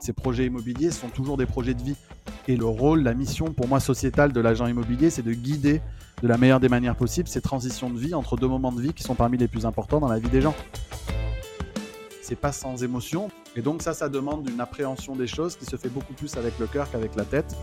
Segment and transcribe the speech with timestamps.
[0.00, 1.96] Ces projets immobiliers sont toujours des projets de vie.
[2.48, 5.82] Et le rôle, la mission pour moi sociétale de l'agent immobilier, c'est de guider
[6.22, 8.94] de la meilleure des manières possibles ces transitions de vie entre deux moments de vie
[8.94, 10.54] qui sont parmi les plus importants dans la vie des gens.
[12.22, 13.28] C'est pas sans émotion.
[13.56, 16.58] Et donc ça, ça demande une appréhension des choses qui se fait beaucoup plus avec
[16.58, 17.54] le cœur qu'avec la tête.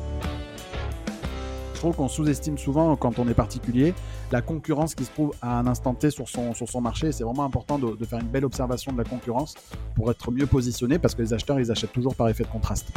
[1.77, 3.93] Je trouve qu'on sous-estime souvent, quand on est particulier,
[4.31, 7.11] la concurrence qui se trouve à un instant T sur son, sur son marché.
[7.11, 9.53] C'est vraiment important de, faire une belle observation de la concurrence
[9.93, 12.87] pour être mieux positionné parce que les acheteurs, ils achètent toujours par effet de contraste.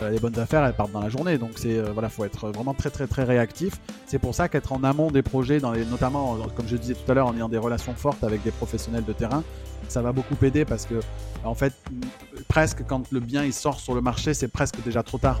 [0.00, 1.36] Euh, les bonnes affaires, elles partent dans la journée.
[1.36, 3.78] Donc, c'est euh, voilà, faut être vraiment très, très, très réactif.
[4.06, 7.12] C'est pour ça qu'être en amont des projets, dans les, notamment, comme je disais tout
[7.12, 9.44] à l'heure, en ayant des relations fortes avec des professionnels de terrain,
[9.88, 10.98] ça va beaucoup aider parce que,
[11.44, 11.74] en fait,
[12.48, 15.40] presque quand le bien il sort sur le marché, c'est presque déjà trop tard.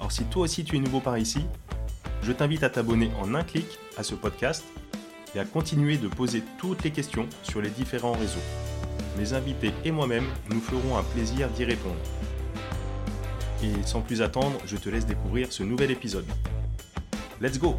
[0.00, 1.44] Alors si toi aussi tu es nouveau par ici,
[2.22, 3.66] je t'invite à t'abonner en un clic
[3.98, 4.64] à ce podcast
[5.34, 8.40] et à continuer de poser toutes les questions sur les différents réseaux.
[9.18, 12.00] Mes invités et moi-même nous ferons un plaisir d'y répondre.
[13.62, 16.26] Et sans plus attendre, je te laisse découvrir ce nouvel épisode.
[17.42, 17.76] Let's go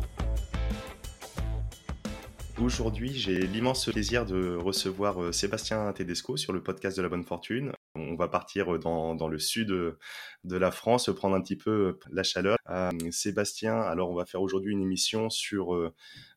[2.61, 7.23] Aujourd'hui, j'ai l'immense plaisir de recevoir euh, Sébastien Tedesco sur le podcast de la bonne
[7.23, 7.71] fortune.
[7.95, 12.21] On va partir dans, dans, le sud de la France, prendre un petit peu la
[12.21, 12.57] chaleur.
[12.69, 15.91] Euh, Sébastien, alors on va faire aujourd'hui une émission sur euh,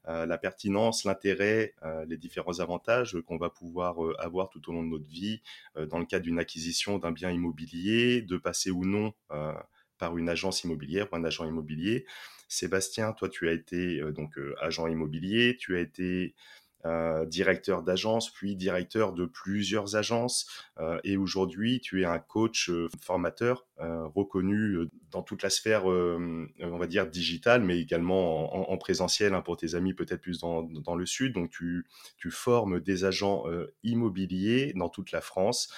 [0.05, 4.89] la pertinence, l'intérêt, euh, les différents avantages qu'on va pouvoir avoir tout au long de
[4.89, 5.43] notre vie
[5.77, 9.13] dans le cadre d'une acquisition d'un bien immobilier, de passer ou non
[9.99, 12.07] par une agence immobilière ou un agent immobilier.
[12.55, 16.35] Sébastien, toi, tu as été donc agent immobilier, tu as été
[16.87, 20.47] euh, directeur d'agence, puis directeur de plusieurs agences.
[20.79, 23.67] Euh, et aujourd'hui, tu es un coach euh, formateur
[24.15, 29.57] reconnu dans toute la sphère, on va dire, digitale, mais également en, présentiel hein, pour
[29.57, 31.35] tes amis peut-être plus dans, le sud.
[31.35, 31.85] Donc, tu,
[32.17, 33.45] tu formes des agents
[33.83, 35.75] immobiliers dans toute la France.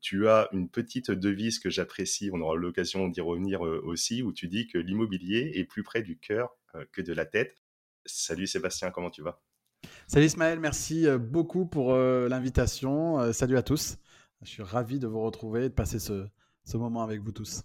[0.00, 4.48] tu as une petite devise que j'apprécie, on aura l'occasion d'y revenir aussi, où tu
[4.48, 6.56] dis que l'immobilier est plus près du cœur
[6.90, 7.56] que de la tête.
[8.06, 9.40] Salut Sébastien, comment tu vas?
[10.06, 13.20] Salut Ismaël, merci euh, beaucoup pour euh, l'invitation.
[13.20, 13.98] Euh, salut à tous.
[14.42, 16.26] Je suis ravi de vous retrouver et de passer ce,
[16.64, 17.62] ce moment avec vous tous.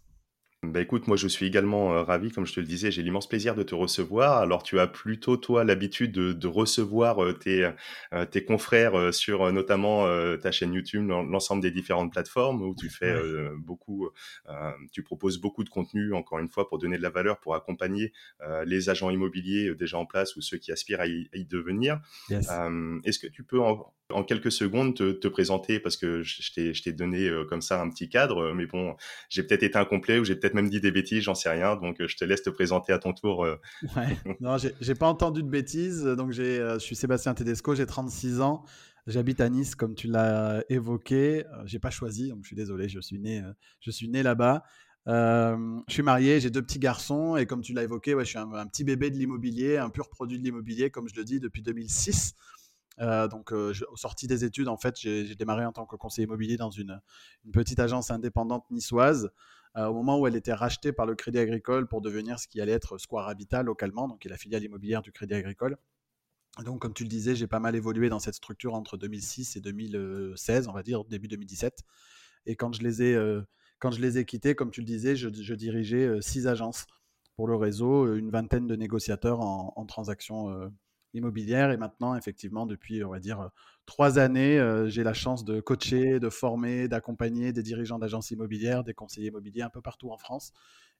[0.63, 3.27] Bah écoute, moi je suis également euh, ravi, comme je te le disais, j'ai l'immense
[3.27, 4.37] plaisir de te recevoir.
[4.37, 7.69] Alors tu as plutôt toi l'habitude de, de, recevoir euh, tes,
[8.13, 10.05] euh, tes confrères sur notamment
[10.37, 13.13] ta chaîne YouTube, l'ensemble des différentes plateformes où tu fais
[13.57, 14.09] beaucoup,
[14.91, 18.13] tu proposes beaucoup de contenu, encore une fois, pour donner de la valeur, pour accompagner
[18.65, 21.99] les agents immobiliers déjà en place ou ceux qui aspirent à y, devenir.
[22.29, 26.93] Est-ce que tu peux en, en quelques secondes te, te, présenter parce que je t'ai
[26.93, 28.95] donné comme ça un petit cadre, mais bon,
[29.29, 31.75] j'ai peut-être été incomplet ou j'ai peut-être même dit des bêtises, j'en sais rien.
[31.75, 33.45] Donc, euh, je te laisse te présenter à ton tour.
[33.45, 33.55] Euh.
[33.95, 34.17] Ouais.
[34.39, 36.03] Non, j'ai pas entendu de bêtises.
[36.03, 38.63] Donc, euh, je suis Sébastien Tedesco, j'ai 36 ans.
[39.05, 41.43] J'habite à Nice, comme tu l'as évoqué.
[41.65, 42.87] J'ai pas choisi, donc je suis désolé.
[42.87, 43.43] Je suis né,
[43.81, 44.63] je suis né là-bas.
[45.05, 48.39] je suis marié, j'ai deux petits garçons et comme tu l'as évoqué, ouais, je suis
[48.39, 51.41] un, un petit bébé de l'immobilier, un pur produit de l'immobilier, comme je le dis
[51.41, 52.35] depuis 2006.
[52.99, 56.57] Euh, donc, euh, sorti des études, en fait, j'ai démarré en tant que conseiller immobilier
[56.57, 57.01] dans une,
[57.51, 59.31] petite agence indépendante niçoise.
[59.75, 62.61] Euh, au moment où elle était rachetée par le Crédit Agricole pour devenir ce qui
[62.61, 65.77] allait être Square Habitat localement, donc qui est la filiale immobilière du Crédit Agricole.
[66.63, 69.61] Donc, comme tu le disais, j'ai pas mal évolué dans cette structure entre 2006 et
[69.61, 71.81] 2016, on va dire début 2017.
[72.45, 73.41] Et quand je les ai,
[73.79, 76.85] quand je les ai quittés, comme tu le disais, je, je dirigeais six agences
[77.35, 80.71] pour le réseau, une vingtaine de négociateurs en, en transactions
[81.13, 81.71] immobilière.
[81.71, 83.49] Et maintenant, effectivement, depuis, on va dire,
[83.85, 88.93] trois années, j'ai la chance de coacher, de former, d'accompagner des dirigeants d'agences immobilières, des
[88.93, 90.51] conseillers immobiliers un peu partout en France.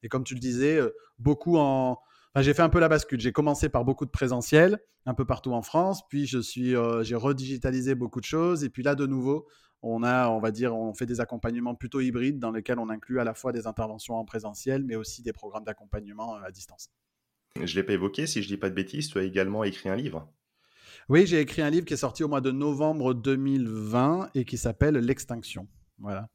[0.01, 0.79] Et comme tu le disais,
[1.17, 1.99] beaucoup en...
[2.35, 3.19] j'ai fait un peu la bascule.
[3.19, 6.07] J'ai commencé par beaucoup de présentiel, un peu partout en France.
[6.09, 8.63] Puis je suis, j'ai redigitalisé beaucoup de choses.
[8.63, 9.47] Et puis là, de nouveau,
[9.81, 13.19] on a, on va dire, on fait des accompagnements plutôt hybrides dans lesquels on inclut
[13.19, 16.89] à la fois des interventions en présentiel, mais aussi des programmes d'accompagnement à distance.
[17.61, 19.63] Je ne l'ai pas évoqué, si je ne dis pas de bêtises, tu as également
[19.63, 20.27] écrit un livre.
[21.07, 24.57] Oui, j'ai écrit un livre qui est sorti au mois de novembre 2020 et qui
[24.57, 25.67] s'appelle L'extinction.
[25.99, 26.27] Voilà.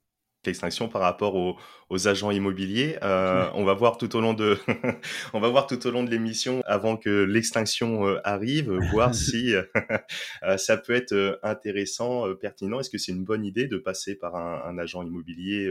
[0.46, 2.98] extinction par rapport aux, agents immobiliers.
[3.02, 4.56] Euh, on va voir tout au long de,
[5.34, 9.54] on va voir tout au long de l'émission, avant que l'extinction euh, arrive, voir si
[10.44, 12.78] euh, ça peut être intéressant, pertinent.
[12.78, 15.68] Est-ce que c'est une bonne idée de passer par un, agent immobilier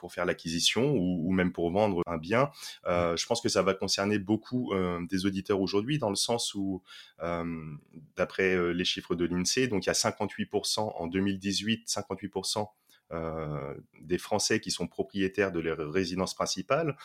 [0.00, 2.50] pour faire l'acquisition ou, même pour vendre un bien.
[2.86, 4.72] je pense que ça va concerner beaucoup
[5.08, 6.82] des auditeurs aujourd'hui dans le sens où,
[8.16, 12.66] d'après les chiffres de l'INSEE, donc il y a 58% en 2018, 58%
[13.12, 16.96] euh, des Français qui sont propriétaires de leur résidence principale.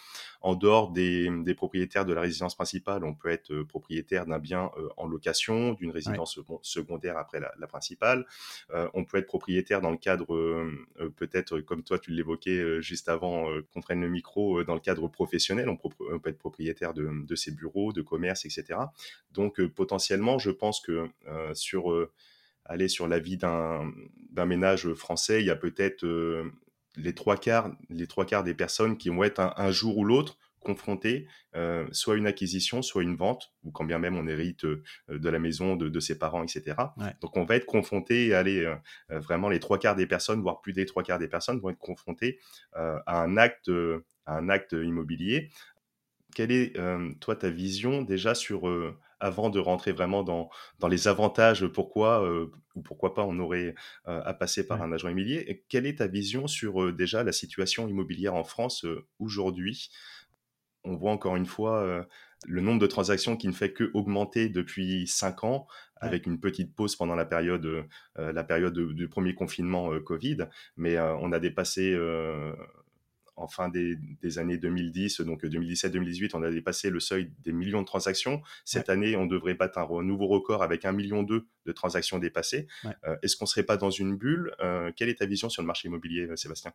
[0.41, 4.71] En dehors des, propriétaires de la résidence principale, on peut être euh, propriétaire d'un bien
[4.77, 8.25] euh, en location, d'une résidence secondaire après la, principale.
[8.93, 10.27] on peut être propriétaire dans le cadre,
[11.15, 15.67] peut-être comme toi tu l'évoquais juste avant qu'on prenne le micro, dans le cadre professionnel.
[15.67, 18.79] On, peut être propriétaire de, de, ses bureaux, de commerce, etc.
[19.31, 21.09] Donc potentiellement, je pense que
[21.53, 21.91] sur
[22.65, 26.51] aller sur la vie d'un ménage français, il y a peut-être euh,
[26.95, 30.37] les trois quarts les trois quarts des personnes qui vont être un, jour ou l'autre
[30.59, 34.81] confrontées euh, soit une acquisition, soit une vente, ou quand bien même on hérite euh,
[35.09, 36.75] de la maison de, ses parents, etc.
[37.21, 38.67] Donc on va être confronté, aller
[39.09, 41.77] vraiment les trois quarts des personnes, voire plus des trois quarts des personnes vont être
[41.77, 42.39] confrontées
[42.73, 43.69] à un acte,
[44.25, 45.49] à un acte immobilier.
[46.33, 46.75] Quelle est
[47.19, 48.67] toi ta vision déjà sur
[49.25, 50.49] avant de rentrer vraiment dans,
[50.79, 53.73] dans les avantages, pourquoi euh, ou pourquoi pas on aurait
[54.07, 55.65] euh, à passer par un agent immobilier.
[55.67, 58.85] quelle est ta vision sur euh, déjà la situation immobilière en France
[59.19, 59.89] aujourd'hui?
[60.83, 62.05] On voit encore une fois
[62.45, 66.75] le nombre de transactions qui ne fait que augmenter depuis cinq ans, avec une petite
[66.75, 70.45] pause pendant la période, la période du premier confinement Covid,
[70.77, 71.97] mais on a dépassé
[73.35, 73.97] en fin des,
[74.37, 78.41] années 2010, donc 2017-2018, on a dépassé le seuil des millions de transactions.
[78.63, 82.67] Cette année, on devrait battre un nouveau record avec un million de transactions dépassées.
[83.05, 84.53] Euh, est-ce qu'on ne serait pas dans une bulle?
[84.59, 86.71] Euh, Quelle est ta vision sur le marché immobilier, euh, Sébastien?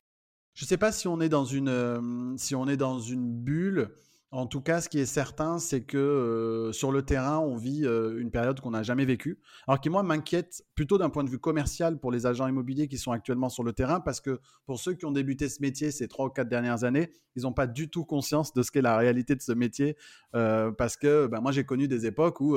[0.54, 3.90] Je ne sais pas si on est dans une, si on est dans une bulle.
[4.32, 7.84] En tout cas, ce qui est certain, c'est que euh, sur le terrain, on vit
[7.84, 9.40] euh, une période qu'on n'a jamais vécue.
[9.66, 12.96] Alors qui, moi, m'inquiète plutôt d'un point de vue commercial pour les agents immobiliers qui
[12.96, 16.06] sont actuellement sur le terrain, parce que pour ceux qui ont débuté ce métier ces
[16.06, 18.96] trois ou quatre dernières années, ils n'ont pas du tout conscience de ce qu'est la
[18.96, 19.96] réalité de ce métier.
[20.36, 22.56] Euh, parce que ben, moi, j'ai connu des époques où,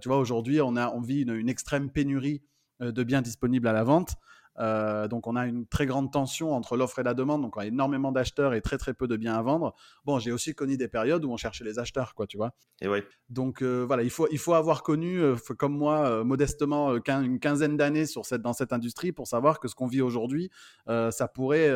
[0.00, 2.42] tu vois, aujourd'hui, on vit une extrême pénurie
[2.80, 4.16] de biens disponibles à la vente.
[4.60, 7.60] Euh, donc on a une très grande tension entre l'offre et la demande, donc on
[7.60, 9.74] a énormément d'acheteurs et très très peu de biens à vendre.
[10.04, 12.52] Bon, j'ai aussi connu des périodes où on cherchait les acheteurs, quoi, tu vois.
[12.80, 13.04] Et ouais.
[13.30, 17.76] Donc euh, voilà, il faut, il faut avoir connu, euh, comme moi, modestement, une quinzaine
[17.76, 20.50] d'années sur cette, dans cette industrie pour savoir que ce qu'on vit aujourd'hui,
[20.86, 21.70] ça pourrait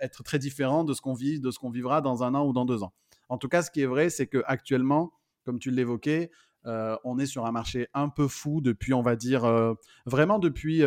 [0.00, 2.52] être très différent de ce qu'on vit, de ce qu'on vivra dans un an ou
[2.52, 2.92] dans deux ans.
[3.28, 5.12] En tout cas, ce qui est vrai, c'est que actuellement,
[5.44, 6.30] comme tu l'évoquais,
[6.64, 9.74] on est sur un marché un peu fou depuis, on va dire,
[10.06, 10.82] vraiment depuis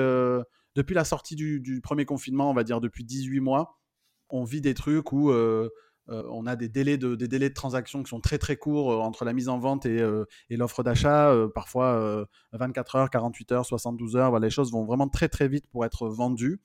[0.75, 3.79] depuis la sortie du, premier confinement, on va dire depuis 18 mois,
[4.29, 5.69] on vit des trucs où euh,
[6.09, 8.91] euh, on a des délais, de, des délais de transaction qui sont très très courts
[8.91, 10.03] euh, entre la mise en vente et,
[10.49, 14.39] l'offre d'achat, parfois 24 heures, 48 heures, 72 heures.
[14.39, 16.59] Les choses vont vraiment très très vite pour être vendues.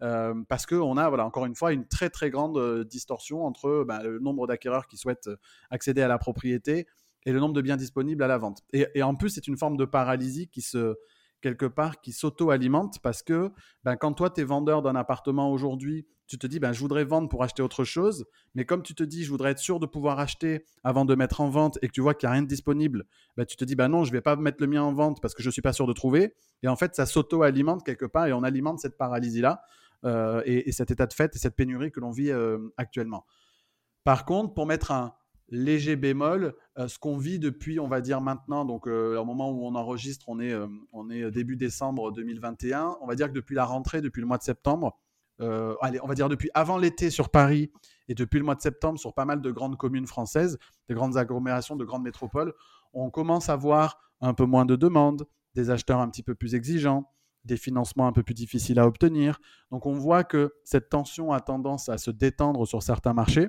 [0.00, 4.20] parce qu'on a, voilà, encore une fois, une très très grande distorsion entre bah, le
[4.20, 5.30] nombre d'acquéreurs qui souhaitent
[5.70, 6.86] accéder à la propriété
[7.26, 8.62] et le nombre de biens disponibles à la vente.
[8.72, 10.96] et en plus, c'est une forme de paralysie qui se,
[11.40, 13.52] quelque part qui s'auto-alimente parce que
[13.84, 17.04] ben, quand toi, tu es vendeur d'un appartement aujourd'hui, tu te dis, ben, je voudrais
[17.04, 19.86] vendre pour acheter autre chose, mais comme tu te dis, je voudrais être sûr de
[19.86, 22.42] pouvoir acheter avant de mettre en vente et que tu vois qu'il n'y a rien
[22.42, 23.04] de disponible,
[23.36, 25.20] ben, tu te dis, ben non, je ne vais pas mettre le mien en vente
[25.22, 26.34] parce que je ne suis pas sûr de trouver.
[26.62, 29.62] Et en fait, ça s'auto-alimente quelque part et on alimente cette paralysie-là
[30.04, 33.24] euh, et, cet état de fait et cette pénurie que l'on vit euh, actuellement.
[34.04, 35.14] Par contre, pour mettre un,
[35.50, 39.50] léger bémol, euh, ce qu'on vit depuis, on va dire maintenant, donc euh, au moment
[39.50, 43.32] où on enregistre, on est, euh, on est début décembre 2021, on va dire que
[43.32, 44.98] depuis la rentrée, depuis le mois de septembre,
[45.80, 47.70] allez, on va dire depuis avant l'été sur Paris
[48.08, 51.16] et depuis le mois de septembre sur pas mal de grandes communes françaises, des grandes
[51.16, 52.52] agglomérations, de grandes métropoles,
[52.92, 56.56] on commence à voir un peu moins de demandes, des acheteurs un petit peu plus
[56.56, 57.08] exigeants,
[57.44, 59.38] des financements un peu plus difficiles à obtenir.
[59.70, 63.48] Donc on voit que cette tension a tendance à se détendre sur certains marchés.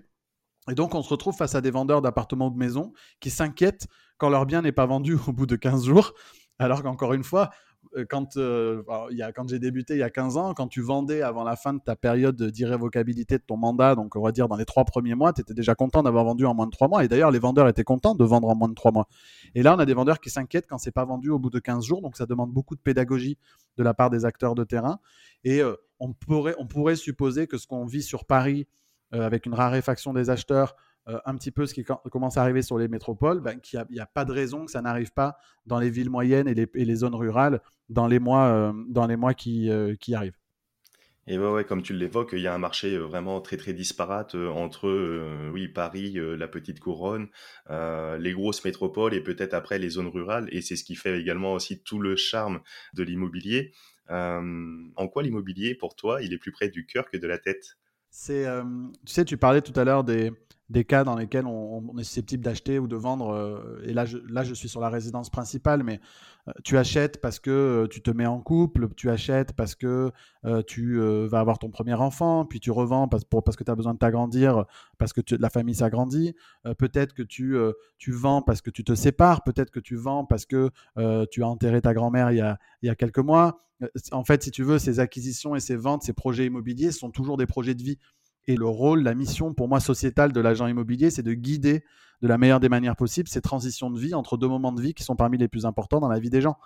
[0.69, 3.87] Et donc, on se retrouve face à des vendeurs d'appartements ou de maisons qui s'inquiètent
[4.17, 6.13] quand leur bien n'est pas vendu au bout de 15 jours.
[6.59, 7.49] Alors qu'encore une fois,
[7.95, 8.83] euh, quand, euh,
[9.35, 11.79] quand j'ai débuté il y a 15 ans, quand tu vendais avant la fin de
[11.79, 15.33] ta période d'irrévocabilité de ton mandat, donc on va dire dans les trois premiers mois,
[15.33, 17.03] tu étais déjà content d'avoir vendu en moins de trois mois.
[17.03, 19.07] Et d'ailleurs, les vendeurs étaient contents de vendre en moins de trois mois.
[19.55, 21.59] Et là, on a des vendeurs qui s'inquiètent quand c'est pas vendu au bout de
[21.59, 22.01] 15 jours.
[22.01, 23.37] Donc ça demande beaucoup de pédagogie
[23.77, 24.99] de la part des acteurs de terrain.
[25.43, 28.67] Et euh, on, pourrait, on pourrait supposer que ce qu'on vit sur Paris
[29.11, 30.75] avec une raréfaction des acheteurs,
[31.07, 33.99] euh, un petit peu ce qui commence à arriver sur les métropoles, ben, qu'il n'y
[33.99, 37.15] a, pas de raison que ça n'arrive pas dans les villes moyennes et les, zones
[37.15, 39.71] rurales dans les mois, euh, dans les mois qui,
[40.13, 40.37] arrivent.
[41.25, 43.73] Et ouais, ouais, comme tu l'évoques, il y a un marché euh, vraiment très très
[43.73, 47.27] disparate euh, entre euh, oui Paris, la petite couronne,
[47.69, 50.47] les grosses métropoles et peut-être après les zones rurales.
[50.51, 52.61] Et c'est ce qui fait également aussi tout le charme
[52.93, 53.73] de l'immobilier.
[54.09, 57.78] en quoi l'immobilier, pour toi, il est plus près du cœur que de la tête?
[58.11, 58.45] C'est,
[59.05, 60.33] tu sais, tu parlais tout à l'heure des,
[60.69, 63.29] des cas dans lesquels on, est susceptible d'acheter ou de vendre.
[63.33, 65.99] Euh, et là je, là, je suis sur la résidence principale, mais
[66.47, 70.11] euh, tu achètes parce que euh, tu te mets en couple, tu achètes parce que
[70.67, 73.99] tu vas avoir ton premier enfant, puis tu revends parce, que tu as besoin de
[73.99, 74.65] t'agrandir,
[74.97, 76.33] parce que la famille s'agrandit.
[76.77, 77.57] peut-être que tu,
[77.97, 80.69] tu vends parce que tu te sépares, peut-être que tu vends parce que
[81.29, 83.65] tu as enterré ta grand-mère il, y a, il y a quelques mois.
[84.11, 87.37] En fait, si tu veux, ces acquisitions et ces ventes, ces projets immobiliers sont toujours
[87.37, 87.97] des projets de vie.
[88.49, 91.83] Et le rôle, la mission pour moi sociétale de l'agent immobilier, c'est de guider
[92.23, 94.95] de la meilleure des manières possibles ces transitions de vie entre deux moments de vie
[94.95, 96.57] qui sont parmi les plus importants dans la vie des gens.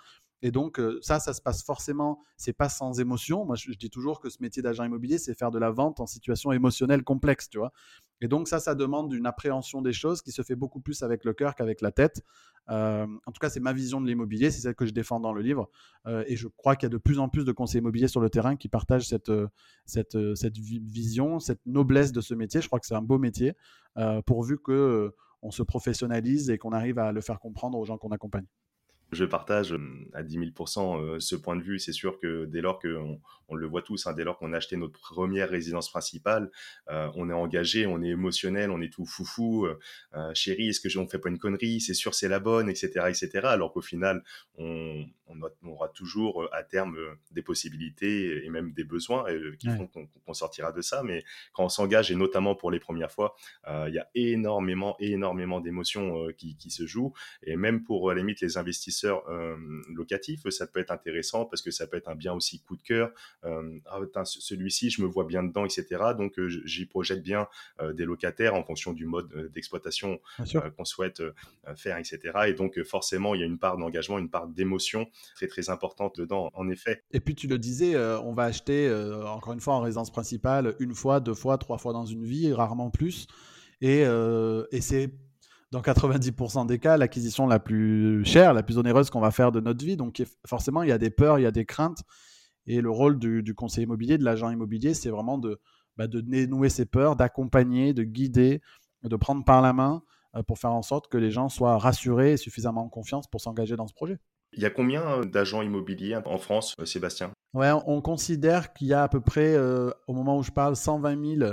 [0.41, 3.45] Et donc, euh, ça, ça se passe forcément, c'est pas sans émotion.
[3.45, 6.05] Moi, je, dis toujours que ce métier d'agent immobilier, c'est faire de la vente en
[6.05, 7.73] situation émotionnelle complexe, tu vois.
[8.21, 11.25] Et donc, ça, ça demande une appréhension des choses qui se fait beaucoup plus avec
[11.25, 12.23] le cœur qu'avec la tête.
[12.69, 15.33] Euh, en tout cas, c'est ma vision de l'immobilier, c'est celle que je défends dans
[15.33, 15.69] le livre.
[16.07, 18.21] Euh, et je crois qu'il y a de plus en plus de conseillers immobiliers sur
[18.21, 19.31] le terrain qui partagent cette,
[19.85, 22.61] cette, cette vision, cette noblesse de ce métier.
[22.61, 23.53] Je crois que c'est un beau métier,
[24.25, 28.11] pourvu que on se professionnalise et qu'on arrive à le faire comprendre aux gens qu'on
[28.11, 28.45] accompagne.
[29.13, 29.75] Je partage
[30.13, 31.79] à 10 000 ce point de vue.
[31.79, 34.57] C'est sûr que dès lors qu'on on le voit tous, hein, dès lors qu'on a
[34.57, 36.49] acheté notre première résidence principale,
[36.87, 39.65] on est engagé, on est émotionnel, on est tout foufou.
[39.65, 41.79] Euh, chérie, est-ce que je ne fais pas une connerie?
[41.79, 43.29] C'est sûr, c'est la bonne, etc., etc.
[43.43, 44.23] Alors qu'au final,
[44.57, 46.97] on, on, aura toujours à terme
[47.31, 49.25] des possibilités et même des besoins
[49.59, 51.03] qui font qu'on sortira de ça.
[51.03, 53.35] Mais quand on s'engage, et notamment pour les premières fois,
[53.67, 57.13] il y a énormément, énormément d'émotions qui, qui, se jouent.
[57.43, 59.55] Et même pour, à la limite, les investisseurs euh,
[59.93, 62.81] locatif, ça peut être intéressant parce que ça peut être un bien aussi coup de
[62.81, 63.11] cœur.
[63.45, 65.85] Euh, ah, celui-ci, je me vois bien dedans, etc.
[66.17, 67.47] Donc, euh, j'y projette bien
[67.93, 70.19] des locataires en fonction du mode d'exploitation
[70.77, 71.21] qu'on souhaite
[71.75, 72.19] faire, etc.
[72.47, 76.17] Et donc, forcément, il y a une part d'engagement, une part d'émotion très, très importante
[76.17, 77.03] dedans, en effet.
[77.11, 78.91] Et puis, tu le disais, on va acheter,
[79.25, 82.51] encore une fois, en résidence principale, une fois, deux fois, trois fois dans une vie,
[82.53, 83.27] rarement plus.
[83.81, 85.11] Et, et c'est
[85.73, 89.59] dans 90% des cas, l'acquisition la plus chère, la plus onéreuse qu'on va faire de
[89.59, 89.97] notre vie.
[89.97, 92.03] Donc forcément, il y a des peurs, il y a des craintes.
[92.67, 95.59] Et le rôle du, conseiller immobilier, de l'agent immobilier, c'est vraiment de,
[95.97, 98.61] bah, de dénouer ces peurs, d'accompagner, de guider,
[99.03, 100.03] de prendre par la main
[100.35, 103.41] euh, pour faire en sorte que les gens soient rassurés et suffisamment en confiance pour
[103.41, 104.19] s'engager dans ce projet.
[104.53, 107.31] Il y a combien euh, d'agents immobiliers en France, euh, Sébastien?
[107.55, 109.55] Ouais, on considère qu'il y a à peu près,
[110.07, 111.51] au moment où je parle, 120 000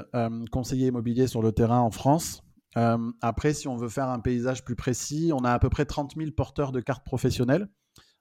[0.51, 2.43] conseillers immobiliers sur le terrain en France.
[2.77, 5.85] Euh, après, si on veut faire un paysage plus précis, on a à peu près
[5.85, 7.69] 30 000 porteurs de cartes professionnelles.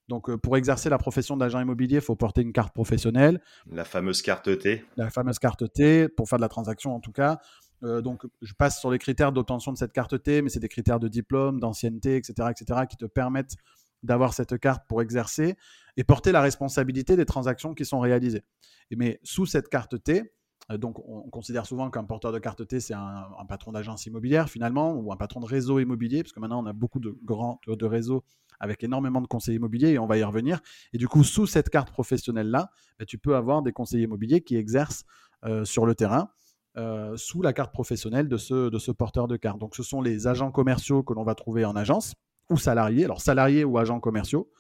[0.08, 3.42] Donc, euh, pour exercer la profession d'agent immobilier, il faut porter une carte professionnelle.
[3.70, 4.84] La fameuse carte T.
[4.98, 7.40] La fameuse carte T, pour faire de la transaction en tout cas.
[7.84, 10.68] Euh, donc, je passe sur les critères d'obtention de cette carte T, mais c'est des
[10.68, 13.56] critères de diplôme, d'ancienneté, etc., etc., qui te permettent
[14.02, 15.56] d'avoir cette carte pour exercer
[15.96, 18.44] et porter la responsabilité des transactions qui sont réalisées.
[18.92, 20.34] Mais sous cette carte T,
[20.78, 24.94] donc, on, considère souvent qu'un porteur de carte T, c'est un, patron d'agence immobilière finalement,
[24.94, 27.86] ou un patron de réseau immobilier, parce que maintenant, on a beaucoup de grands de
[27.86, 28.24] réseaux
[28.60, 30.60] avec énormément de conseillers immobiliers, et on va y revenir.
[30.94, 34.58] Et du coup, sous cette carte professionnelle-là, bah, tu peux avoir des conseillers immobiliers qui
[34.58, 35.06] exercent
[35.46, 36.30] euh, sur le terrain.
[36.78, 39.58] Euh, sous la carte professionnelle de ce, de ce porteur de carte.
[39.58, 42.14] Donc, ce sont les agents commerciaux que l'on va trouver en agence
[42.50, 43.06] ou salariés.
[43.06, 44.52] Alors, salariés ou agents commerciaux,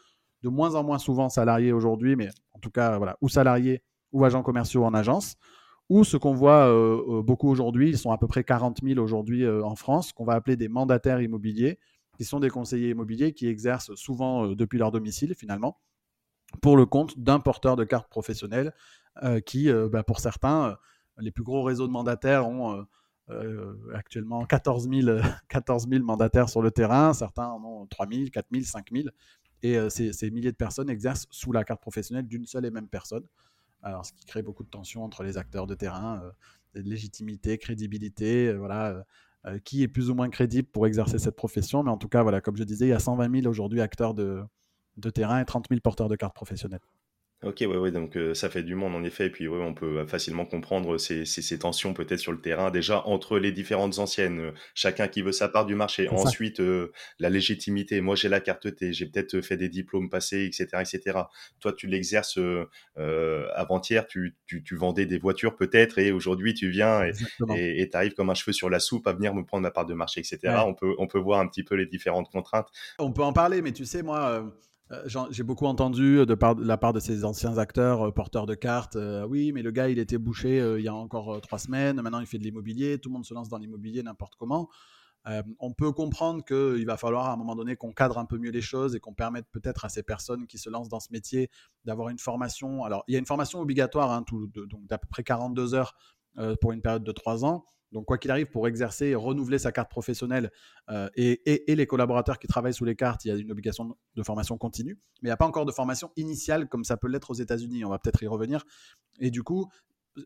[0.42, 4.26] de moins en moins souvent salariés aujourd'hui, mais en tout cas, voilà, ou salariés ou
[4.26, 5.36] agents commerciaux en agence
[5.90, 9.00] ou ce qu'on voit euh, euh, beaucoup aujourd'hui, ils sont à peu près 40 000
[9.00, 11.80] aujourd'hui euh, en France, qu'on va appeler des mandataires immobiliers,
[12.18, 15.80] qui sont des conseillers immobiliers qui exercent souvent depuis leur domicile finalement,
[16.62, 18.74] pour le compte d'un porteur de carte professionnelle
[19.46, 20.78] qui, bah, pour certains,
[21.18, 22.86] les plus gros réseaux de mandataires ont
[23.94, 28.48] actuellement 14 000, 14 000 mandataires sur le terrain, certains en ont 3 000, 4
[28.52, 29.08] 000, 5 000,
[29.64, 32.90] et ces, ces milliers de personnes exercent sous la carte professionnelle d'une seule et même
[32.90, 33.24] personne.
[33.82, 36.32] Alors, ce qui crée beaucoup de tensions entre les acteurs de terrain, euh,
[36.82, 39.06] légitimité, crédibilité, euh, voilà,
[39.46, 41.84] euh, qui est plus ou moins crédible pour exercer cette profession.
[41.84, 44.14] Mais en tout cas, voilà, comme je disais, il y a 120 000 aujourd'hui acteurs
[44.14, 44.44] de,
[44.98, 46.82] de terrain et 30 000 porteurs de cartes professionnelles.
[47.42, 49.74] Ok, ouais, ouais, donc euh, ça fait du monde en effet, et puis ouais, on
[49.74, 53.98] peut facilement comprendre ces, ces, ces tensions peut-être sur le terrain, déjà entre les différentes
[53.98, 56.10] anciennes, euh, chacun qui veut sa part du marché.
[56.10, 58.02] Ensuite, euh, la légitimité.
[58.02, 61.20] Moi, j'ai la carte T, j'ai peut-être fait des diplômes passés, etc., etc.
[61.62, 62.38] Toi, tu l'exerces
[63.56, 67.06] avant-hier, tu, tu, tu, vendais des voitures peut-être, et aujourd'hui, tu viens
[67.56, 69.86] et tu arrives comme un cheveu sur la soupe à venir me prendre ma part
[69.86, 70.56] de marché, etc.
[70.66, 72.68] On peut on peut voir un petit peu les différentes contraintes.
[72.98, 74.44] On peut en parler, mais tu sais, moi
[75.30, 79.52] j'ai beaucoup entendu de, par, la part de ces anciens acteurs porteurs de cartes, oui,
[79.52, 82.40] mais le gars, il était bouché il y a encore trois semaines, maintenant il fait
[82.40, 84.70] de l'immobilier, tout le monde se lance dans l'immobilier n'importe comment.
[85.60, 88.52] on peut comprendre qu'il va falloir à un moment donné qu'on cadre un peu mieux
[88.52, 91.50] les choses et qu'on permette peut-être à ces personnes qui se lancent dans ce métier
[91.86, 92.84] d'avoir une formation.
[92.84, 95.96] Alors, il y a une formation obligatoire, hein, donc d'à peu près 42 heures
[96.62, 97.66] pour une période de 3 ans.
[97.92, 100.52] Donc, quoi qu'il arrive, pour exercer et renouveler sa carte professionnelle
[100.90, 104.24] euh, et, les collaborateurs qui travaillent sous les cartes, il y a une obligation de
[104.24, 104.98] formation continue.
[105.22, 107.86] Mais il n'y a pas encore de formation initiale comme ça peut l'être aux États-Unis.
[107.86, 108.64] On va peut-être y revenir.
[109.20, 109.70] Et du coup,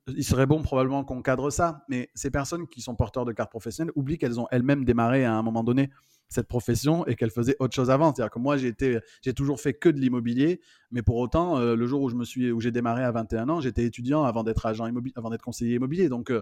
[0.08, 1.84] il serait bon probablement qu'on cadre ça.
[1.90, 5.34] Mais ces personnes qui sont porteurs de cartes professionnelles oublient qu'elles ont elles-mêmes démarré à
[5.34, 5.90] un moment donné
[6.30, 8.14] cette profession et qu'elles faisaient autre chose avant.
[8.14, 8.74] C'est-à-dire que moi, j'ai
[9.36, 13.04] toujours fait que de l'immobilier, mais pour autant, euh, le jour où où j'ai démarré
[13.04, 16.10] à 21 ans, j'étais étudiant avant d'être agent immobilier, avant d'être conseiller immobilier.
[16.10, 16.42] Donc, euh,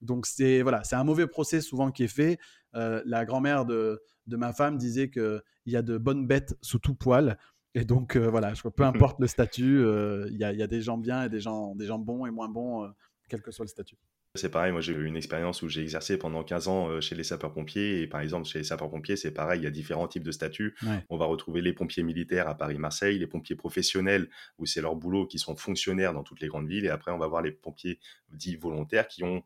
[0.00, 2.38] donc c'est voilà, c'est un mauvais procès souvent qui est fait.
[2.74, 6.78] Euh, la grand-mère de, de, ma femme disait qu'il y a de bonnes bêtes sous
[6.78, 7.38] tout poil.
[7.74, 10.82] Et donc euh, voilà, peu importe le statut, euh, il y, a, y, a des
[10.82, 12.90] gens bien et des gens, des gens bons et moins bons,
[13.28, 13.96] quel que soit le statut.
[14.36, 17.14] C'est pareil, moi j'ai eu une expérience où j'ai exercé pendant 15 ans euh, chez
[17.14, 18.02] les sapeurs-pompiers.
[18.02, 20.74] Et par exemple, chez les sapeurs-pompiers, c'est pareil, il y a différents types de statuts.
[21.08, 24.28] On va retrouver les pompiers militaires à Paris-Marseille, les pompiers professionnels,
[24.58, 26.84] où c'est leur boulot, qui sont fonctionnaires dans toutes les grandes villes.
[26.84, 27.98] Et après, on va voir les pompiers
[28.32, 29.42] dits volontaires qui ont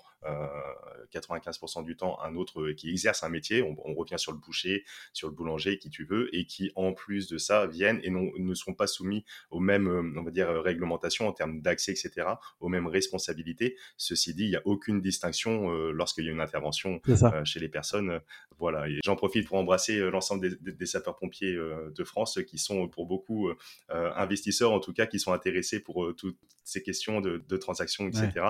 [1.13, 3.63] 95% euh, du temps un autre, euh, qui exerce un métier.
[3.63, 7.29] On, revient sur le boucher, sur le boulanger, qui tu veux, et qui en plus
[7.29, 11.33] de ça viennent et ne sont pas soumis aux mêmes, on va dire, réglementations en
[11.33, 12.29] termes d'accès, etc.,
[12.61, 13.77] aux mêmes responsabilités.
[13.97, 17.45] Ceci dit, il y a aucun aucune distinction euh, lorsqu'il y a une intervention euh,
[17.45, 18.21] chez les personnes.
[18.59, 18.89] voilà.
[18.89, 23.51] Et j'en profite pour embrasser euh, l'ensemble des, sapeurs-pompiers de France qui sont pour beaucoup
[23.91, 28.47] investisseurs, en tout cas, qui sont intéressés pour toutes ces questions de, transactions, etc.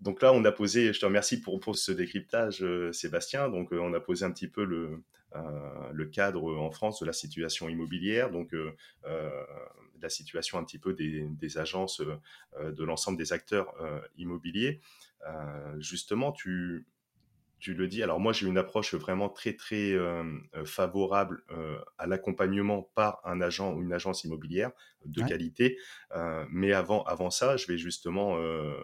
[0.00, 3.48] donc là, on a posé, je te remercie pour, pour ce décryptage, Sébastien.
[3.48, 5.02] Donc, on a posé un petit peu le,
[5.34, 8.30] le cadre en France de la situation immobilière.
[8.30, 8.54] Donc,
[10.02, 14.80] la situation un petit peu des, agences, euh, de l'ensemble des acteurs euh, immobiliers.
[15.26, 16.86] Euh, justement, tu,
[17.58, 18.02] tu le dis.
[18.02, 19.94] Alors moi, j'ai une approche vraiment très très
[20.64, 21.44] favorable
[21.98, 24.70] à l'accompagnement par un agent ou une agence immobilière
[25.04, 25.76] de qualité.
[26.50, 28.38] mais avant, avant ça, je vais justement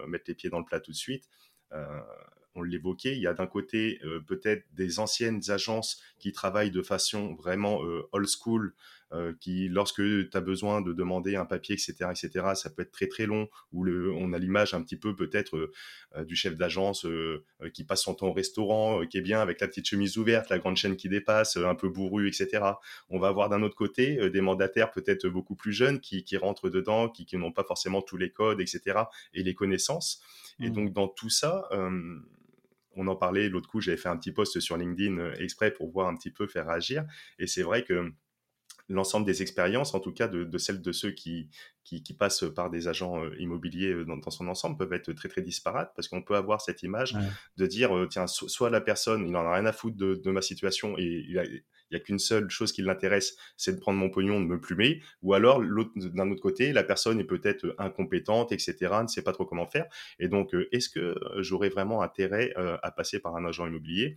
[0.07, 1.31] mettre les pieds dans le plat tout de suite.
[2.57, 7.35] On l'évoquait, il y a d'un côté peut-être des anciennes agences qui travaillent de façon
[7.35, 7.81] vraiment
[8.13, 8.75] old school,
[9.13, 12.91] euh, qui, lorsque tu as besoin de demander un papier, etc., etc., ça peut être
[12.91, 15.73] très très long, où le, on a l'image un petit peu peut-être euh,
[16.17, 17.07] euh, du chef d'agence
[17.73, 20.59] qui passe son temps au restaurant, qui est bien avec la petite chemise ouverte, la
[20.59, 22.65] grande chaîne qui dépasse, un peu bourru, etc.
[23.09, 26.69] On va avoir d'un autre côté des mandataires peut-être beaucoup plus jeunes qui, qui rentrent
[26.69, 30.21] dedans, qui, qui n'ont pas forcément tous les codes, etc., et les connaissances.
[30.59, 30.73] Et mmh.
[30.73, 31.69] donc dans tout ça,
[32.97, 36.09] on en parlait l'autre coup, j'avais fait un petit post sur LinkedIn exprès pour voir
[36.09, 37.05] un petit peu faire réagir.
[37.39, 38.13] Et c'est vrai que
[38.89, 41.49] l'ensemble des expériences, en tout cas de, celles de ceux qui,
[41.85, 45.43] qui, passent par des agents euh, immobiliers euh, dans, son ensemble, peuvent être très très
[45.43, 47.17] disparates parce qu'on peut avoir cette image
[47.57, 50.43] de dire euh, tiens, soit la personne, il n'en a rien à foutre de, ma
[50.43, 54.41] situation et il n'y a qu'une seule chose qui l'intéresse, c'est de prendre mon pognon,
[54.41, 59.07] de me plumer, ou alors d'un autre côté, la personne est peut-être incompétente, etc., ne
[59.07, 59.87] sait pas trop comment faire.
[60.19, 64.17] Et donc, est-ce que j'aurais vraiment intérêt à passer par un agent immobilier?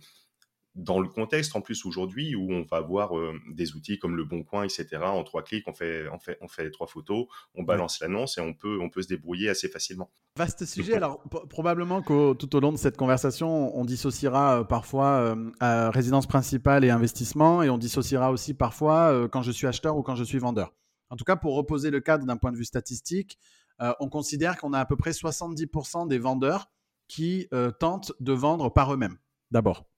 [0.76, 4.24] Dans le contexte en plus aujourd'hui où on va avoir euh, des outils comme le
[4.24, 4.86] Bon Coin, etc.
[5.02, 8.40] En trois clics, on fait, on fait, on fait trois photos, on balance l'annonce et
[8.40, 10.10] on peut, on peut se débrouiller assez facilement.
[10.36, 10.94] Vaste sujet.
[10.94, 16.26] Alors probablement que tout au long de cette conversation, on dissociera euh, parfois euh, résidence
[16.26, 20.24] principale et investissement, et on dissociera aussi parfois quand je suis acheteur ou quand je
[20.24, 20.72] suis vendeur.
[21.10, 23.38] En tout cas, pour reposer le cadre d'un point de vue statistique,
[23.98, 26.70] on considère qu'on a à peu près 70% des vendeurs
[27.08, 27.48] qui
[27.80, 29.18] tentent de vendre par eux-mêmes.
[29.50, 29.90] D'abord.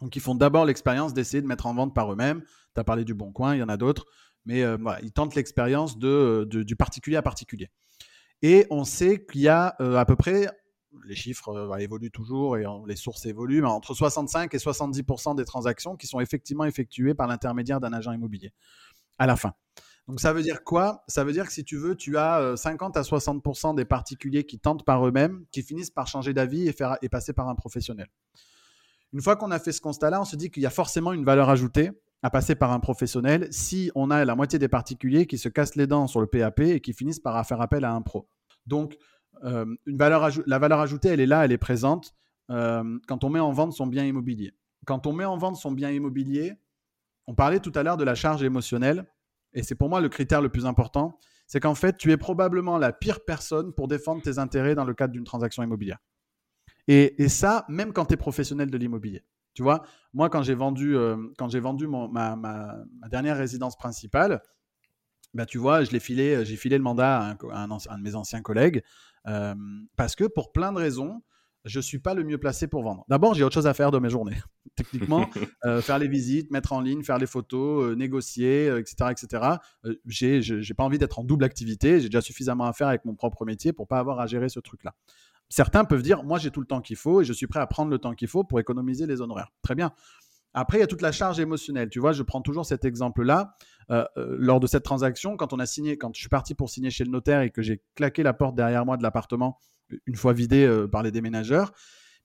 [0.00, 2.42] Donc, ils font d'abord l'expérience d'essayer de mettre en vente par eux-mêmes.
[2.74, 4.06] Tu as parlé du Bon Coin, il y en a d'autres.
[4.46, 7.68] Mais euh, voilà, ils tentent l'expérience de, du particulier à particulier.
[8.42, 10.48] Et on sait qu'il y a euh, à peu près,
[11.04, 15.44] les chiffres euh, évoluent toujours et les sources évoluent, mais entre 65 et 70% des
[15.44, 18.52] transactions qui sont effectivement effectuées par l'intermédiaire d'un agent immobilier
[19.18, 19.52] à la fin.
[20.06, 21.02] Donc ça veut dire quoi?
[21.08, 24.60] Ça veut dire que si tu veux, tu as 50 à 60% des particuliers qui
[24.60, 28.06] tentent par eux-mêmes, qui finissent par changer d'avis et passer par un professionnel.
[29.12, 31.24] Une fois qu'on a fait ce constat-là, on se dit qu'il y a forcément une
[31.24, 31.90] valeur ajoutée
[32.22, 35.76] à passer par un professionnel si on a la moitié des particuliers qui se cassent
[35.76, 38.28] les dents sur le PAP et qui finissent par faire appel à un pro.
[38.66, 38.96] Donc,
[39.44, 42.14] euh, la valeur ajoutée, elle est là, elle est présente
[42.50, 44.54] euh, quand on met en vente son bien immobilier.
[44.86, 46.54] Quand on met en vente son bien immobilier,
[47.26, 49.06] on parlait tout à l'heure de la charge émotionnelle,
[49.52, 52.78] et c'est pour moi le critère le plus important, c'est qu'en fait, tu es probablement
[52.78, 55.98] la pire personne pour défendre tes intérêts dans le cadre d'une transaction immobilière.
[56.88, 59.24] Et, ça, même quand tu es professionnel de l'immobilier.
[59.54, 60.96] Tu vois, moi, quand j'ai vendu,
[61.38, 62.76] quand j'ai vendu ma, ma,
[63.08, 64.42] dernière résidence principale,
[65.34, 68.14] bah, tu vois, je l'ai filé, j'ai filé le mandat à un, un, de mes
[68.14, 68.82] anciens collègues
[69.24, 71.22] parce que pour plein de raisons,
[71.66, 73.04] je ne suis pas le mieux placé pour vendre.
[73.08, 74.36] D'abord, j'ai autre chose à faire de mes journées.
[74.76, 75.28] Techniquement,
[75.64, 78.94] euh, faire les visites, mettre en ligne, faire les photos, euh, négocier, etc.
[79.02, 79.58] Euh, etc.
[80.06, 82.00] je n'ai pas envie d'être en double activité.
[82.00, 84.60] J'ai déjà suffisamment à faire avec mon propre métier pour pas avoir à gérer ce
[84.60, 84.94] truc-là.
[85.48, 87.66] Certains peuvent dire, moi j'ai tout le temps qu'il faut et je suis prêt à
[87.66, 89.52] prendre le temps qu'il faut pour économiser les honoraires.
[89.62, 89.92] Très bien.
[90.54, 91.90] Après, il y a toute la charge émotionnelle.
[91.90, 93.56] Tu vois, je prends toujours cet exemple-là.
[94.16, 97.04] lors de cette transaction, quand on a signé, quand je suis parti pour signer chez
[97.04, 99.60] le notaire et que j'ai claqué la porte derrière moi de l'appartement
[100.06, 101.72] une fois vidé euh, par les déménageurs,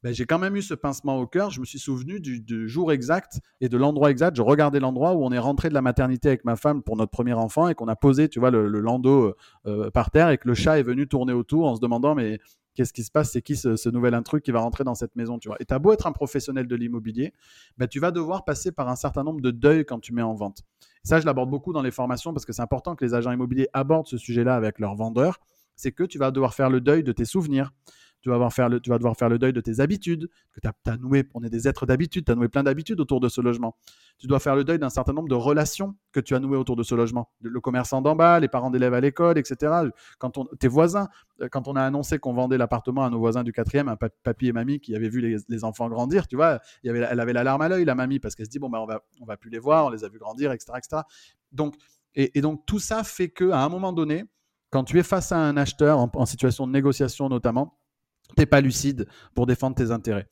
[0.04, 1.52] ben, j'ai quand même eu ce pincement au cœur.
[1.52, 4.36] Je me suis souvenu du, jour exact et de l'endroit exact.
[4.36, 7.12] Je regardais l'endroit où on est rentré de la maternité avec ma femme pour notre
[7.12, 9.36] premier enfant et qu'on a posé, tu vois, le, landau euh,
[9.68, 12.40] euh, par terre et que le chat est venu tourner autour en se demandant mais
[12.76, 15.40] qu'est-ce qui se passe C'est qui ce, nouvel intrus qui va rentrer dans cette maison,
[15.40, 17.34] tu vois Et t'as beau être un professionnel de l'immobilier,
[17.78, 20.34] ben, tu vas devoir passer par un certain nombre de deuils quand tu mets en
[20.34, 20.64] vente.
[21.04, 23.68] ça, je l'aborde beaucoup dans les formations parce que c'est important que les agents immobiliers
[23.74, 25.40] abordent ce sujet-là avec leurs vendeurs
[25.82, 27.72] c'est que tu vas devoir faire le deuil de tes souvenirs.
[28.22, 30.60] Tu vas, devoir faire le, tu vas devoir faire le deuil de tes habitudes, que
[30.60, 33.42] tu noué, on est des êtres d'habitude, tu as noué plein d'habitudes autour de ce
[33.42, 33.76] logement.
[34.18, 36.76] Tu dois faire le deuil d'un certain nombre de relations que tu as nouées autour
[36.76, 37.32] de ce logement.
[37.42, 39.90] Le commerçant d'en bas, les parents d'élèves à l'école, etc.
[40.20, 41.08] Quand on, tes voisins,
[41.42, 44.48] euh, quand on a annoncé qu'on vendait l'appartement à nos voisins du quatrième, un papy
[44.48, 47.70] et mamie qui avaient vu les, enfants grandir, tu vois, elle avait la larme à
[47.70, 49.60] l'œil, la mamie, parce qu'elle se dit, bon, ben, on va, on va plus les
[49.60, 50.74] voir, on les a vus grandir, etc.
[50.78, 51.02] etc.
[51.52, 51.76] Donc,
[52.14, 54.26] et donc, tout ça fait qu'à un moment donné,
[54.72, 57.78] quand tu es face à un acheteur en, situation de négociation notamment,
[58.36, 60.28] tu n'es pas lucide pour défendre tes intérêts.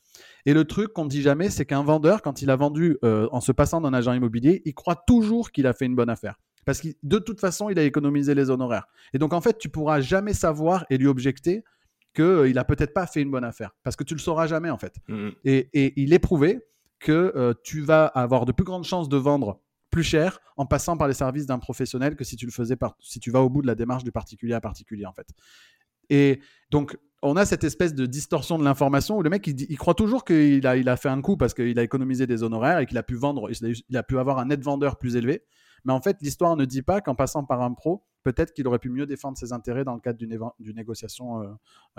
[0.46, 3.28] Et le truc qu'on ne dit jamais, c'est qu'un vendeur, quand il a vendu euh,
[3.32, 6.36] en se passant d'un agent immobilier, il croit toujours qu'il a fait une bonne affaire.
[6.66, 8.88] Parce que de toute façon, il a économisé les honoraires.
[9.14, 11.64] Et donc, en fait, tu pourras jamais savoir et lui objecter
[12.14, 13.72] qu'il euh, n'a peut-être pas fait une bonne affaire.
[13.84, 14.96] Parce que tu le sauras jamais, en fait.
[15.08, 16.60] Mmh et, il est prouvé
[17.00, 20.98] que euh, tu vas avoir de plus grandes chances de vendre plus cher en passant
[20.98, 23.50] par les services d'un professionnel que si tu le faisais par, si tu vas au
[23.50, 25.28] bout de la démarche du particulier à particulier en fait.
[26.10, 29.94] Et donc on a cette espèce de distorsion de l'information où le mec il, croit
[29.94, 32.86] toujours qu'il a, il a fait un coup parce qu'il a économisé des honoraires et
[32.86, 35.44] qu'il a pu vendre, il a, pu avoir un net vendeur plus élevé.
[35.86, 38.80] Mais en fait, l'histoire ne dit pas qu'en passant par un pro, peut-être qu'il aurait
[38.80, 41.48] pu mieux défendre ses intérêts dans le cadre d'une négociation euh,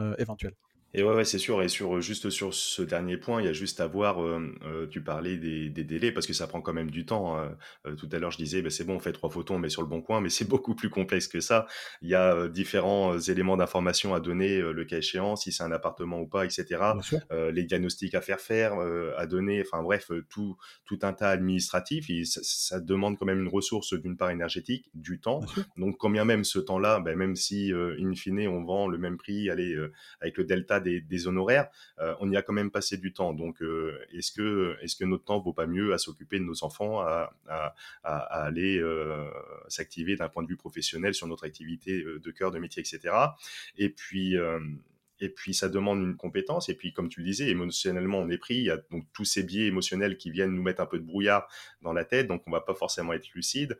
[0.01, 0.55] euh, éventuelle.
[0.93, 1.63] Et ouais, ouais c'est sûr.
[1.63, 4.23] Et sur juste sur ce dernier point, il y a juste à voir.
[4.23, 7.39] Euh, euh, tu parlais des, des, délais parce que ça prend quand même du temps.
[7.39, 7.57] Hein.
[7.87, 9.69] Euh, tout à l'heure, je disais, ben, c'est bon, on fait trois photos, on met
[9.69, 11.67] sur le bon coin, mais c'est beaucoup plus complexe que ça.
[12.03, 16.21] Il y a différents éléments d'information à donner, le cas échéant, si c'est un appartement
[16.21, 16.83] ou pas, etc.
[17.31, 18.75] les diagnostics à faire faire,
[19.17, 19.63] à donner.
[19.63, 22.11] Enfin bref, tout tout un tas administratif.
[22.11, 25.41] Et ça, demande quand même une ressource d'une part énergétique, du temps.
[25.77, 29.51] Donc combien même ce temps-là, ben, même si in fine on vend le même prix,
[29.51, 29.77] allez
[30.21, 33.33] avec le delta des, honoraires, euh, on y a quand même passé du temps.
[33.33, 36.65] Donc, euh, est-ce que, est que notre temps vaut pas mieux à s'occuper de nos
[36.65, 37.35] enfants, à,
[38.03, 39.29] aller euh,
[39.69, 43.15] s'activer d'un point de vue professionnel sur notre activité de cœur, de métier, etc.
[43.77, 44.37] Et puis,
[45.23, 46.69] et puis ça demande une compétence.
[46.69, 48.57] Et puis, comme tu le disais, émotionnellement, on est pris.
[48.57, 51.05] Il y a donc tous ces biais émotionnels qui viennent nous mettre un peu de
[51.05, 51.49] brouillard
[51.83, 53.79] dans la tête, donc on va pas forcément être lucide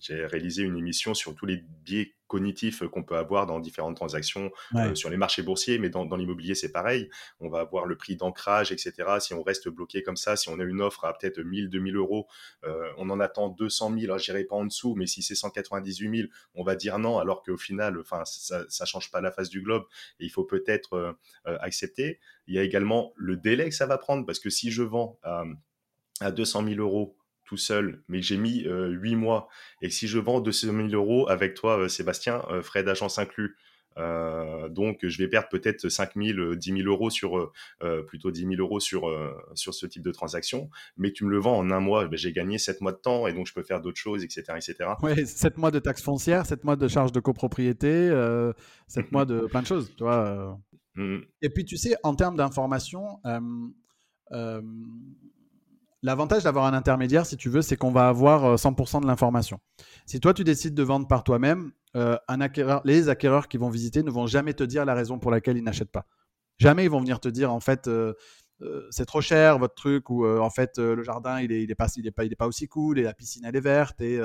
[0.00, 4.50] j'ai réalisé une émission sur tous les biais cognitifs qu'on peut avoir dans différentes transactions
[4.74, 7.08] euh, sur les marchés boursiers, mais dans, l'immobilier, c'est pareil.
[7.40, 8.92] On va avoir le prix d'ancrage, etc.
[9.20, 11.96] Si on reste bloqué comme ça, si on a une offre à peut-être 1000, 2000
[11.96, 12.26] euros,
[12.64, 16.18] euh, on en attend 200 000, alors j'irai pas en dessous, mais si c'est 198
[16.18, 19.48] 000, on va dire non, alors qu'au final, enfin, ça, ne change pas la face
[19.48, 19.84] du globe
[20.20, 21.12] et il faut peut-être euh,
[21.60, 22.18] accepter.
[22.46, 25.18] Il y a également le délai que ça va prendre, parce que si je vends
[26.20, 29.48] à 200 000 euros tout seul, mais j'ai mis euh, 8 mois.
[29.80, 33.56] Et si je vends 200 000 euros avec toi, euh, Sébastien, euh, frais d'agence inclus,
[33.98, 37.50] euh, donc je vais perdre peut-être 5 000, 10 000 euros sur,
[38.06, 39.10] plutôt 10 000 euros sur,
[39.54, 40.68] sur ce type de transaction.
[40.98, 43.26] Mais tu me le vends en un mois, ben, j'ai gagné 7 mois de temps
[43.26, 44.42] et donc je peux faire d'autres choses, etc.
[44.56, 44.90] etc.
[45.02, 48.10] Oui, 7 mois de taxes foncières, 7 mois de charges de copropriété,
[48.88, 50.58] 7 mois de plein de choses, tu vois.
[50.96, 51.18] Mmh.
[51.40, 53.18] Et puis tu sais, en termes d'information,
[56.06, 59.58] L'avantage d'avoir un intermédiaire, si tu veux, c'est qu'on va avoir 100% euh, de l'information.
[60.04, 62.16] Si toi, tu décides de vendre par toi-même, euh,
[62.84, 65.64] les acquéreurs qui vont visiter ne vont jamais te dire la raison pour laquelle ils
[65.64, 66.06] n'achètent pas.
[66.58, 68.14] Jamais ils vont venir te dire, en fait, euh,
[68.90, 71.88] c'est trop cher votre truc, ou en fait, le jardin, il n'est il est pas,
[71.96, 74.18] il est pas, il est pas aussi cool, et la piscine, elle est verte, et,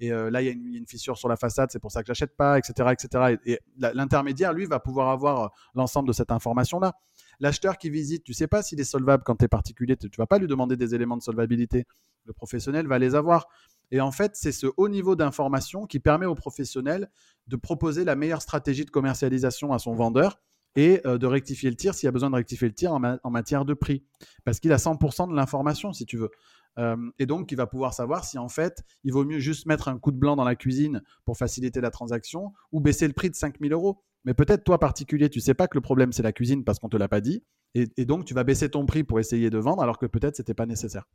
[0.00, 2.36] et là, il y, a une fissure sur la façade, c'est pour ça que j'achète
[2.36, 2.90] pas, etc.
[2.92, 3.36] etc.
[3.44, 6.94] Et, l'intermédiaire, lui, va pouvoir avoir l'ensemble de cette information-là.
[7.40, 10.26] L'acheteur qui visite, tu sais pas s'il est solvable quand tu es particulier, tu vas
[10.26, 11.86] pas lui demander des éléments de solvabilité.
[12.24, 13.48] Le professionnel va les avoir.
[13.90, 17.10] Et en fait, c'est ce haut niveau d'information qui permet au professionnel
[17.46, 20.40] de proposer la meilleure stratégie de commercialisation à son vendeur
[20.76, 23.64] et de rectifier le tir s'il y a besoin de rectifier le tir en, matière
[23.64, 24.04] de prix.
[24.44, 26.30] Parce qu'il a 100% de l'information, si tu veux.
[27.18, 29.98] et donc, il va pouvoir savoir si en fait, il vaut mieux juste mettre un
[29.98, 33.36] coup de blanc dans la cuisine pour faciliter la transaction ou baisser le prix de
[33.36, 34.02] 5000 euros.
[34.24, 36.88] Mais peut-être toi, particulier, tu sais pas que le problème c'est la cuisine parce qu'on
[36.88, 37.44] te l'a pas dit.
[37.74, 40.54] Et, donc, tu vas baisser ton prix pour essayer de vendre alors que peut-être c'était
[40.54, 41.08] pas nécessaire.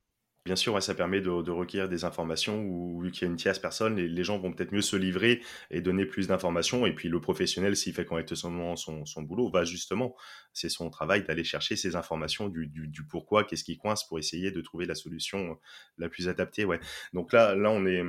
[0.46, 3.60] Bien sûr, ça permet de, requérir des informations où, vu qu'il y a une tierce
[3.60, 6.86] personne, les, gens vont peut-être mieux se livrer et donner plus d'informations.
[6.86, 10.16] Et puis le professionnel, s'il fait correctement son, boulot, va justement,
[10.54, 14.62] c'est son travail d'aller chercher ces informations du, pourquoi, qu'est-ce qui coince pour essayer de
[14.62, 15.60] trouver la solution
[15.98, 16.66] la plus adaptée.
[16.66, 16.80] Ouais.
[17.14, 18.02] Donc là, on est,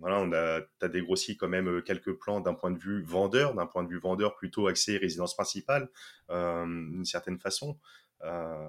[0.00, 3.54] voilà, on a, as dégrossi quand même euh, quelques plans d'un point de vue vendeur,
[3.54, 5.88] d'un point de vue vendeur plutôt axé résidence principale,
[6.30, 7.78] euh, d'une certaine façon.
[8.24, 8.68] Euh,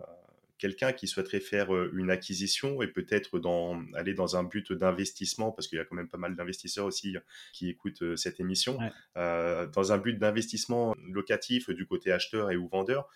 [0.62, 5.68] quelqu'un qui souhaiterait faire une acquisition et peut-être dans, aller dans un but d'investissement, parce
[5.68, 7.18] qu'il y a quand même pas mal d'investisseurs aussi
[7.52, 8.78] qui écoutent cette émission,
[9.16, 13.10] dans un but d'investissement locatif du côté acheteur et ou vendeur,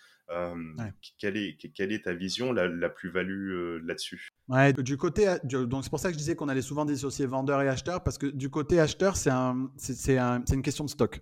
[1.18, 4.28] quelle, est, quelle est ta vision, la, plus-value là-dessus?
[4.48, 7.62] Ouais, du côté, donc c'est pour ça que je disais qu'on allait souvent dissocier vendeur
[7.62, 11.20] et acheteur, parce que du côté acheteur, c'est un, c'est, un, une question de stock.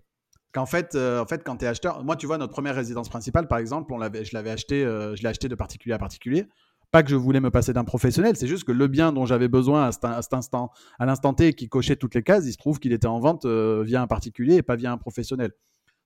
[0.54, 3.58] Qu'en fait, euh, quand tu es acheteur, moi, tu vois, notre première résidence principale, par
[3.58, 6.46] exemple, je l'avais acheté, euh, je l'ai acheté de particulier à particulier.
[6.92, 9.48] Pas que je voulais me passer d'un professionnel, c'est juste que le bien dont j'avais
[9.48, 12.78] besoin à cet, instant, à l'instant T, qui cochait toutes les cases, il se trouve
[12.78, 15.50] qu'il était en vente euh, via un particulier et pas via un professionnel.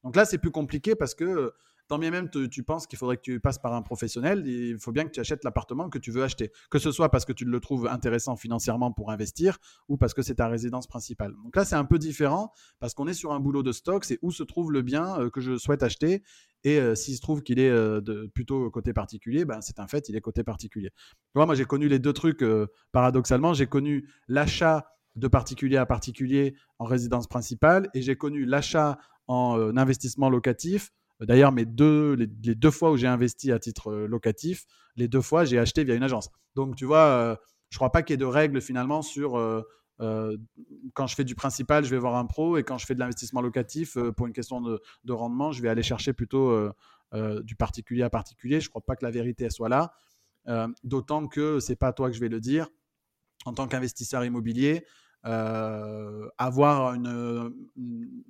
[0.03, 1.53] Donc là, c'est plus compliqué parce que
[1.89, 4.93] tant bien même tu penses qu'il faudrait que tu passes par un professionnel, il faut
[4.93, 6.53] bien que tu achètes l'appartement que tu veux acheter.
[6.71, 10.23] Que ce soit parce que tu le trouves intéressant financièrement pour investir ou parce que
[10.23, 11.35] c'est ta résidence principale.
[11.43, 14.19] Donc là, c'est un peu différent parce qu'on est sur un boulot de stock, c'est
[14.23, 16.23] où se trouve le bien euh, que je souhaite acheter.
[16.65, 20.09] Et euh, s'il se trouve qu'il est euh, plutôt côté particulier, ben, c'est un fait,
[20.09, 20.91] il est côté particulier.
[21.35, 22.45] moi, j'ai connu les deux trucs
[22.93, 23.55] paradoxalement.
[23.55, 29.77] J'ai connu l'achat de particulier à particulier en résidence principale et j'ai connu l'achat en
[29.77, 34.67] investissement locatif D'ailleurs, mes deux, les, deux fois où j'ai investi à titre euh, locatif,
[34.97, 36.31] les deux fois, j'ai acheté via une agence.
[36.55, 37.37] Donc, tu vois, euh,
[37.71, 39.63] je ne crois pas qu'il y ait de règles finalement sur euh,
[40.95, 43.01] quand je fais du principal, je vais voir un pro, et quand je fais de
[43.01, 46.71] l'investissement locatif, pour une question de, rendement, je vais aller chercher plutôt
[47.43, 48.61] du particulier à particulier.
[48.61, 49.93] Je ne crois pas que la vérité soit là.
[50.85, 52.69] D'autant que ce n'est pas à toi que je vais le dire.
[53.45, 54.87] En tant qu'investisseur immobilier,
[55.27, 57.53] euh, avoir une,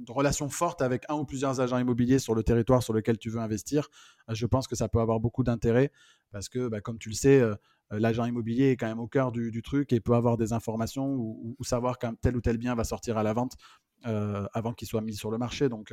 [0.08, 3.40] relation forte avec un ou plusieurs agents immobiliers sur le territoire sur lequel tu veux
[3.40, 3.88] investir,
[4.30, 5.92] euh, je pense que ça peut avoir beaucoup d'intérêt
[6.32, 7.54] parce que, bah, comme tu le sais, euh,
[7.90, 11.56] l'agent immobilier est quand même au cœur du, truc et peut avoir des informations ou,
[11.62, 13.56] savoir qu'un tel ou tel bien va sortir à la vente
[14.04, 15.68] avant qu'il soit mis sur le marché.
[15.68, 15.92] Donc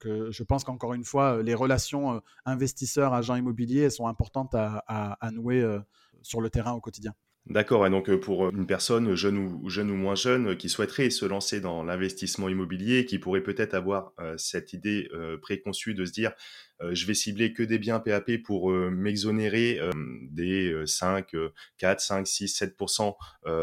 [0.00, 5.78] je pense qu'encore une fois, les relations investisseurs-agents immobiliers sont importantes à nouer
[6.22, 7.14] sur le terrain au quotidien.
[7.46, 10.54] D'accord, et donc euh, pour euh, une personne jeune ou, jeune ou moins jeune euh,
[10.54, 15.08] qui souhaiterait se lancer dans l'investissement immobilier, qui pourrait peut-être avoir cette idée
[15.42, 16.32] préconçue de se dire
[16.80, 19.80] je vais cibler que des biens PAP pour m'exonérer
[20.30, 21.32] des 5,
[21.78, 23.14] 4, 5, 6, 7%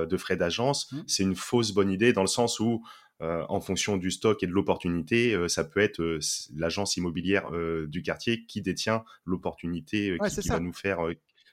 [0.08, 1.02] de frais d'agence, mmh.
[1.08, 2.84] c'est une fausse bonne idée dans le sens où
[3.20, 6.20] en fonction du stock et de l'opportunité, ça peut être
[6.56, 7.50] l'agence immobilière
[7.88, 11.00] du quartier qui détient l'opportunité qui, va nous faire,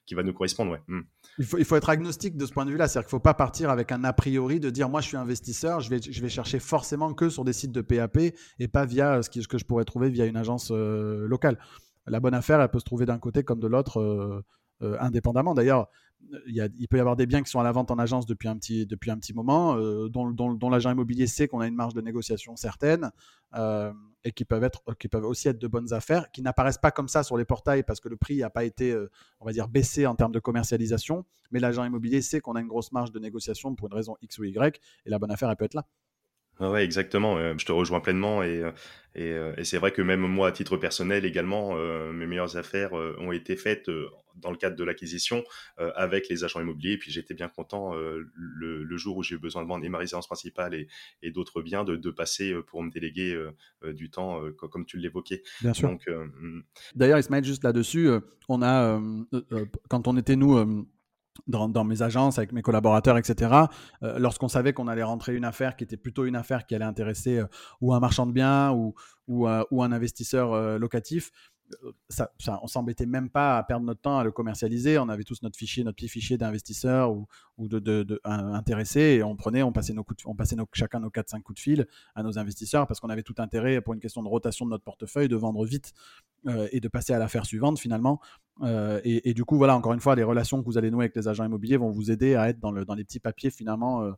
[0.06, 0.72] qui va nous correspondre.
[0.72, 0.82] Ouais.
[0.88, 1.02] Mmh.
[1.38, 2.88] Il faut, il faut, être agnostique de ce point de vue-là.
[2.88, 5.16] C'est-à-dire qu'il ne faut pas partir avec un a priori de dire moi je suis
[5.16, 8.18] investisseur, je vais, je vais chercher forcément que sur des sites de PAP
[8.59, 11.59] et pas via ce, qui, ce que je pourrais trouver via une agence euh, locale.
[12.07, 14.44] La bonne affaire, elle peut se trouver d'un côté comme de l'autre euh,
[14.83, 15.55] euh, indépendamment.
[15.55, 15.88] D'ailleurs,
[16.46, 18.57] il, peut y avoir des biens qui sont à la vente en agence depuis un
[18.57, 19.76] petit, depuis un petit moment,
[20.09, 23.11] dont, dont, l'agent immobilier sait qu'on a une marge de négociation certaine
[24.24, 27.09] et qui peuvent, être, qui peuvent aussi être de bonnes affaires, qui n'apparaissent pas comme
[27.09, 29.68] ça sur les portails parce que le prix n'a pas été, euh, on va dire,
[29.68, 31.24] baissé en termes de commercialisation.
[31.50, 34.38] Mais l'agent immobilier sait qu'on a une grosse marge de négociation pour une raison X
[34.38, 35.87] ou Y, et la bonne affaire, elle peut être là.
[36.60, 37.36] Oui, exactement.
[37.38, 38.72] Euh, je te rejoins pleinement et, euh,
[39.16, 41.76] euh, et, c'est vrai que même moi, à titre personnel également,
[42.12, 43.90] mes meilleures affaires ont été faites
[44.36, 45.42] dans le cadre de l'acquisition
[45.76, 46.92] avec les agents immobiliers.
[46.92, 50.26] Et puis j'étais bien content le, jour où j'ai eu besoin de vendre ma résidence
[50.26, 50.88] principale et,
[51.22, 53.36] et d'autres biens de, de, passer pour me déléguer
[53.84, 55.42] du temps, comme tu l'évoquais.
[55.62, 55.90] Bien sûr.
[55.90, 56.62] Mm.
[56.94, 58.08] D'ailleurs, Ismaël, juste là-dessus,
[58.48, 59.00] on a,
[59.88, 60.86] quand on était nous
[61.46, 63.53] dans, mes agences, avec mes collaborateurs, etc.
[64.03, 66.85] Euh, lorsqu'on savait qu'on allait rentrer une affaire qui était plutôt une affaire qui allait
[66.85, 67.46] intéresser euh,
[67.81, 68.94] ou un marchand de biens ou,
[69.46, 71.31] euh, ou un investisseur locatif,
[72.09, 74.98] ça, ça, on s'embêtait même pas à perdre notre temps à le commercialiser.
[74.98, 77.26] On avait tous notre fichier, notre petit fichier d'investisseurs ou,
[77.57, 81.42] ou de, intéressés et on prenait, on passait, nos coups on passait chacun nos 4-5
[81.42, 84.28] coups de fil à nos investisseurs parce qu'on avait tout intérêt pour une question de
[84.28, 85.92] rotation de notre portefeuille de vendre vite
[86.72, 88.20] et de passer à l'affaire suivante finalement.
[88.64, 91.28] et, du coup, voilà, encore une fois, les relations que vous allez nouer avec les
[91.28, 94.12] agents immobiliers vont vous aider à être dans, le, dans les petits papiers finalement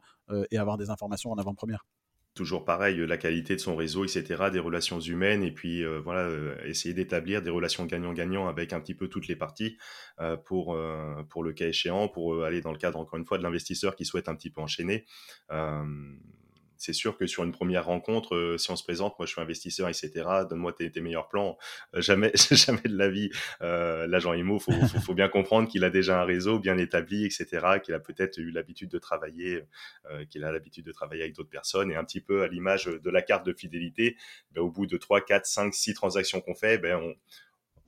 [0.51, 1.85] et avoir des informations en avant-première.
[2.41, 6.31] Toujours pareil, la qualité de son réseau, etc., des relations humaines, et puis voilà,
[6.65, 9.77] essayer d'établir des relations gagnant-gagnant avec un petit peu toutes les parties
[10.47, 10.75] pour,
[11.29, 14.07] pour le cas échéant, pour aller dans le cadre, encore une fois, de l'investisseur qui
[14.07, 15.05] souhaite un petit peu enchaîner
[16.81, 19.41] c'est sûr que sur une première rencontre, euh, si on se présente, moi je suis
[19.41, 20.11] investisseur, etc.,
[20.49, 21.59] donne-moi tes, meilleurs plans.
[21.95, 23.29] Euh, jamais, jamais de la vie,
[23.61, 27.81] euh, l'agent IMO, faut, faut, bien comprendre qu'il a déjà un réseau bien établi, etc.,
[27.85, 29.63] qu'il a peut-être eu l'habitude de travailler,
[30.31, 33.11] qu'il a l'habitude de travailler avec d'autres personnes, et un petit peu à l'image de
[33.11, 34.17] la carte de fidélité,
[34.53, 37.15] ben, au bout de 3, 4, 5, 6 transactions qu'on fait, ben, on,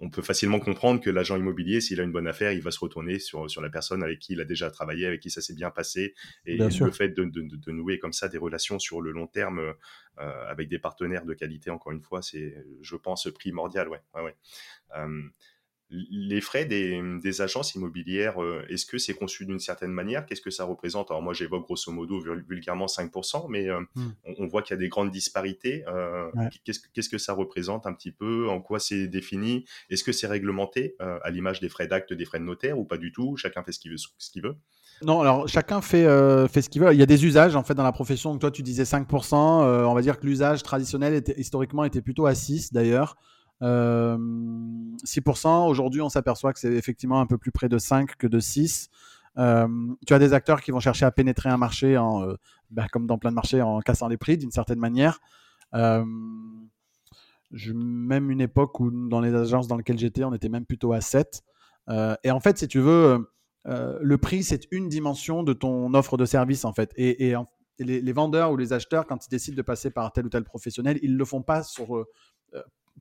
[0.03, 2.81] on peut facilement comprendre que l'agent immobilier, s'il a une bonne affaire, il va se
[2.81, 5.55] retourner sur, sur la personne avec qui il a déjà travaillé, avec qui ça s'est
[5.55, 6.15] bien passé.
[6.45, 9.75] Et le fait de, de, nouer comme ça des relations sur le long terme euh,
[10.49, 13.89] avec des partenaires de qualité, encore une fois, c'est, je pense, primordial.
[13.89, 14.37] Ouais, ouais, ouais.
[14.97, 15.23] Euh,
[15.93, 20.27] les frais des, agences immobilières, euh, est-ce que c'est conçu d'une certaine manière?
[20.27, 21.11] Qu'est-ce que ça représente?
[21.11, 24.11] Alors moi j'évoque grosso modo vulgairement 5%, mais euh, hmm.
[24.39, 25.85] on, voit qu'il y a des grandes disparités.
[25.87, 26.31] Euh,
[26.65, 28.49] qu'est-ce, que ça représente un petit peu?
[28.49, 29.65] En quoi c'est défini?
[29.91, 32.99] Est-ce que c'est réglementé à l'image des frais d'acte, des frais de notaire ou pas
[32.99, 33.37] du tout?
[33.37, 33.99] Chacun fait ce qu'il veut.
[34.19, 34.57] Ce qu'il veut
[35.05, 36.05] non, alors chacun fait,
[36.49, 36.93] fait ce qu'il veut.
[36.93, 38.31] Il y a des usages en fait dans la profession.
[38.31, 39.35] Donc, toi, tu disais 5%.
[39.35, 43.17] on va dire que l'usage traditionnel était, historiquement était plutôt à 6 d'ailleurs.
[43.63, 45.47] 6%.
[45.47, 48.41] Euh, Aujourd'hui, on s'aperçoit que c'est effectivement un peu plus près de 5 que de
[48.41, 48.91] 6.
[49.39, 49.69] Euh,
[50.07, 52.27] tu as des acteurs qui vont chercher à pénétrer un marché, en,
[52.71, 55.21] bah, comme dans plein de marchés, en cassant les prix d'une certaine manière.
[55.73, 56.71] Même
[58.31, 61.43] une époque où dans les agences dans lesquelles j'étais, on était même plutôt à 7.
[61.89, 63.31] et en fait, si tu veux,
[63.65, 66.93] le prix, c'est une dimension de ton offre de service, en fait.
[66.97, 67.35] Et,
[67.79, 70.45] les, les, vendeurs ou les acheteurs, quand ils décident de passer par tel ou tel
[70.45, 72.05] professionnel, ils ne le font pas sur,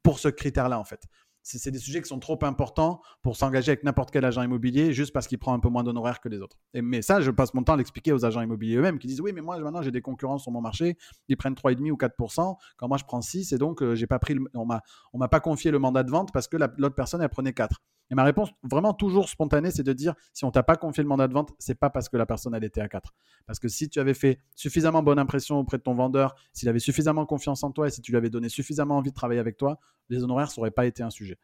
[0.03, 1.03] pour ce critère-là, en fait.
[1.43, 5.11] C'est des sujets qui sont trop importants pour s'engager avec n'importe quel agent immobilier juste
[5.11, 6.57] parce qu'il prend un peu moins d'honoraires que les autres.
[6.75, 9.21] Et, mais ça, je passe mon temps à l'expliquer aux agents immobiliers eux-mêmes qui disent
[9.21, 10.97] Oui, mais moi, maintenant, j'ai des concurrents sur mon marché,
[11.29, 14.19] ils prennent 3,5 ou 4% quand moi, je prends 6 et donc, euh, j'ai pas
[14.19, 17.53] pris on m'a pas confié le mandat de vente parce que l'autre personne, elle prenait
[17.53, 17.81] 4.
[18.11, 21.07] Et ma réponse, vraiment toujours spontanée, c'est de dire si on t'a pas confié le
[21.07, 23.13] mandat de vente, c'est pas parce que la personne elle était à 4.
[23.47, 26.79] Parce que si tu avais fait suffisamment bonne impression auprès de ton vendeur, s'il avait
[26.79, 29.55] suffisamment confiance en toi et si tu lui avais donné suffisamment envie de travailler avec
[29.55, 31.37] toi, les honoraires n'auraient pas été un sujet.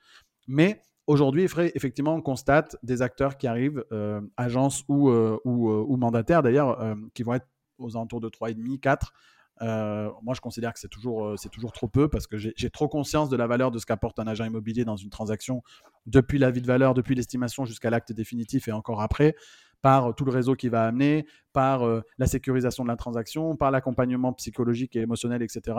[0.47, 5.95] Mais aujourd'hui, effectivement, on constate des acteurs qui arrivent, euh, agences ou, euh, euh, ou,
[5.95, 9.13] mandataires d'ailleurs, qui vont être aux alentours de 3,5, 4
[9.61, 12.69] euh, moi, je considère que c'est toujours, euh, c'est toujours trop peu parce que j'ai
[12.69, 15.61] trop conscience de la valeur de ce qu'apporte un agent immobilier dans une transaction
[16.05, 19.35] depuis l'avis de valeur, depuis l'estimation jusqu'à l'acte définitif et encore après,
[19.81, 23.71] par tout le réseau qui va amener, par euh, la sécurisation de la transaction, par
[23.71, 25.77] l'accompagnement psychologique et émotionnel, etc.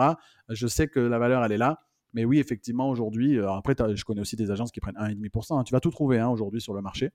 [0.49, 1.79] Je sais que la valeur, elle est là.
[2.13, 5.59] Mais oui, effectivement, aujourd'hui, après, je connais aussi des agences qui prennent 1,5%.
[5.59, 5.63] Hein.
[5.63, 7.11] Tu vas tout trouver hein, aujourd'hui sur le marché.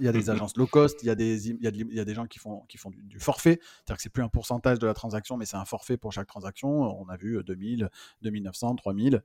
[0.00, 2.14] Il y a des agences low cost, il y a des, il y a, des
[2.14, 4.94] gens qui font, qui font du, forfait, c'est-à-dire que c'est plus un pourcentage de la
[4.94, 6.68] transaction, mais c'est un forfait pour chaque transaction.
[7.00, 7.90] On a vu 2000,
[8.22, 9.22] 2900, 3000.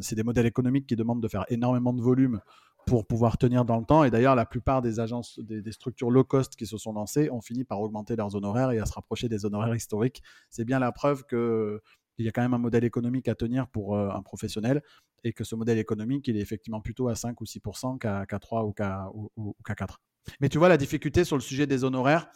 [0.00, 2.40] c'est des modèles économiques qui demandent de faire énormément de volume
[2.86, 4.04] pour pouvoir tenir dans le temps.
[4.04, 7.40] Et d'ailleurs, la plupart des agences, des, structures low cost qui se sont lancées ont
[7.40, 10.22] fini par augmenter leurs honoraires et à se rapprocher des honoraires historiques.
[10.50, 11.82] C'est bien la preuve que
[12.18, 14.82] il y a quand même un modèle économique à tenir pour euh, un professionnel
[15.26, 18.64] et que ce modèle économique, il est effectivement plutôt à 5 ou 6% qu'à 3
[18.64, 20.00] ou qu'à ou, 4.
[20.40, 22.28] Mais tu vois, la difficulté sur le sujet des honoraires,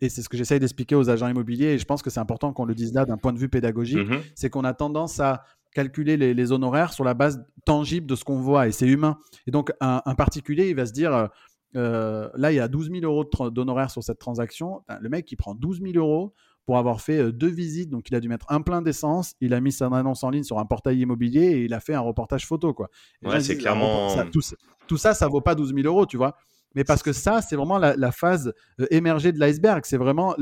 [0.00, 2.52] et c'est ce que j'essaye d'expliquer aux agents immobiliers, et je pense que c'est important
[2.52, 5.44] qu'on le dise là d'un point de vue pédagogique, mmh c'est qu'on a tendance à
[5.72, 9.16] calculer les, honoraires sur la base tangible de ce qu'on voit, et c'est humain.
[9.46, 11.26] Et donc, un, particulier, il va se dire, euh,
[11.76, 15.36] euh, là, il y a 12 000 euros d'honoraires sur cette transaction, le mec, il
[15.36, 16.34] prend 12 000 euros
[16.66, 17.90] pour avoir fait euh, deux visites.
[17.90, 19.34] Donc, il a dû mettre un plein d'essence.
[19.40, 21.94] Il a mis sa annonce en ligne sur un portail immobilier et il a fait
[21.94, 22.72] un reportage photo.
[22.72, 22.88] Quoi.
[23.22, 24.14] ouais, c'est clairement.
[24.32, 26.36] tout, ça, ça, vaut pas 12 000 euros, tu vois.
[26.74, 29.84] Mais parce que ça, c'est vraiment la, phase euh, émergée de l'iceberg.
[29.84, 30.34] C'est vraiment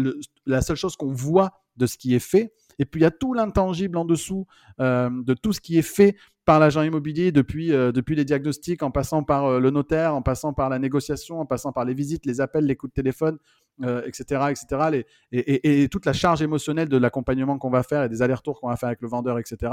[0.47, 2.53] la seule chose qu'on voit de ce qui est fait.
[2.79, 4.47] Et puis il y a tout l'intangible en dessous
[4.81, 8.83] euh, de tout ce qui est fait par l'agent immobilier depuis, euh, depuis les diagnostics,
[8.83, 11.95] en passant par euh, le notaire, en passant par la négociation, en passant par les
[11.95, 13.39] visites, les appels, les coups de téléphone,
[13.81, 14.51] etc.
[14.51, 15.03] etc.
[15.33, 18.77] et, toute la charge émotionnelle de l'accompagnement qu'on va faire et des allers-retours qu'on va
[18.77, 19.73] faire avec le vendeur, etc.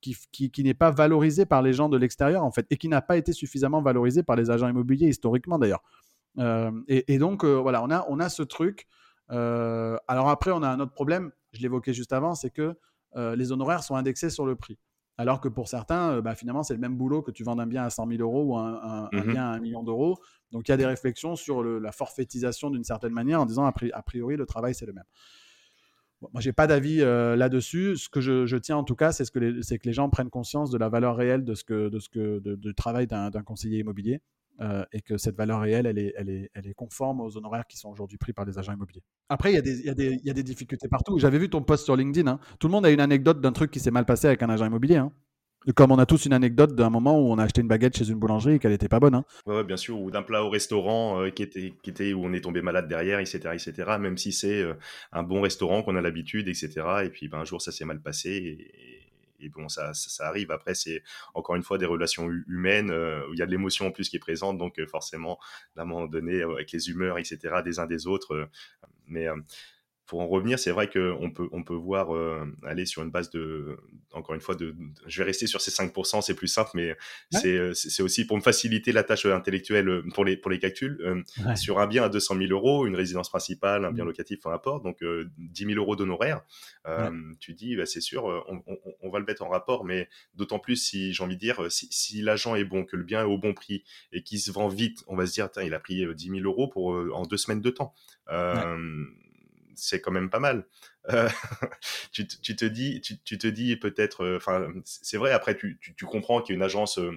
[0.00, 3.02] qui, qui, n'est pas valorisé par les gens de l'extérieur, en fait, et qui n'a
[3.02, 5.82] pas été suffisamment valorisé par les agents immobiliers historiquement, d'ailleurs.
[6.88, 8.86] et, donc, voilà, on a, on a ce truc.
[9.28, 12.74] alors après, on a un autre problème, je l'évoquais juste avant, c'est que
[13.16, 14.78] euh, les honoraires sont indexés sur le prix.
[15.16, 17.66] Alors que pour certains, euh, bah, finalement, c'est le même boulot que tu vends un
[17.66, 20.18] bien à 100 000 euros ou un, mmh bien à 1 million d'euros.
[20.50, 24.02] Donc il y a des réflexions sur la forfaitisation d'une certaine manière en disant a
[24.02, 25.04] priori le travail c'est le même.
[26.20, 27.96] Moi, moi, j'ai pas d'avis euh, là-dessus.
[27.96, 30.70] Ce que je, tiens en tout cas, c'est que, les, que les gens prennent conscience
[30.70, 34.20] de la valeur réelle de ce que, de ce que, de, travail d'un conseiller immobilier
[34.92, 37.76] et que cette valeur réelle, elle est, elle, est, elle est conforme aux honoraires qui
[37.76, 39.02] sont aujourd'hui pris par les agents immobiliers.
[39.28, 41.18] Après, il y, a des, y, a des, y a des difficultés partout.
[41.18, 42.30] J'avais vu ton post sur LinkedIn.
[42.30, 42.38] Hein.
[42.58, 44.66] Tout le monde a une anecdote d'un truc qui s'est mal passé avec un agent
[44.66, 44.96] immobilier.
[44.96, 45.12] Hein.
[45.74, 48.10] Comme on a tous une anecdote d'un moment où on a acheté une baguette chez
[48.10, 49.14] une boulangerie et qu'elle n'était pas bonne.
[49.14, 49.62] Hein.
[49.62, 52.42] Bien sûr, ou d'un plat au restaurant euh, qui, était, qui était où on est
[52.42, 53.38] tombé malade derrière, etc.
[53.54, 53.96] etc.
[53.98, 54.74] même si c'est euh,
[55.12, 56.68] un bon restaurant qu'on a l'habitude, etc.
[57.04, 58.58] Et puis ben, un jour, ça s'est mal passé.
[59.48, 60.50] Bon, ça, ça, arrive.
[60.50, 61.02] Après, c'est
[61.34, 64.08] encore une fois des relations humaines euh, où il y a de l'émotion en plus
[64.08, 64.58] qui est présente.
[64.58, 65.38] Donc, forcément,
[65.76, 68.48] à un moment donné, avec les humeurs, etc., des uns des autres.
[69.06, 69.28] mais
[70.06, 73.30] pour en revenir, c'est vrai qu'on peut, on peut voir euh, aller sur une base
[73.30, 73.78] de,
[74.12, 74.74] encore une fois, de,
[75.06, 76.94] je vais rester sur ces 5%, c'est plus simple, mais
[77.46, 81.24] euh, c'est aussi pour me faciliter la tâche intellectuelle euh, pour les, pour les calculs.
[81.56, 84.08] Sur un bien à 200 000 euros, une résidence principale, un bien mmh.
[84.08, 85.02] locatif, un apport, donc
[85.38, 86.42] 10 000 euros d'honoraires,
[87.40, 88.62] tu dis, bah, c'est sûr, on,
[89.00, 91.88] on, va le mettre en rapport, mais d'autant plus si, j'ai envie de dire, si,
[91.90, 94.68] si l'agent est bon, que le bien est au bon prix et qu'il se vend
[94.68, 97.62] vite, on va se dire, il a pris 10 000 euros pour, en deux semaines
[97.62, 97.94] de temps
[99.76, 100.66] c'est quand même pas mal.
[101.10, 101.28] Euh,
[102.12, 105.32] tu, te dis, tu, te dis peut-être, euh, enfin, c'est vrai.
[105.32, 107.12] Après, tu, comprends qu'il y a une agence euh,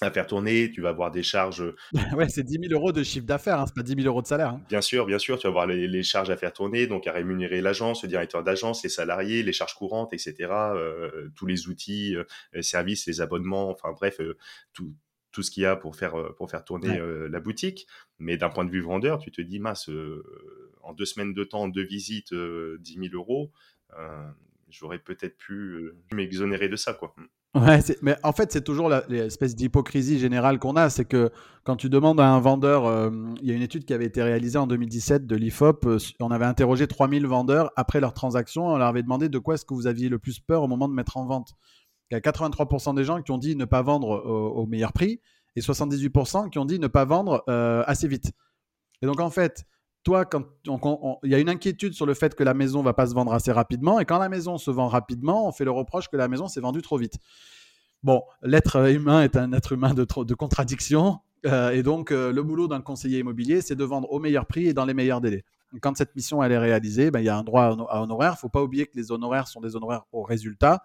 [0.00, 1.64] à faire tourner, tu vas avoir des charges.
[2.16, 4.26] ouais, c'est 10 000 euros de chiffre d'affaires, hein, c'est pas 10 000 euros de
[4.26, 4.50] salaire.
[4.50, 4.62] Hein.
[4.68, 7.60] Bien sûr, bien sûr, tu vas avoir les, charges à faire tourner, donc à rémunérer
[7.60, 10.52] l'agence, le directeur d'agence, les salariés, les charges courantes, etc.
[11.34, 12.16] tous les outils,
[12.52, 14.20] les services, les abonnements, enfin bref,
[14.72, 14.92] tout,
[15.30, 17.00] tout ce qu'il y a pour faire, pour faire tourner
[17.30, 17.86] la boutique.
[18.18, 19.88] Mais d'un point de vue vendeur, tu te dis, mince,
[20.82, 23.50] en deux semaines de temps, deux visites, 10 euh, 000 euros,
[23.98, 24.30] euh,
[24.68, 26.94] j'aurais peut-être pu euh, m'exonérer de ça.
[26.94, 27.14] Quoi.
[27.54, 30.88] Ouais, mais en fait, c'est toujours l'espèce d'hypocrisie générale qu'on a.
[30.88, 31.30] C'est que
[31.64, 33.12] quand tu demandes à un vendeur,
[33.42, 35.86] il y a une étude qui avait été réalisée en 2017 de l'IFOP.
[36.20, 38.68] on avait interrogé 3000 vendeurs après leur transaction.
[38.68, 40.88] On leur avait demandé de quoi est-ce que vous aviez le plus peur au moment
[40.88, 41.52] de mettre en vente.
[42.10, 45.20] Il y a 83% des gens qui ont dit ne pas vendre au, meilleur prix
[45.54, 47.44] et 78% qui ont dit ne pas vendre
[47.86, 48.32] assez vite.
[49.02, 49.66] Et donc, en fait,
[50.02, 50.44] toi, quand
[51.22, 53.32] il y a une inquiétude sur le fait que la maison va pas se vendre
[53.32, 56.28] assez rapidement, et quand la maison se vend rapidement, on fait le reproche que la
[56.28, 57.18] maison s'est vendue trop vite.
[58.02, 62.42] Bon, l'être humain est un être humain de, de contradiction, euh, et donc euh, le
[62.42, 65.44] boulot d'un conseiller immobilier, c'est de vendre au meilleur prix et dans les meilleurs délais.
[65.80, 68.32] quand cette mission elle est réalisée, ben, il y a un droit à honoraire.
[68.32, 70.82] Il ne faut pas oublier que les honoraires sont des honoraires au résultat,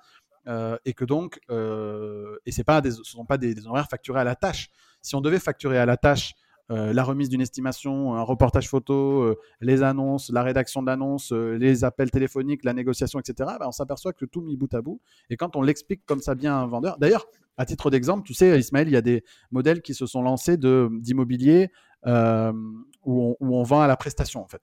[0.48, 4.36] euh, et que donc, et pas ce ne sont pas des, honoraires facturés à la
[4.36, 4.70] tâche.
[5.02, 6.34] Si on devait facturer à la tâche
[6.70, 11.32] euh, la remise d'une estimation, un reportage photo, euh, les annonces, la rédaction de l'annonce,
[11.32, 14.82] euh, les appels téléphoniques, la négociation, etc., ben, on s'aperçoit que tout mis bout à
[14.82, 15.00] bout.
[15.30, 17.26] Et quand on l'explique comme ça bien à un vendeur, d'ailleurs,
[17.58, 20.58] à titre d'exemple, tu sais, Ismaël, il y a des modèles qui se sont lancés
[20.58, 21.72] d'immobilier
[22.06, 24.62] où, on, vend à la prestation, en fait.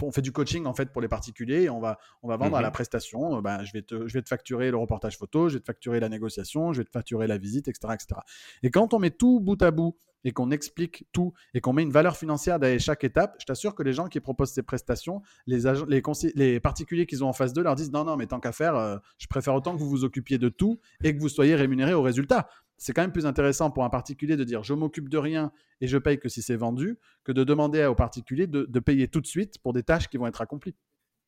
[0.00, 2.56] On fait du coaching en fait pour les particuliers et on va, on va vendre
[2.56, 2.72] à la mhm.
[2.72, 3.40] prestation.
[3.42, 6.00] Ben, je, vais te, je vais te facturer le reportage photo, je vais te facturer
[6.00, 7.94] la négociation, je vais te facturer la visite, etc.
[7.94, 8.20] etc.
[8.62, 11.82] Et quand on met tout bout à bout et qu'on explique tout et qu'on met
[11.82, 15.22] une valeur financière derrière chaque étape, je t'assure que les gens qui proposent ces prestations,
[15.46, 16.02] les, les,
[16.34, 18.74] les particuliers qu'ils ont en face d'eux leur disent non, non, mais tant qu'à faire,
[18.76, 21.92] euh, je préfère autant que vous vous occupiez de tout et que vous soyez rémunéré
[21.92, 22.48] au résultat.
[22.76, 25.86] C'est quand même plus intéressant pour un particulier de dire je m'occupe de rien et
[25.86, 29.26] je paye que si c'est vendu que de demander aux particuliers de, payer tout de
[29.26, 30.76] suite pour des tâches qui vont être accomplies.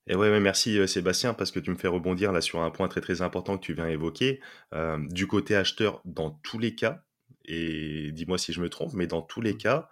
[0.09, 2.87] Et ouais, merci euh, Sébastien parce que tu me fais rebondir là sur un point
[2.87, 4.41] très très important que tu viens évoquer.
[4.73, 7.03] Euh, du côté acheteur, dans tous les cas,
[7.45, 9.59] et dis-moi si je me trompe, mais dans tous les mmh.
[9.59, 9.89] cas,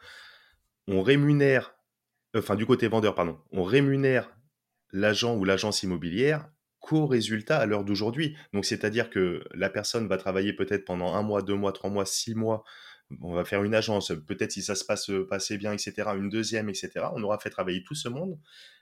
[0.87, 1.75] on rémunère,
[2.37, 4.31] enfin du côté vendeur, pardon, on rémunère
[4.93, 6.49] l'agent ou l'agence immobilière
[6.85, 8.37] qu'au résultat à l'heure d'aujourd'hui.
[8.53, 12.07] Donc c'est-à-dire que la personne va travailler peut-être pendant un mois, deux mois, trois mois,
[12.07, 12.65] six mois.
[13.21, 16.11] On va faire une agence, peut-être si ça se passe passé bien, etc.
[16.17, 16.91] Une deuxième, etc.
[17.15, 18.39] On aura fait travailler tout ce monde,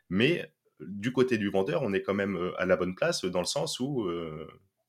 [0.09, 3.47] mais du côté du vendeur, on est quand même à la bonne place dans le
[3.47, 4.09] sens où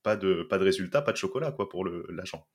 [0.03, 2.45] pas de pas de résultat, pas de chocolat quoi pour l'agent.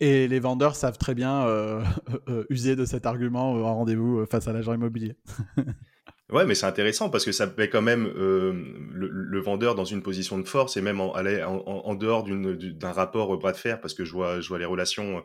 [0.00, 1.82] Et les vendeurs savent très bien euh,
[2.28, 5.16] euh, user de cet argument en rendez-vous euh, face à l'agent immobilier.
[6.30, 10.38] Ouais, mais c'est intéressant parce que ça met quand même le, vendeur dans une position
[10.38, 14.12] de force et même en, en, dehors d'un rapport bras de fer parce que je
[14.12, 15.24] vois, je vois les relations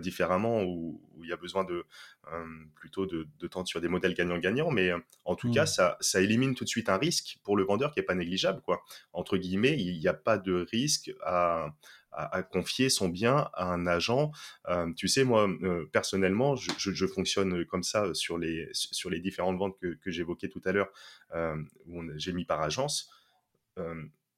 [0.00, 1.84] différemment où, il y a besoin de
[2.74, 4.70] plutôt de, de tendre sur des modèles gagnant-gagnant.
[4.70, 4.90] Mais
[5.26, 5.66] en tout cas, mmh.
[5.66, 8.62] ça, ça élimine tout de suite un risque pour le vendeur qui est pas négligeable.
[8.62, 8.82] Quoi.
[9.12, 11.74] Entre guillemets, il n'y a pas de risque à,
[12.18, 14.32] à, confier son bien à un agent.
[14.68, 19.58] Euh, tu sais, moi, euh, personnellement, je, fonctionne comme ça sur les, sur les différentes
[19.58, 20.90] ventes que, j'évoquais tout à l'heure,
[21.34, 21.56] euh,
[21.86, 23.10] où j'ai mis par agence.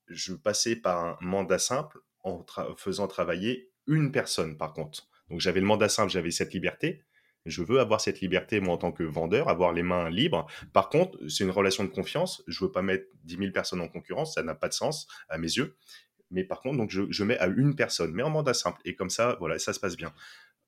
[0.08, 2.44] je passais par un mandat simple en
[2.76, 5.08] faisant travailler une personne, par contre.
[5.30, 7.02] Donc j'avais le mandat simple, j'avais cette liberté.
[7.46, 10.46] Je veux avoir cette liberté, moi, en tant que vendeur, avoir les mains libres.
[10.74, 12.42] Par contre, c'est une relation de confiance.
[12.46, 14.34] Je veux pas mettre 10 000 personnes en concurrence.
[14.34, 15.74] Ça n'a pas de sens à mes yeux
[16.30, 18.80] mais par contre, donc je, mets à une personne, mais en mandat simple.
[18.84, 20.12] Et comme ça, voilà, ça se passe bien.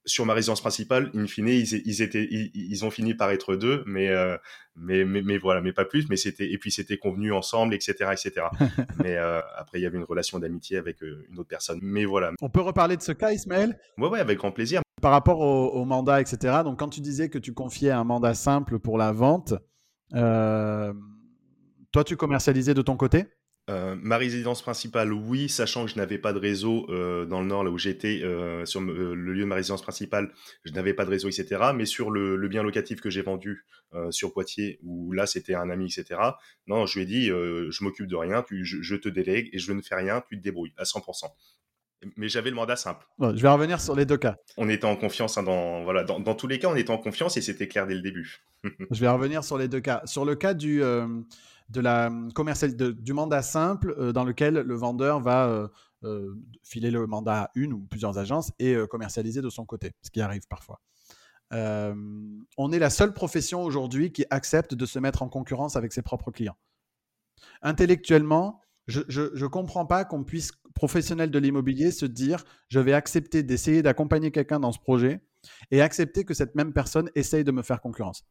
[0.05, 4.09] sur ma résidence principale, in fine, ils, étaient, ils, ont fini par être deux, mais,
[4.09, 4.37] euh,
[4.75, 6.09] mais, mais, voilà, mais pas plus.
[6.09, 8.47] Mais c'était et puis c'était convenu ensemble, etc., etc.
[9.03, 11.79] mais euh, après, il y avait une relation d'amitié avec euh, une autre personne.
[11.81, 12.33] Mais voilà.
[12.41, 13.79] On peut reparler de ce cas, Ismaël?
[13.99, 14.83] Ouais, ouais, avec grand plaisir.
[15.01, 16.59] Par rapport au, mandat, etc.
[16.65, 19.55] Donc, quand tu disais que tu confiais un mandat simple pour la vente,
[20.13, 20.95] toi,
[22.05, 23.27] tu commercialisais de ton côté?
[23.71, 27.47] Euh, ma résidence principale, oui, sachant que je n'avais pas de réseau euh, dans le
[27.47, 30.33] nord, là où j'étais, euh, sur le lieu de ma résidence principale,
[30.65, 31.71] je n'avais pas de réseau, etc.
[31.73, 33.65] Mais sur le, bien locatif que j'ai vendu
[34.11, 36.19] sur Poitiers, où là c'était un ami, etc.
[36.67, 39.83] Non, je lui ai dit, je m'occupe de rien, je, te délègue et je ne
[39.83, 41.27] fais rien, tu te débrouilles à 100%.
[42.17, 43.07] Mais j'avais le mandat simple.
[43.21, 44.37] je vais revenir sur les deux cas.
[44.57, 46.99] On était en confiance, hein, dans, voilà, dans, dans, tous les cas, on était en
[46.99, 48.45] confiance et c'était clair dès le début.
[48.91, 50.03] je vais revenir sur les deux cas.
[50.07, 50.83] Sur le cas du
[51.69, 55.69] de la du mandat simple euh, dans lequel le vendeur va euh,
[56.05, 60.11] euh, filer le mandat à une ou plusieurs agences et commercialiser de son côté, ce
[60.11, 60.81] qui arrive parfois.
[61.53, 66.03] on est la seule profession aujourd'hui qui accepte de se mettre en concurrence avec ses
[66.03, 66.57] propres clients.
[67.63, 73.43] Intellectuellement, je ne comprends pas qu'on puisse, professionnel de l'immobilier, se dire je vais accepter
[73.43, 75.21] d'essayer d'accompagner quelqu'un dans ce projet
[75.71, 78.25] et accepter que cette même personne essaye de me faire concurrence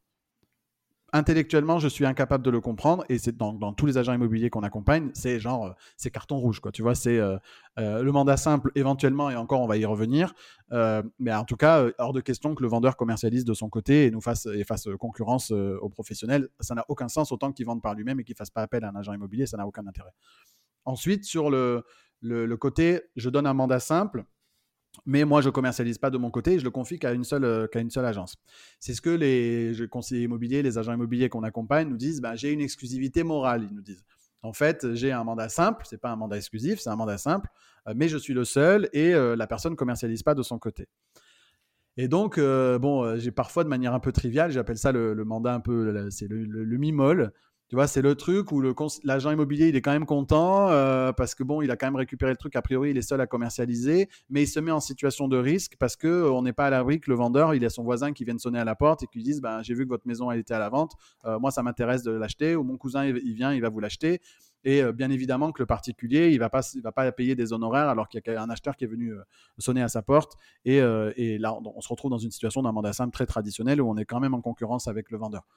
[1.14, 3.04] intellectuellement, je suis incapable de le comprendre.
[3.10, 6.60] Et c'est dans, tous les agents immobiliers qu'on accompagne, c'est genre, euh, c'est carton rouge,
[6.60, 6.72] quoi.
[6.72, 7.38] Tu vois, c'est euh,
[7.80, 10.34] euh, le mandat simple éventuellement, et encore, on va y revenir.
[11.20, 14.12] mais en tout cas, hors de question que le vendeur commercialise de son côté et
[14.12, 16.48] nous fasse, et fasse concurrence aux professionnels.
[16.60, 18.90] Ça n'a aucun sens, autant qu'il vende par lui-même et qu'il fasse pas appel à
[18.90, 20.14] un agent immobilier, ça n'a aucun intérêt.
[20.86, 24.26] Ensuite, sur le côté, je donne un mandat simple
[25.06, 27.46] mais moi, je ne commercialise pas de mon côté, je le confie qu'à une, seule,
[27.46, 28.36] euh, une seule agence.
[28.80, 32.52] C'est ce que les conseillers immobiliers, les agents immobiliers qu'on accompagne nous disent, bah, j'ai
[32.52, 34.04] une exclusivité morale, ils nous disent.
[34.44, 37.18] En fait, j'ai un mandat simple, ce n'est pas un mandat exclusif, c'est un mandat
[37.18, 37.48] simple,
[37.88, 40.60] euh, mais je suis le seul et euh, la personne ne commercialise pas de son
[40.60, 40.88] côté.
[41.98, 45.60] Et donc, bon, j'ai parfois de manière un peu triviale, j'appelle ça le, mandat un
[45.60, 47.34] peu, c'est le, le, mi-molle,
[47.72, 48.62] tu vois, c'est le truc où
[49.06, 51.96] l'agent immobilier, il est quand même content euh, parce que bon, il a quand même
[51.96, 52.58] récupéré le truc.
[52.58, 55.78] A priori, il est seul à commercialiser, mais il se met en situation de risque
[55.80, 58.12] parce que euh, on n'est pas à l'abri que le vendeur, il a son voisin
[58.12, 60.30] qui vient sonner à la porte et qui dise, ben, j'ai vu que votre maison
[60.32, 63.54] était à la vente, euh, moi ça m'intéresse de l'acheter, ou mon cousin il, vient,
[63.54, 64.20] il va vous l'acheter.
[64.64, 68.22] Et bien évidemment que le particulier, il il va pas payer des honoraires alors qu'il
[68.24, 69.12] y a un acheteur qui est venu
[69.58, 70.38] sonner à sa porte.
[70.66, 70.80] Et,
[71.40, 74.06] là, on se retrouve dans une situation d'un mandat simple très traditionnel où on est
[74.06, 75.48] quand même en concurrence avec le vendeur.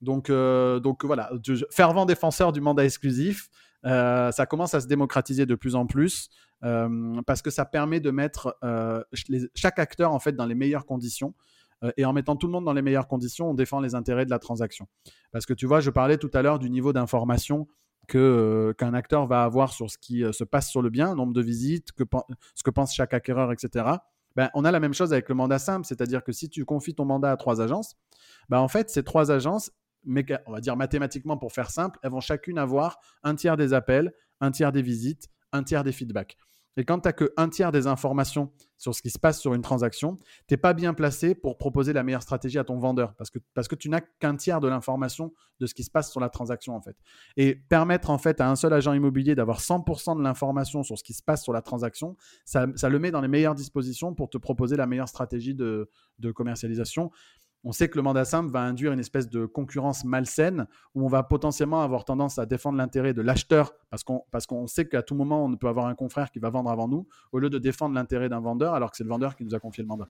[0.00, 1.30] Donc, euh, donc voilà,
[1.70, 3.48] fervent défenseur du mandat exclusif,
[3.86, 6.28] euh, ça commence à se démocratiser de plus en plus
[6.64, 8.58] euh, parce que ça permet de mettre
[9.54, 11.34] chaque acteur en fait dans les meilleures conditions.
[11.96, 14.30] et en mettant tout le monde dans les meilleures conditions, on défend les intérêts de
[14.30, 14.86] la transaction.
[15.32, 17.66] Parce que tu vois, je parlais tout à l'heure du niveau d'information
[18.06, 21.88] qu'un acteur va avoir sur ce qui se passe sur le bien, nombre de visites,
[22.54, 23.98] ce que pense chaque acquéreur, etc.
[24.36, 26.94] Ben, on a la même chose avec le mandat simple, c'est-à-dire que si tu confies
[26.94, 27.96] ton mandat à trois agences,
[28.48, 29.72] ben, en fait, ces trois agences,
[30.06, 34.12] on va dire mathématiquement pour faire simple, elles vont chacune avoir un tiers des appels,
[34.40, 36.36] un tiers des visites, un tiers des feedbacks.
[36.76, 39.60] Et quand tu n'as qu'un tiers des informations sur ce qui se passe sur une
[39.60, 43.28] transaction, tu n'es pas bien placé pour proposer la meilleure stratégie à ton vendeur parce
[43.28, 46.20] que, parce que tu n'as qu'un tiers de l'information de ce qui se passe sur
[46.20, 46.96] la transaction en fait.
[47.36, 51.04] Et permettre en fait à un seul agent immobilier d'avoir 100% de l'information sur ce
[51.04, 54.38] qui se passe sur la transaction, ça, le met dans les meilleures dispositions pour te
[54.38, 55.88] proposer la meilleure stratégie de
[56.34, 57.10] commercialisation
[57.64, 61.08] on sait que le mandat simple va induire une espèce de concurrence malsaine où on
[61.08, 65.14] va potentiellement avoir tendance à défendre l'intérêt de l'acheteur parce qu'on parce sait qu'à tout
[65.14, 67.94] moment on peut avoir un confrère qui va vendre avant nous au lieu de défendre
[67.94, 70.08] l'intérêt d'un vendeur alors que c'est le vendeur qui nous a confié le mandat.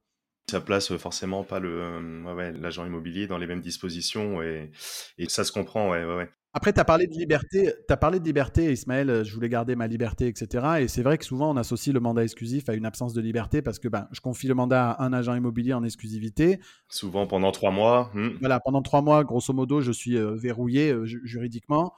[0.50, 4.70] Ça place forcément pas le l'agent immobilier dans les mêmes dispositions et,
[5.18, 8.24] et ça se comprend ouais, ouais, après, tu as parlé de liberté, as parlé de
[8.24, 10.80] liberté, Ismaël, euh, je voulais garder ma liberté, etc.
[10.80, 13.62] Et c'est vrai que souvent, on associe le mandat exclusif à une absence de liberté
[13.62, 16.58] parce que ben, je confie le mandat à un agent immobilier en exclusivité.
[16.88, 18.10] Souvent pendant trois mois.
[18.14, 18.30] Hmm.
[18.40, 21.94] Voilà, pendant trois mois, grosso modo, je suis euh, verrouillé euh, juridiquement.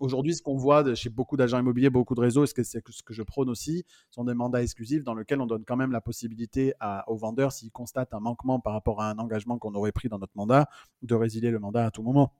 [0.00, 3.02] Aujourd'hui, ce qu'on voit chez beaucoup d'agents immobiliers, beaucoup de réseaux, et ce c'est ce
[3.02, 6.00] que je prône aussi, sont des mandats exclusifs dans lesquels on donne quand même la
[6.00, 6.74] possibilité
[7.06, 10.18] aux vendeurs, s'ils constatent un manquement par rapport à un engagement qu'on aurait pris dans
[10.18, 10.68] notre mandat,
[11.02, 12.32] de résilier le mandat à tout moment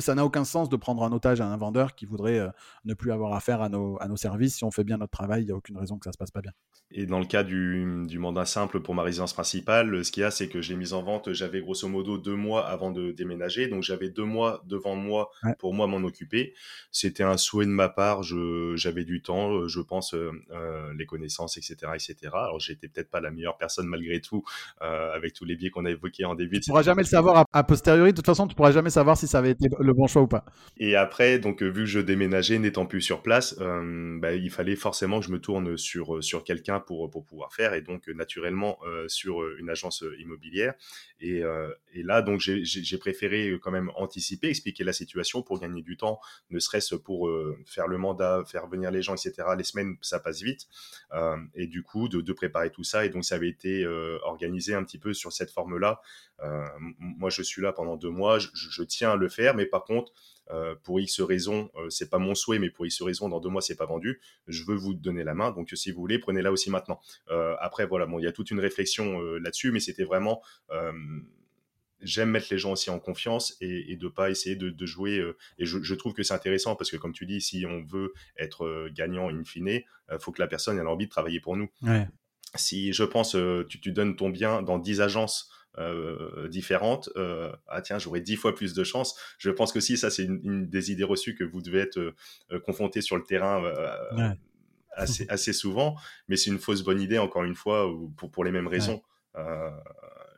[0.00, 2.48] ça n'a aucun sens de prendre un otage à un vendeur qui voudrait euh,
[2.84, 4.56] ne plus avoir affaire à nos, à nos services.
[4.56, 6.30] Si on fait bien notre travail, il n'y a aucune raison que ça se passe
[6.30, 6.52] pas bien.
[6.90, 10.24] Et dans le cas du, du mandat simple pour ma résidence principale, ce qu'il y
[10.24, 13.68] a, c'est que j'ai mis en vente, j'avais grosso modo deux mois avant de déménager.
[13.68, 16.54] Donc j'avais deux mois devant moi pour moi m'en occuper.
[16.90, 18.22] C'était un souhait de ma part.
[18.22, 20.32] J'avais du temps, euh, je pense, euh,
[20.96, 21.76] les connaissances, etc.
[21.94, 22.16] etc.
[22.32, 24.44] Alors j'étais peut-être pas la meilleure personne malgré tout,
[24.80, 26.60] avec tous les biais qu'on a évoqués en début.
[26.60, 28.12] Tu pourras jamais le savoir a, posteriori.
[28.12, 30.26] De toute façon, tu pourras jamais savoir si ça avait été le bon choix ou
[30.26, 30.44] pas.
[30.78, 35.20] Et après, donc vu que je déménageais, n'étant plus sur place, bah, il fallait forcément
[35.20, 38.78] que je me tourne sur sur quelqu'un pour pour pouvoir faire, et donc naturellement
[39.08, 40.74] sur une agence immobilière.
[41.20, 41.42] Et,
[41.92, 46.20] et là, donc j'ai préféré quand même anticiper, expliquer la situation pour gagner du temps,
[46.50, 47.30] ne serait-ce pour
[47.66, 49.48] faire le mandat, faire venir les gens, etc.
[49.56, 50.68] Les semaines, ça passe vite,
[51.54, 53.04] et du coup de, de, préparer tout ça.
[53.04, 53.86] Et donc ça avait été
[54.22, 56.00] organisé un petit peu sur cette forme-là.
[56.98, 59.84] moi, je suis là pendant deux mois, je, je tiens à le faire, mais par
[59.84, 60.12] contre
[60.50, 63.48] euh, pour X raisons, euh, c'est pas mon souhait, mais pour X raisons, dans deux
[63.48, 64.20] mois, c'est pas vendu.
[64.46, 67.00] Je veux vous donner la main, donc si vous voulez, prenez-la aussi maintenant.
[67.30, 70.42] Euh, après, voilà, bon, il y a toute une réflexion là-dessus, mais c'était vraiment
[72.04, 75.24] j'aime mettre les gens aussi en confiance et, de pas essayer de, jouer.
[75.58, 78.88] et je, trouve que c'est intéressant parce que, comme tu dis, si on veut être
[78.92, 79.84] gagnant in fine, il
[80.18, 81.70] faut que la personne ait envie de travailler pour nous.
[82.56, 83.36] Si je pense,
[83.68, 85.48] tu, tu donnes ton bien dans 10 agences
[85.78, 89.18] euh, différentes, euh, ah tiens, j'aurais dix fois plus de chance.
[89.38, 92.60] Je pense que si, ça c'est une, des idées reçues que vous devez être euh,
[92.60, 93.62] confronté sur le terrain
[94.92, 95.96] assez, assez souvent,
[96.28, 99.02] mais c'est une fausse bonne idée, encore une fois, pour, pour les mêmes raisons.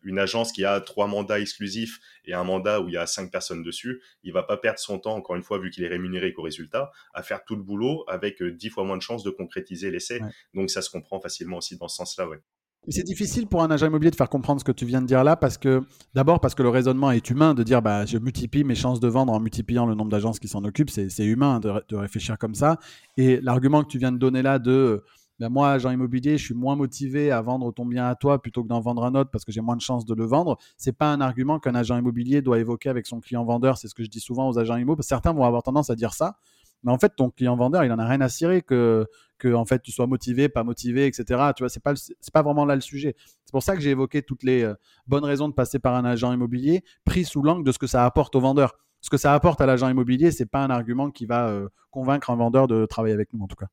[0.04, 3.32] une agence qui a trois mandats exclusifs et un mandat où il y a cinq
[3.32, 6.32] personnes dessus, il va pas perdre son temps, encore une fois, vu qu'il est rémunéré
[6.32, 9.90] qu'au résultat, à faire tout le boulot avec dix fois moins de chances de concrétiser
[9.90, 10.20] l'essai.
[10.52, 12.40] Donc ça se comprend facilement aussi dans ce sens-là, ouais.
[12.88, 15.24] C'est difficile pour un agent immobilier de faire comprendre ce que tu viens de dire
[15.24, 15.82] là parce que
[16.14, 19.08] d'abord parce que le raisonnement est humain de dire bah je multiplie mes chances de
[19.08, 20.90] vendre en multipliant le nombre d'agences qui s'en occupent.
[20.90, 22.78] C'est humain de, réfléchir comme ça.
[23.16, 25.02] Et l'argument que tu viens de donner là de
[25.40, 28.62] bah, moi agent immobilier je suis moins motivé à vendre ton bien à toi plutôt
[28.62, 30.96] que d'en vendre un autre parce que j'ai moins de chances de le vendre c'est
[30.96, 33.78] pas un argument qu'un agent immobilier doit évoquer avec son client vendeur.
[33.78, 36.12] C'est ce que je dis souvent aux agents immobiliers certains vont avoir tendance à dire
[36.12, 36.36] ça
[36.84, 39.06] mais en fait ton client vendeur il en a rien à cirer que
[39.52, 41.24] en fait tu sois motivé, pas motivé, etc.
[41.56, 43.14] Tu vois, c'est pas c'est pas vraiment là le sujet.
[43.44, 44.74] C'est pour ça que j'ai évoqué toutes les euh,
[45.06, 48.04] bonnes raisons de passer par un agent immobilier, pris sous l'angle de ce que ça
[48.04, 48.78] apporte au vendeur.
[49.00, 52.30] Ce que ça apporte à l'agent immobilier, c'est pas un argument qui va euh, convaincre
[52.30, 53.66] un vendeur de travailler avec nous en tout cas.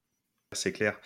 [0.53, 0.99] C'est clair.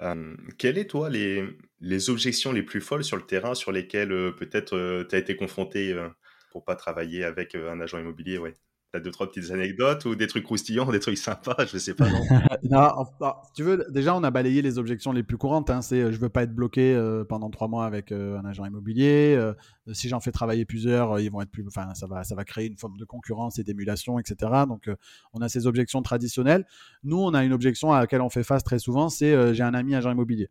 [0.00, 5.06] Euh, quelles sont, toi, les, objections les plus folles sur le terrain sur lesquelles peut-être
[5.08, 5.96] tu as été confronté
[6.52, 8.38] pour pas travailler avec un agent immobilier
[8.92, 12.06] T'as deux, trois petites anecdotes ou des trucs croustillants, des trucs sympas, je sais pas.
[12.62, 13.06] Non,
[13.54, 15.70] tu veux, déjà, on a balayé les objections les plus courantes.
[15.70, 18.44] Hein, c'est euh, je veux pas être bloqué euh, pendant trois mois avec euh, un
[18.44, 19.40] agent immobilier.
[19.92, 21.64] si j'en fais travailler plusieurs, ils vont être plus.
[21.66, 24.52] Enfin, ça va, ça va créer une forme de concurrence et d'émulation, etc.
[24.68, 24.90] Donc,
[25.32, 26.66] on a ces objections traditionnelles.
[27.02, 29.74] Nous, on a une objection à laquelle on fait face très souvent c'est j'ai un
[29.74, 30.50] ami agent immobilier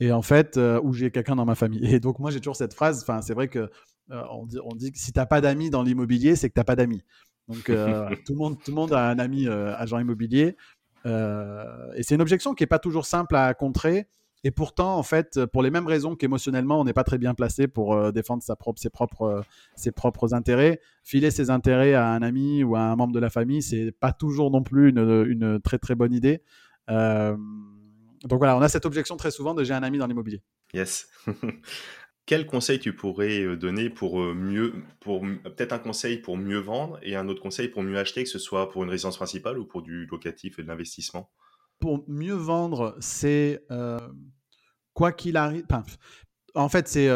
[0.00, 1.84] et en fait, ou j'ai quelqu'un dans ma famille.
[1.94, 3.02] Et donc, moi, j'ai toujours cette phrase.
[3.02, 3.70] Enfin, c'est vrai que
[4.10, 6.54] euh, on, dit, on, dit, que si tu n'as pas d'amis dans l'immobilier, c'est que
[6.54, 7.02] tu n'as pas d'amis.
[7.48, 10.56] Donc euh, tout, le monde, tout le monde a un ami euh, agent immobilier.
[11.04, 14.08] et c'est une objection qui n'est pas toujours simple à contrer.
[14.44, 17.68] Et pourtant, en fait, pour les mêmes raisons qu'émotionnellement, on n'est pas très bien placé
[17.68, 19.44] pour défendre sa propre, ses, propres,
[19.76, 20.80] ses propres intérêts.
[21.04, 24.12] Filer ses intérêts à un ami ou à un membre de la famille, c'est pas
[24.12, 26.42] toujours non plus une, une très très bonne idée.
[26.88, 27.38] donc
[28.38, 30.42] voilà, on a cette objection très souvent de j'ai un ami dans l'immobilier.
[30.74, 31.06] Yes.
[32.26, 36.58] quel conseil tu pourrais euh, donner pour euh, mieux, pour peut-être un conseil pour mieux
[36.58, 39.58] vendre et un autre conseil pour mieux acheter, que ce soit pour une résidence principale
[39.58, 41.30] ou pour du locatif et de l'investissement?
[41.80, 43.98] Pour mieux vendre, c'est euh,
[44.94, 45.64] quoi qu'il arrive.
[46.54, 47.10] en fait, c'est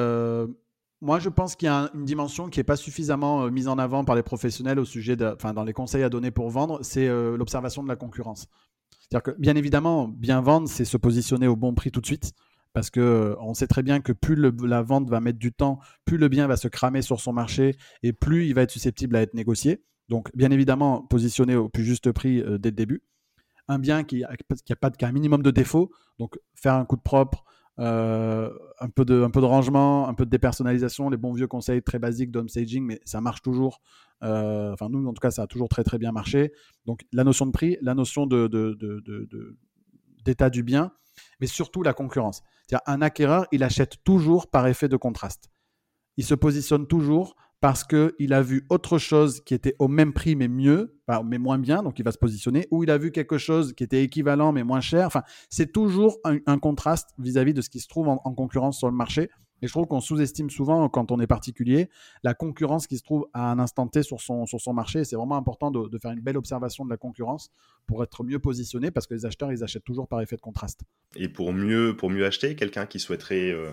[1.03, 4.03] moi, je pense qu'il y a une dimension qui n'est pas suffisamment mise en avant
[4.03, 7.83] par les professionnels au sujet enfin, dans les conseils à donner pour vendre, c'est l'observation
[7.83, 8.49] de la concurrence.
[8.91, 12.33] C'est-à-dire que, bien évidemment, bien vendre, c'est se positionner au bon prix tout de suite
[12.77, 15.79] parce que euh, on sait très bien que plus la vente va mettre du temps,
[16.05, 19.17] plus le bien va se cramer sur son marché et plus il va être susceptible
[19.17, 19.83] à être négocié.
[20.11, 23.03] Donc, bien évidemment, positionner au plus juste prix euh, dès le début.
[23.67, 27.45] Un bien qui n'a pas de, minimum de défauts, donc faire un coup de propre,
[27.79, 32.31] euh, un, peu de, rangement, un peu de dépersonnalisation, les bons vieux conseils très basiques
[32.31, 33.81] d'home staging, mais ça marche toujours.
[34.21, 36.53] enfin, nous, en tout cas, ça a toujours très très bien marché.
[36.85, 38.49] Donc, la notion de prix, la notion d'état
[40.51, 40.93] de, du bien,
[41.41, 42.43] mais surtout la concurrence.
[42.87, 45.51] Un acquéreur, il achète toujours par effet de contraste.
[46.17, 50.37] Il se positionne toujours parce qu'il a vu autre chose qui était au même prix
[50.37, 53.39] mais mieux, mais moins bien, donc il va se positionner, ou il a vu quelque
[53.39, 55.07] chose qui était équivalent mais moins cher.
[55.07, 58.97] Enfin, c'est toujours un, contraste vis-à-vis de ce qui se trouve en concurrence sur le
[58.97, 59.31] marché.
[59.63, 61.89] Et je trouve qu'on sous-estime souvent, quand on est particulier,
[62.23, 65.05] la concurrence qui se trouve à un instant T sur son, sur son marché.
[65.05, 67.51] C'est vraiment important de, faire une belle observation de la concurrence
[67.87, 70.83] pour être mieux positionné parce que les acheteurs, ils achètent toujours par effet de contraste.
[71.15, 73.51] Et pour mieux, pour mieux acheter, quelqu'un qui souhaiterait.
[73.51, 73.73] Euh,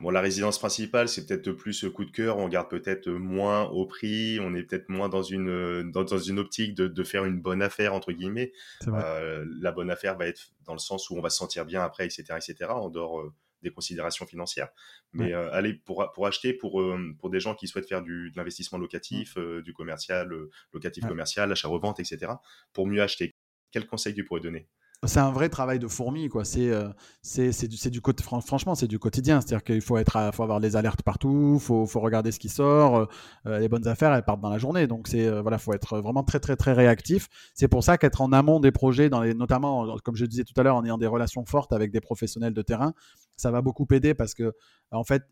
[0.00, 2.38] bon, la résidence principale, c'est peut-être plus coup de cœur.
[2.38, 4.40] On garde peut-être moins au prix.
[4.40, 7.94] On est peut-être moins dans une, dans, une optique de, de, faire une bonne affaire,
[7.94, 8.52] entre guillemets.
[8.88, 11.82] Euh, la bonne affaire va être dans le sens où on va se sentir bien
[11.82, 12.24] après, etc.
[12.36, 12.70] etc.
[12.70, 13.20] en dehors.
[13.20, 14.68] Euh, des considérations financières.
[15.12, 16.82] Mais allez, pour, pour acheter, pour,
[17.18, 19.62] pour des gens qui souhaitent faire du, de l'investissement locatif, mmh.
[19.62, 20.30] du commercial,
[20.72, 22.32] locatif commercial, achat-revente, etc.,
[22.72, 23.34] pour mieux acheter,
[23.70, 24.68] quel conseil tu pourrais donner?
[25.06, 26.44] C'est un vrai travail de fourmi, quoi.
[26.44, 26.90] C'est euh,
[27.22, 29.40] c'est du, du côté, franchement, c'est du quotidien.
[29.40, 33.08] C'est-à-dire qu'il faut être, faut avoir des alertes partout, faut, faut regarder ce qui sort.
[33.46, 36.00] Euh, les bonnes affaires, elles partent dans la journée, donc c'est euh, voilà, faut être
[36.00, 37.28] vraiment très très très réactif.
[37.54, 40.58] C'est pour ça qu'être en amont des projets, dans les, notamment comme je disais tout
[40.60, 42.92] à l'heure, en ayant des relations fortes avec des professionnels de terrain,
[43.36, 44.52] ça va beaucoup aider parce que
[44.92, 45.24] en fait,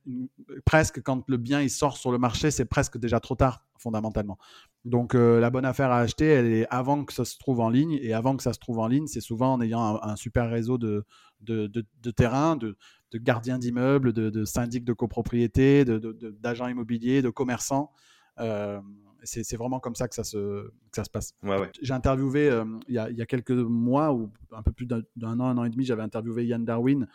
[0.65, 4.39] presque quand le bien il sort sur le marché, c'est presque déjà trop tard fondamentalement.
[4.85, 7.69] Donc euh, la bonne affaire à acheter, elle est avant que ça se trouve en
[7.69, 7.99] ligne.
[8.01, 10.79] Et avant que ça se trouve en ligne, c'est souvent en ayant un, super réseau
[10.79, 11.05] de,
[11.41, 12.77] de, de, terrain, de,
[13.15, 17.91] gardiens d'immeubles, de, syndics de copropriété, d'agents immobiliers, de commerçants.
[18.39, 18.81] Euh,
[19.25, 21.35] c'est vraiment comme ça que ça se, que ça se passe.
[21.83, 24.87] J'ai interviewé euh, il, y a, il, y a, quelques mois, ou un peu plus
[24.87, 25.03] d'un
[25.41, 27.09] an, un an et demi, j'avais interviewé Yann Darwin,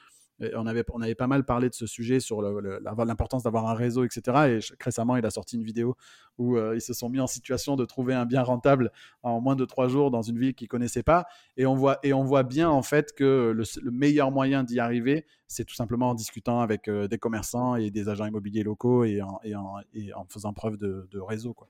[0.56, 4.04] on avait, on avait pas mal parlé de ce sujet sur l'importance d'avoir un réseau,
[4.04, 4.22] etc.
[4.48, 5.96] Et récemment, il a sorti une vidéo
[6.38, 9.56] où euh, ils se sont mis en situation de trouver un bien rentable en moins
[9.56, 11.26] de trois jours dans une ville qu'ils connaissaient pas.
[11.58, 15.26] Et on voit, et on voit bien en fait que le, meilleur moyen d'y arriver,
[15.48, 19.22] c'est tout simplement en discutant avec euh, des commerçants et des agents immobiliers locaux et
[19.22, 21.54] en, faisant preuve de, de réseau.
[21.54, 21.70] Quoi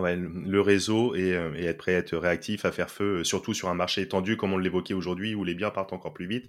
[0.00, 3.68] le réseau euh, et, être prêt à être réactif, à faire feu, euh, surtout sur
[3.68, 6.48] un marché étendu comme on l'évoquait aujourd'hui où les biens partent encore plus vite.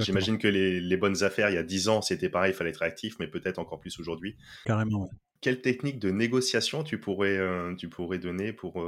[0.00, 2.78] J'imagine que les, bonnes affaires il y a 10 ans c'était pareil, il fallait être
[2.78, 4.36] réactif, mais peut-être encore plus aujourd'hui.
[4.64, 5.04] Carrément.
[5.04, 5.10] Ouais.
[5.40, 8.84] Quelle technique de négociation tu pourrais, euh, tu pourrais donner pour,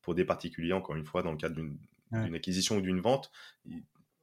[0.00, 3.30] pour des particuliers, encore une fois, dans le cadre d'une acquisition ou d'une vente?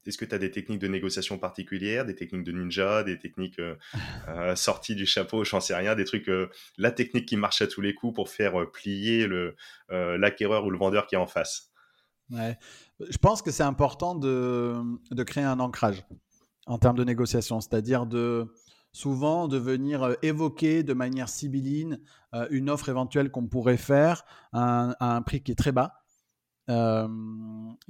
[0.06, 3.60] Est-ce que tu as des techniques de négociation particulières, des techniques de ninja, des techniques
[3.60, 3.76] euh,
[4.28, 7.68] euh, sorties du chapeau, j'en sais rien, des trucs, euh, la technique qui marche à
[7.68, 9.28] tous les coups pour faire plier
[9.90, 11.72] l'acquéreur ou le vendeur qui est en face?
[12.32, 12.58] Ouais.
[13.00, 14.82] Je pense que c'est important de,
[15.12, 16.04] de, créer un ancrage
[16.66, 18.48] en termes de négociation, c'est-à-dire de
[18.94, 22.00] souvent de venir évoquer de manière sibylline
[22.50, 26.05] une offre éventuelle qu'on pourrait faire à un prix qui est très bas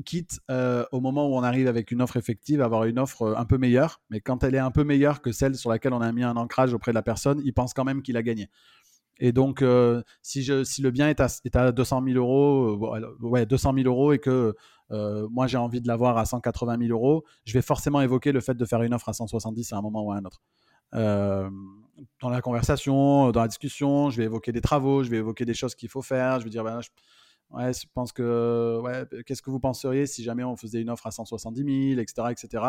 [0.06, 3.58] quitte au moment où on arrive avec une offre effective, avoir une offre un peu
[3.58, 4.02] meilleure.
[4.10, 6.36] Mais quand elle est un peu meilleure que celle sur laquelle on a mis un
[6.36, 8.50] ancrage auprès de la personne, il pense quand même qu'il a gagné.
[9.20, 9.64] Et donc,
[10.22, 12.76] si, je, si le bien est à, est à 200 000 euros,
[13.22, 14.54] ouais, 200 000 euros et que
[14.90, 18.56] moi j'ai envie de l'avoir à 180 000 euros, je vais forcément évoquer le fait
[18.56, 20.42] de faire une offre à 170 à un moment ou à un autre.
[20.92, 25.54] dans la conversation, dans la discussion, je vais évoquer des travaux, je vais évoquer des
[25.54, 26.40] choses qu'il faut faire.
[26.40, 26.80] Je vais dire, ben,
[27.52, 31.08] Ouais, je pense que, ouais, qu'est-ce que vous penseriez si jamais on faisait une offre
[31.08, 32.64] à 170 000, etc., etc.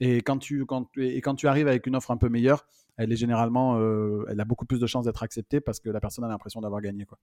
[0.00, 2.66] Et quand tu, quand, et quand tu arrives avec une offre un peu meilleure,
[2.98, 6.00] elle est généralement, euh, elle a beaucoup plus de chances d'être acceptée parce que la
[6.00, 7.04] personne a l'impression d'avoir gagné.
[7.04, 7.18] Quoi.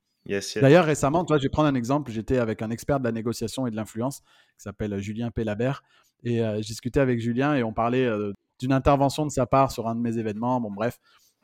[0.61, 2.11] D'ailleurs, récemment, toi, je vais prendre un exemple.
[2.11, 5.83] J'étais avec un expert de la négociation et de l'influence qui s'appelle Julien Pellabert.
[6.23, 9.71] Et euh, je discutais avec Julien et on parlait euh, d'une intervention de sa part
[9.71, 10.61] sur un de mes événements.
[10.61, 10.97] Bon, bref.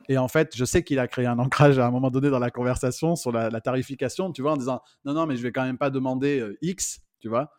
[0.08, 2.38] Et en fait, je sais qu'il a créé un ancrage à un moment donné dans
[2.38, 5.64] la conversation sur la, tarification, tu vois, en disant non, non, mais je vais quand
[5.64, 7.52] même pas demander euh, X, tu vois.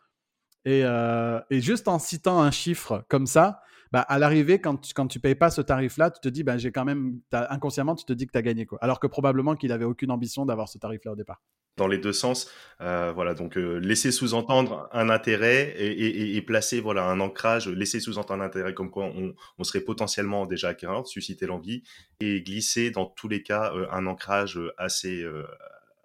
[0.64, 3.60] Et, euh, et, juste en citant un chiffre comme ça,
[3.92, 6.58] bah, à l'arrivée, quand tu, quand tu payes pas ce tarif-là, tu te dis, bah,
[6.58, 8.66] j'ai quand même, inconsciemment, tu te dis que tu as gagné.
[8.66, 8.78] Quoi.
[8.80, 11.42] Alors que probablement qu'il avait aucune ambition d'avoir ce tarif-là au départ
[11.76, 12.48] dans les deux sens.
[12.80, 18.42] Euh, voilà, donc euh, laisser sous-entendre un intérêt et, placer voilà un ancrage, laisser sous-entendre
[18.42, 21.82] un intérêt comme quoi on, serait potentiellement déjà acquéreur, susciter l'envie
[22.20, 25.24] et glisser dans tous les cas euh, un ancrage assez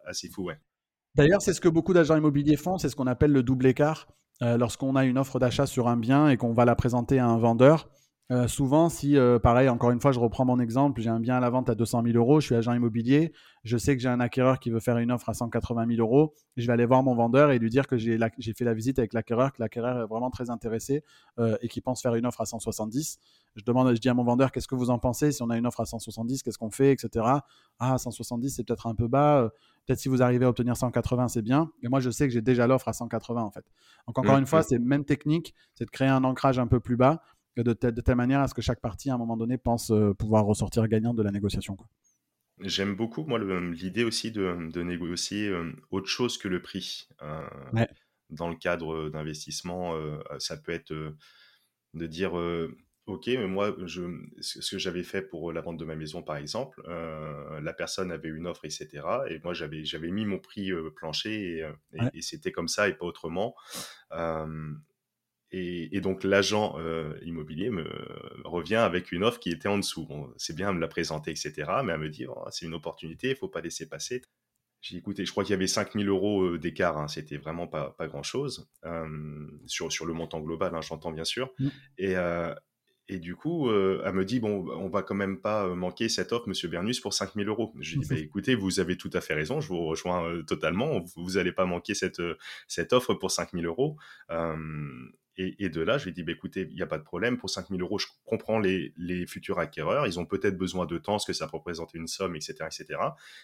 [0.05, 0.43] assez fou.
[0.43, 0.59] Ouais.
[1.15, 4.07] D'ailleurs, c'est ce que beaucoup d'agents immobiliers font, c'est ce qu'on appelle le double écart.
[4.41, 7.37] lorsqu'on a une offre d'achat sur un bien et qu'on va la présenter à un
[7.37, 7.89] vendeur,
[8.31, 11.37] euh, souvent, si, euh, pareil, encore une fois, je reprends mon exemple, j'ai un bien
[11.37, 14.09] à la vente à 200 000 euros, je suis agent immobilier, je sais que j'ai
[14.09, 17.01] un acquéreur qui veut faire une offre à 180 000 euros, je vais aller voir
[17.01, 18.19] mon vendeur et lui dire que j'ai
[18.55, 21.03] fait la visite avec l'acquéreur, que l'acquéreur est vraiment très intéressé
[21.39, 23.17] euh, et qui pense faire une offre à 170.
[23.55, 25.31] Je demande, je dis à mon vendeur, qu'est-ce que vous en pensez?
[25.31, 27.25] Si on a une offre à 170, qu'est-ce qu'on fait, etc.
[27.79, 29.49] Ah, 170, c'est peut-être un peu bas.
[29.87, 31.71] Peut-être si vous arrivez à obtenir 180, c'est bien.
[31.81, 33.65] Et moi, je sais que j'ai déjà l'offre à 180 en fait.
[34.05, 36.79] Donc encore mmh, une fois, c'est même technique, c'est de créer un ancrage un peu
[36.79, 37.23] plus bas
[37.63, 40.45] de, telle manière à ce que chaque partie, à un moment donné, pense euh, pouvoir
[40.45, 41.77] ressortir gagnant de la négociation.
[42.61, 47.07] J'aime beaucoup, moi, l'idée aussi de, négocier euh, autre chose que le prix.
[47.21, 47.47] Euh,
[48.29, 49.95] dans le cadre d'investissement,
[50.37, 52.33] ça peut être de dire
[53.07, 54.03] Ok, mais moi, je,
[54.39, 58.29] ce que j'avais fait pour la vente de ma maison, par exemple, la personne avait
[58.29, 58.87] une offre, etc.
[59.31, 63.07] Et moi, j'avais, j'avais mis mon prix plancher et, et c'était comme ça et pas
[63.07, 63.55] autrement.
[65.51, 67.87] Et, donc l'agent euh, immobilier me
[68.43, 70.07] revient avec une offre qui était en dessous.
[70.37, 71.53] c'est bien à me la présenter, etc.
[71.83, 74.21] Mais à me dire, oh, c'est une opportunité, il faut pas laisser passer.
[74.81, 77.91] J'ai écouté, je crois qu'il y avait 5000 euros euh, d'écart, hein, c'était vraiment pas,
[77.97, 81.51] pas grand-chose, euh, sur, sur le montant global, hein, j'entends bien sûr.
[81.59, 81.67] Mmh.
[81.97, 82.15] Et,
[83.11, 86.09] et du coup, euh, elle me dit bon, on va quand même pas euh, manquer
[86.09, 87.73] cette offre, Monsieur Bernus, pour 5000 euros.
[87.79, 90.43] Je lui dis bah, écoutez, vous avez tout à fait raison, je vous rejoins euh,
[90.43, 91.03] totalement.
[91.15, 92.21] Vous n'allez pas manquer cette
[92.67, 93.97] cette offre pour 5000 euros.
[95.41, 97.37] Et, de là, je lui ai dit, bah, écoutez, il n'y a pas de problème,
[97.37, 98.93] pour 5000 euros, je comprends les,
[99.25, 102.55] futurs acquéreurs, ils ont peut-être besoin de temps, ce que ça représente une somme, etc.,
[102.65, 102.99] etc.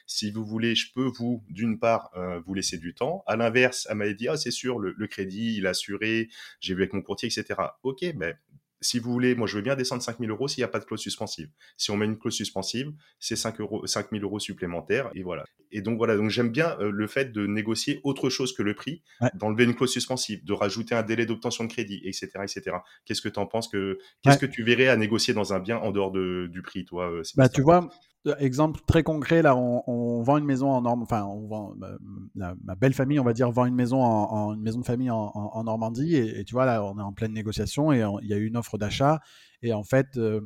[0.06, 2.12] Si vous voulez, je peux vous, d'une part,
[2.46, 3.24] vous laisser du temps.
[3.28, 6.28] À l'inverse, elle m'avait dit, ah, c'est sûr, le, crédit, il a assuré,
[6.60, 7.62] j'ai vu avec mon courtier, etc.
[7.84, 8.36] Ok, mais
[8.82, 10.86] si vous voulez, moi je veux bien descendre 5000 euros s'il n'y a pas de
[10.86, 11.50] clause suspensive.
[11.78, 15.44] Si on met une clause suspensive, c'est 5 euros, 5000 euros supplémentaires et voilà.
[15.72, 18.76] Et donc voilà, donc j'aime bien euh, le fait de négocier autre chose que le
[18.76, 19.04] prix,
[19.34, 22.78] d'enlever une clause suspensive, de rajouter un délai d'obtention de crédit, etc., etc.
[23.06, 25.78] Qu'est-ce que tu en penses que qu'est-ce que tu verrais à négocier dans un bien
[25.78, 27.90] en dehors de, du prix, toi euh, Bah tu vois,
[28.40, 31.76] exemple très concret, là, on, vend une maison en Normandie, enfin, on vend,
[32.36, 35.64] ma belle famille, on va dire, vend une maison en, une maison de famille en,
[35.64, 38.48] Normandie, et, tu vois, là, on est en pleine négociation, et il y a eu
[38.48, 39.20] une offre d'achat,
[39.62, 40.42] et en fait, euh,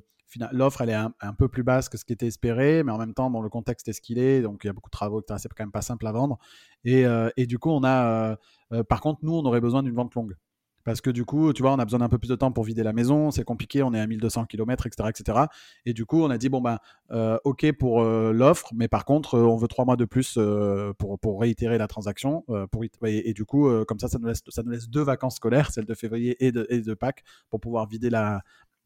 [0.52, 3.14] l'offre, elle est un, peu plus basse que ce qui était espéré, mais en même
[3.14, 5.22] temps, bon, le contexte est ce qu'il est, donc il y a beaucoup de travaux,
[5.22, 5.40] etc.
[5.42, 6.38] C'est quand même pas simple à vendre,
[6.84, 8.38] et, euh, du coup, on a,
[8.74, 10.36] euh, par contre, nous, on aurait besoin d'une vente longue.
[10.84, 12.64] Parce que du coup, tu vois, on a besoin d'un peu plus de temps pour
[12.64, 15.10] vider la maison, c'est compliqué, on est à 1200 km, etc.
[15.10, 15.40] etc.
[15.86, 16.78] Et du coup, on a dit, bon, ben,
[17.12, 20.40] euh, OK pour euh, l'offre, mais par contre, euh, on veut trois mois de plus
[20.98, 22.46] pour, pour réitérer la transaction.
[23.06, 25.86] et, du coup, comme ça, ça nous, laisse, ça nous laisse deux vacances scolaires, celle
[25.86, 28.42] de février et de, et de Pâques, pour pouvoir vider la,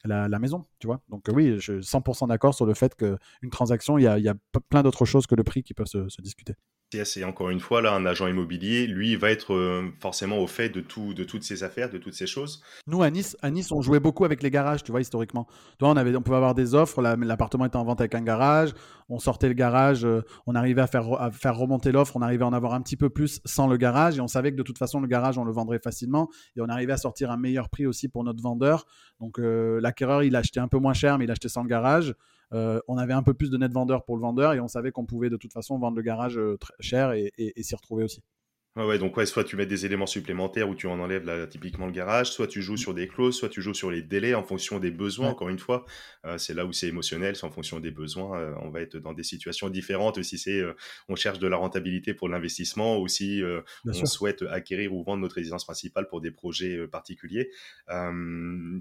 [0.05, 1.01] la, maison, tu vois.
[1.09, 4.29] Donc oui, je suis 100% d'accord sur le fait qu'une transaction, il y a, y
[4.29, 4.35] a,
[4.69, 6.55] plein d'autres choses que le prix qui peuvent se discuter.
[6.93, 10.69] Et encore une fois, là, un agent immobilier, lui, va être euh, forcément au fait
[10.69, 12.61] de, tout, de toutes ces affaires, de toutes ces choses.
[12.87, 15.47] Nous, à Nice, à nice on jouait beaucoup avec les garages, tu vois, historiquement.
[15.79, 18.73] Toi, on, avait, on pouvait avoir des offres, l'appartement était en vente avec un garage,
[19.09, 22.43] on sortait le garage, euh, on arrivait à faire, à faire remonter l'offre, on arrivait
[22.43, 24.63] à en avoir un petit peu plus sans le garage, et on savait que de
[24.63, 27.69] toute façon, le garage, on le vendrait facilement, et on arrivait à sortir un meilleur
[27.69, 28.85] prix aussi pour notre vendeur.
[29.19, 32.13] Donc, euh, l'acquéreur, il achetait un peu moins cher, mais il achetait sans le garage.
[32.53, 34.91] Euh, on avait un peu plus de net vendeur pour le vendeur et on savait
[34.91, 37.31] qu'on pouvait de toute façon vendre le garage euh, très cher et
[37.63, 38.21] s'y retrouver aussi.
[38.75, 41.85] Ouais, donc ouais, soit tu mets des éléments supplémentaires ou tu en enlèves là, typiquement
[41.85, 42.77] le garage, soit tu joues mmh.
[42.77, 45.29] sur des clauses, soit tu joues sur les délais en fonction des besoins.
[45.29, 45.85] Encore une fois,
[46.25, 48.39] euh, c'est là où c'est émotionnel, c'est en fonction des besoins.
[48.39, 50.73] Euh, on va être dans des situations différentes si c'est euh,
[51.07, 53.43] on cherche de la rentabilité pour l'investissement ou si
[53.85, 57.51] on souhaite acquérir ou vendre notre résidence principale pour des projets particuliers.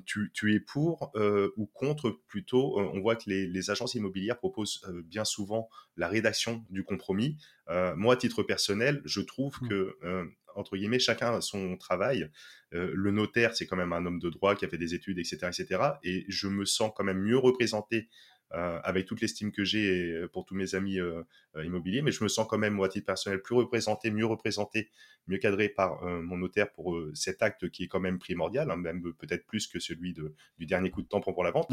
[0.07, 1.12] Tu, tu, es pour
[1.57, 5.68] ou contre plutôt On voit que les, les agences immobilières proposent bien souvent
[5.99, 7.36] la rédaction du compromis.
[7.68, 9.68] Euh, moi, à titre personnel, je trouve mmh.
[9.68, 12.30] que, euh, entre guillemets, chacun a son travail.
[12.74, 15.18] Euh, le notaire, c'est quand même un homme de droit qui a fait des études,
[15.18, 15.82] etc., etc.
[16.02, 18.08] Et je me sens quand même mieux représenté
[18.54, 21.22] euh, avec toute l'estime que j'ai pour tous mes amis euh,
[21.64, 24.90] immobiliers, mais je me sens quand même, moi, à titre personnel, plus représenté, mieux représenté,
[25.26, 29.14] mieux cadré par mon notaire pour cet acte qui est quand même primordial, hein, même
[29.14, 31.72] peut-être plus que celui de, du dernier coup de tampon pour la vente.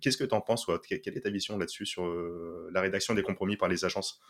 [0.00, 0.80] Qu'est-ce que tu en penses, toi?
[0.80, 2.06] Quelle est ta vision là-dessus sur
[2.70, 4.20] la rédaction des compromis par les agences?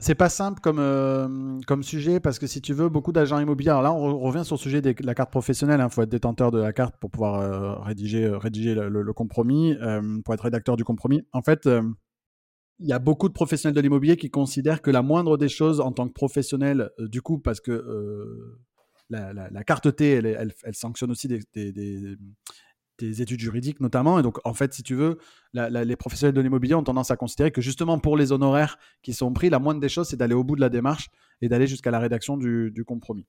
[0.00, 3.70] C'est pas simple comme, comme sujet parce que si tu veux, beaucoup d'agents immobiliers.
[3.70, 5.80] Alors là, on revient sur le sujet de la carte professionnelle.
[5.80, 9.76] Il hein, faut être détenteur de la carte pour pouvoir rédiger, rédiger le, compromis,
[10.24, 11.82] pour être rédacteur du compromis en fait, euh,
[12.80, 15.80] il y a beaucoup de professionnels de l'immobilier qui considèrent que la moindre des choses
[15.80, 18.58] en tant que professionnel, euh, du coup, parce que euh,
[19.10, 22.16] la, carte T, elle, sanctionne aussi des,
[23.00, 24.18] études juridiques notamment.
[24.18, 25.18] Et donc, en fait, si tu veux,
[25.52, 29.32] les professionnels de l'immobilier ont tendance à considérer que justement pour les honoraires qui sont
[29.32, 31.08] pris, la moindre des choses, c'est d'aller au bout de la démarche
[31.40, 33.26] et d'aller jusqu'à la rédaction du, compromis.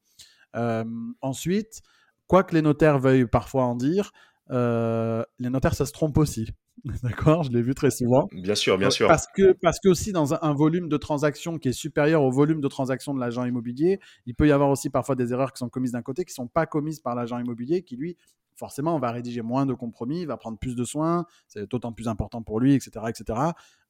[1.21, 1.81] ensuite,
[2.27, 4.11] quoi que les notaires veuillent parfois en dire,
[4.49, 6.47] les notaires, ça se trompe aussi.
[7.03, 8.27] D'accord, je l'ai vu très souvent.
[8.31, 9.07] Bien sûr, bien sûr.
[9.07, 12.61] Parce que, parce que aussi dans un, volume de transactions qui est supérieur au volume
[12.61, 15.69] de transactions de l'agent immobilier, il peut y avoir aussi parfois des erreurs qui sont
[15.69, 18.17] commises d'un côté qui ne sont pas commises par l'agent immobilier qui lui
[18.55, 21.91] forcément, on va rédiger moins de compromis, il va prendre plus de soins, c'est d'autant
[21.91, 23.05] plus important pour lui, etc.
[23.09, 23.39] etc.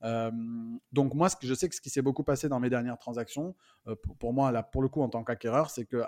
[0.03, 0.31] Euh,
[0.91, 2.97] donc moi, ce que je sais que ce qui s'est beaucoup passé dans mes dernières
[2.97, 3.55] transactions,
[3.87, 6.03] euh, pour, moi, pour le coup, en tant qu'acquéreur, c'est que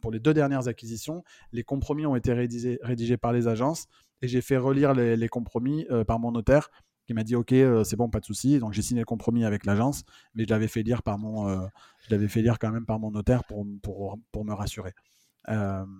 [0.00, 2.78] pour les deux dernières acquisitions, les compromis ont été rédigés,
[3.20, 3.86] par les agences
[4.22, 6.70] et j'ai fait relire les, compromis euh, par mon notaire
[7.06, 7.54] qui m'a dit ok
[7.84, 10.04] c'est bon pas de souci donc j'ai signé le compromis avec l'agence
[10.34, 13.10] mais je l'avais fait lire par mon je l'avais fait lire quand même par mon
[13.10, 14.92] notaire pour, me rassurer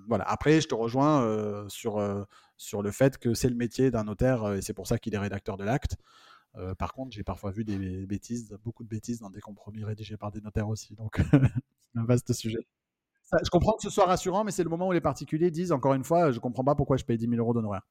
[0.07, 0.24] voilà.
[0.24, 2.24] Après, je te rejoins euh, sur, euh,
[2.57, 5.18] sur le fait que c'est le métier d'un notaire et c'est pour ça qu'il est
[5.18, 5.96] rédacteur de l'acte.
[6.78, 10.30] par contre, j'ai parfois vu des bêtises, beaucoup de bêtises dans des compromis rédigés par
[10.30, 10.94] des notaires aussi.
[10.94, 11.30] Donc, c'est
[11.99, 12.66] un vaste sujet.
[13.32, 15.94] je comprends que ce soit rassurant, mais c'est le moment où les particuliers disent, encore
[15.94, 17.86] une fois, je ne comprends pas pourquoi je paye 10 000 euros d'honoraires.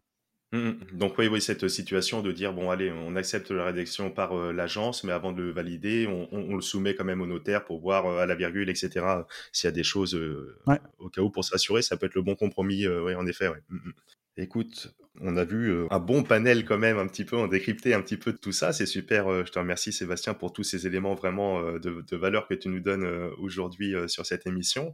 [0.53, 0.77] Mmh, mmh.
[0.93, 4.53] Donc oui, oui, cette situation de dire bon allez, on accepte la rédaction par euh,
[4.53, 8.05] l'agence, mais avant de le valider, on, le soumet quand même au notaire pour voir
[8.05, 9.05] euh, à la virgule, etc.
[9.51, 10.57] S'il y a des choses euh,
[10.99, 12.87] au cas où pour s'assurer, ça peut être le bon compromis.
[12.87, 13.49] oui, en effet.
[13.69, 13.91] Mmh,
[14.39, 18.01] Écoute, On a vu un bon panel quand même, un petit peu, on décrypté un
[18.03, 18.71] petit peu de tout ça.
[18.71, 19.43] C'est super.
[19.45, 22.79] Je te remercie Sébastien pour tous ces éléments vraiment de, de, valeur que tu nous
[22.79, 23.03] donnes
[23.39, 24.93] aujourd'hui sur cette émission.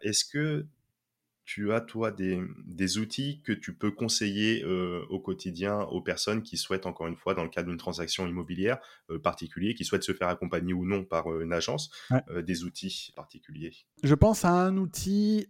[0.00, 0.64] Est-ce que
[1.44, 6.56] tu as, toi, des, des, outils que tu peux conseiller au quotidien aux personnes qui
[6.56, 8.78] souhaitent, encore une fois, dans le cadre d'une transaction immobilière
[9.22, 11.90] particulière, qui souhaitent se faire accompagner ou non par une agence,
[12.42, 13.72] des outils particuliers?
[14.02, 15.46] Je pense à un outil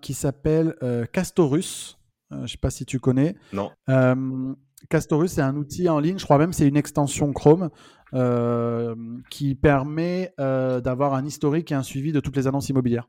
[0.00, 0.76] qui s'appelle
[1.12, 1.98] Castorus.
[2.32, 3.36] Euh, je ne sais pas si tu connais.
[3.52, 3.70] Non.
[3.88, 4.54] Euh,
[4.90, 7.70] Castorus, c'est un outil en ligne, je crois même c'est une extension Chrome
[8.12, 8.94] euh,
[9.30, 13.08] qui permet d'avoir un historique et un suivi de toutes les annonces immobilières.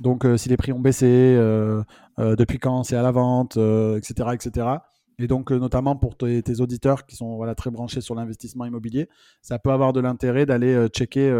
[0.00, 1.36] Donc si les prix ont baissé,
[2.18, 4.66] depuis quand c'est à la vente, etc., etc.
[5.18, 9.08] Et donc notamment pour tes, auditeurs qui sont très branchés sur l'investissement immobilier,
[9.40, 11.30] ça peut avoir de l'intérêt d'aller checker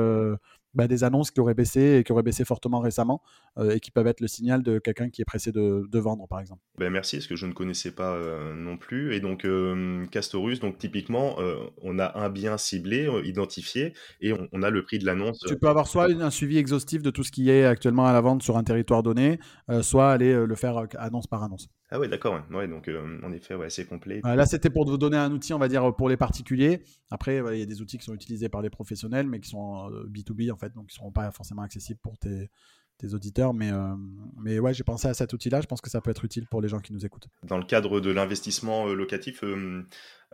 [0.76, 3.22] bah, des annonces qui auraient baissé et qui auraient baissé fortement récemment
[3.58, 6.40] euh, et qui peuvent être le signal de quelqu'un qui est pressé de, vendre, par
[6.40, 6.60] exemple.
[6.78, 9.14] Ben merci, parce que je ne connaissais pas euh, non plus.
[9.14, 11.36] Et donc, euh, Castorus, donc typiquement,
[11.82, 15.40] on a un bien ciblé, identifié, et on, a le prix de l'annonce.
[15.46, 18.20] Tu peux avoir soit un suivi exhaustif de tout ce qui est actuellement à la
[18.20, 19.38] vente sur un territoire donné,
[19.80, 21.68] soit aller le faire annonce par annonce.
[21.91, 22.43] Ah ouais, d'accord.
[22.51, 22.68] Ouais.
[22.68, 22.91] donc
[23.22, 24.20] en effet, ouais, c'est complet.
[24.24, 26.82] là, c'était pour vous donner un outil, on va dire, pour les particuliers.
[27.11, 29.89] Après, il y a des outils qui sont utilisés par les professionnels, mais qui sont
[30.09, 32.51] B2B en fait, donc qui ne seront pas forcément accessibles pour tes,
[32.99, 33.55] tes auditeurs.
[33.55, 33.95] Mais, euh,
[34.39, 35.61] mais ouais, j'ai pensé à cet outil-là.
[35.61, 37.28] Je pense que ça peut être utile pour les gens qui nous écoutent.
[37.45, 39.43] Dans le cadre de l'investissement euh, locatif,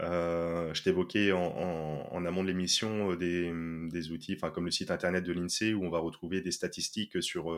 [0.00, 1.40] euh, je t'évoquais en,
[2.10, 3.52] en, amont de l'émission des,
[3.90, 7.52] des, outils comme le site internet de l'INSEE où on va retrouver des statistiques sur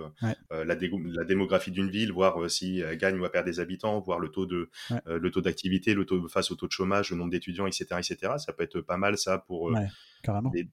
[0.51, 4.18] la, la, démographie d'une ville, voir si elle gagne ou elle perd des habitants, voir
[4.18, 4.68] le taux de
[5.07, 8.32] le taux d'activité, le taux face au taux de chômage, le nombre d'étudiants, etc., etc.
[8.39, 9.70] Ça peut être pas mal ça pour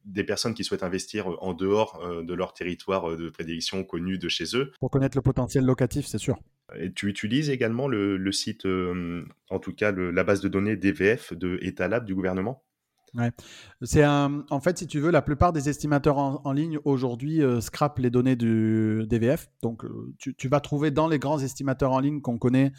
[0.06, 3.84] des, personnes qui souhaitent investir euh, en dehors euh, de leur territoire euh, de prédilection
[3.84, 4.72] connu de chez eux.
[4.80, 6.38] Pour connaître le potentiel locatif, c'est sûr.
[6.96, 12.06] Tu utilises également le, site, en tout cas la base de données DVF de Etalab
[12.06, 12.64] du gouvernement?
[13.14, 13.32] Ouais.
[13.82, 14.46] C'est un...
[14.50, 18.10] En fait, si tu veux, la plupart des estimateurs en, ligne aujourd'hui euh, scrapent les
[18.10, 19.50] données du DVF.
[19.62, 19.84] Donc,
[20.18, 22.72] tu, tu, vas trouver dans les grands estimateurs en ligne qu'on connaît,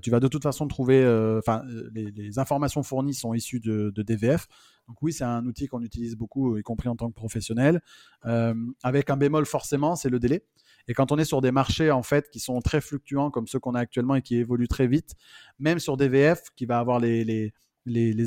[0.00, 1.04] tu vas de toute façon trouver.
[1.38, 4.46] Enfin, les, informations fournies sont issues de, DVF.
[4.90, 7.80] Donc oui, c'est un outil qu'on utilise beaucoup, y compris en tant que professionnel.
[8.26, 10.44] Euh, avec un bémol forcément, c'est le délai.
[10.90, 13.60] Et quand on est sur des marchés en fait qui sont très fluctuants comme ceux
[13.60, 15.14] qu'on a actuellement et qui évoluent très vite,
[15.60, 17.52] même sur DVF qui va avoir les,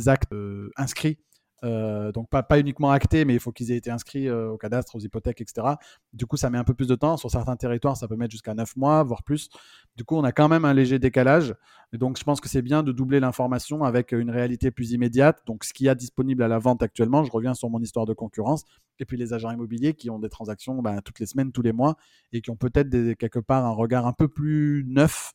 [0.07, 1.19] actes euh, inscrits
[1.63, 4.95] euh, donc pas, uniquement actés, mais il faut qu'ils aient été inscrits euh, au cadastre,
[4.95, 5.67] aux hypothèques, etc.
[6.11, 7.15] Du coup, ça met un peu plus de temps.
[7.15, 9.49] Sur certains territoires, ça peut mettre jusqu'à 9 mois, voire plus.
[9.95, 11.55] Du coup, on a quand même un léger décalage.
[11.93, 15.41] Et donc, je pense que c'est bien de doubler l'information avec une réalité plus immédiate.
[15.45, 18.05] Donc, ce qu'il y a disponible à la vente actuellement, je reviens sur mon histoire
[18.05, 18.65] de concurrence.
[18.99, 21.73] Et puis, les agents immobiliers qui ont des transactions ben, toutes les semaines, tous les
[21.73, 21.95] mois,
[22.33, 25.31] et qui ont peut-être quelque part un regard un peu plus neuf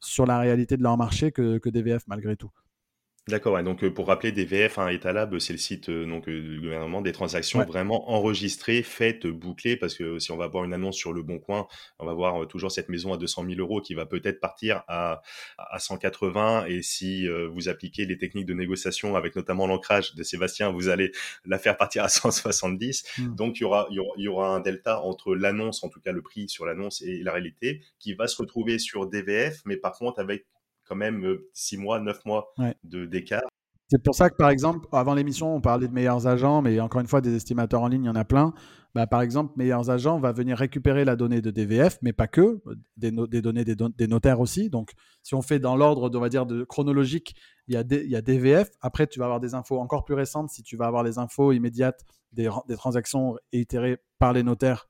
[0.00, 2.50] sur la réalité de leur marché que, que DVF malgré tout.
[3.28, 7.62] D'accord, donc pour rappeler, DVF, hein, Etalab, c'est le site donc, du gouvernement des transactions
[7.64, 11.38] vraiment enregistrées, faites, bouclées, parce que si on va voir une annonce sur le Bon
[11.38, 11.66] Coin,
[11.98, 15.22] on va voir toujours cette maison à 200 000 euros qui va peut-être partir à,
[15.58, 20.70] à 180, et si vous appliquez les techniques de négociation avec notamment l'ancrage de Sébastien,
[20.70, 21.12] vous allez
[21.44, 23.04] la faire partir à 170.
[23.18, 23.34] Mmh.
[23.34, 26.22] Donc il y, aura, il y aura un delta entre l'annonce, en tout cas le
[26.22, 30.20] prix sur l'annonce, et la réalité, qui va se retrouver sur DVF, mais par contre
[30.20, 30.46] avec
[30.90, 33.48] quand même 6 euh, mois, 9 mois de d'écart.
[33.88, 37.00] C'est pour ça que, par exemple, avant l'émission, on parlait de meilleurs agents, mais encore
[37.00, 38.54] une fois, des estimateurs en ligne, il y en a plein.
[38.94, 42.62] Bah, par exemple, meilleurs agents va venir récupérer la donnée de DVF, mais pas que,
[42.96, 44.70] des, des données des, notaires aussi.
[44.70, 47.34] Donc, si on fait dans l'ordre, on va dire, de chronologique,
[47.66, 48.68] il y, a il y a DVF.
[48.80, 51.52] Après, tu vas avoir des infos encore plus récentes si tu vas avoir les infos
[51.52, 52.00] immédiates
[52.32, 54.88] des, des transactions itérées par les notaires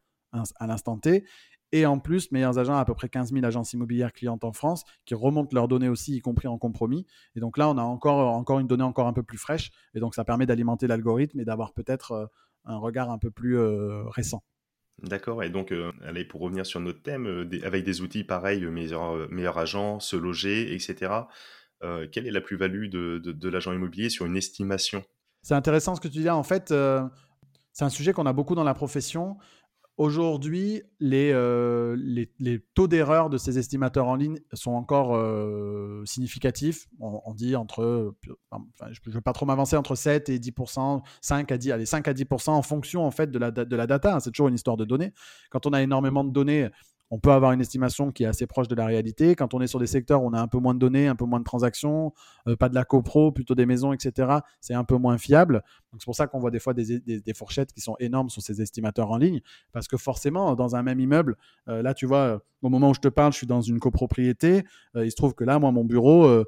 [0.59, 1.25] à l'instant T.
[1.73, 4.53] Et en plus, Meilleurs Agents a à peu près 15 000 agences immobilières clientes en
[4.53, 7.07] France qui remontent leurs données aussi, y compris en compromis.
[7.37, 9.71] Et donc là, on a encore, encore une donnée encore un peu plus fraîche.
[9.95, 12.27] Et donc, ça permet d'alimenter l'algorithme et d'avoir peut-être euh,
[12.65, 14.43] un regard un peu plus euh, récent.
[15.03, 19.31] D'accord, et donc, euh, allez, pour revenir sur notre thème, avec des outils pareils, meilleurs,
[19.31, 21.13] meilleurs agents, se loger, etc.,
[22.13, 25.03] quelle est la plus-value de, de, l'agent immobilier sur une estimation?
[25.41, 26.29] C'est intéressant ce que tu dis.
[26.29, 26.75] En fait,
[27.73, 29.39] c'est un sujet qu'on a beaucoup dans la profession.
[30.01, 36.89] Aujourd'hui, euh, les, les, taux d'erreur de ces estimateurs en ligne sont encore euh, significatifs.
[37.01, 40.53] On, dit entre, je ne veux pas trop m'avancer, entre 7 et 10
[41.21, 43.87] 5 à 10, allez, 5 à 10% en fonction en fait de la, de la
[43.87, 44.19] data.
[44.21, 45.13] C'est toujours une histoire de données.
[45.51, 46.71] Quand on a énormément de données,
[47.11, 49.35] on peut avoir une estimation qui est assez proche de la réalité.
[49.35, 51.17] Quand on est sur des secteurs où on a un peu moins de données, un
[51.17, 52.13] peu moins de transactions,
[52.47, 55.63] euh, pas de la copro, plutôt des maisons, etc., c'est un peu moins fiable.
[55.99, 59.11] C'est pour ça qu'on voit des fois des, fourchettes qui sont énormes sur ces estimateurs
[59.11, 59.41] en ligne,
[59.73, 61.37] parce que forcément, dans un même immeuble,
[61.69, 64.65] euh, là, tu vois, au moment où je te parle, je suis dans une copropriété.
[64.95, 66.45] Euh, il se trouve que là, moi, mon bureau,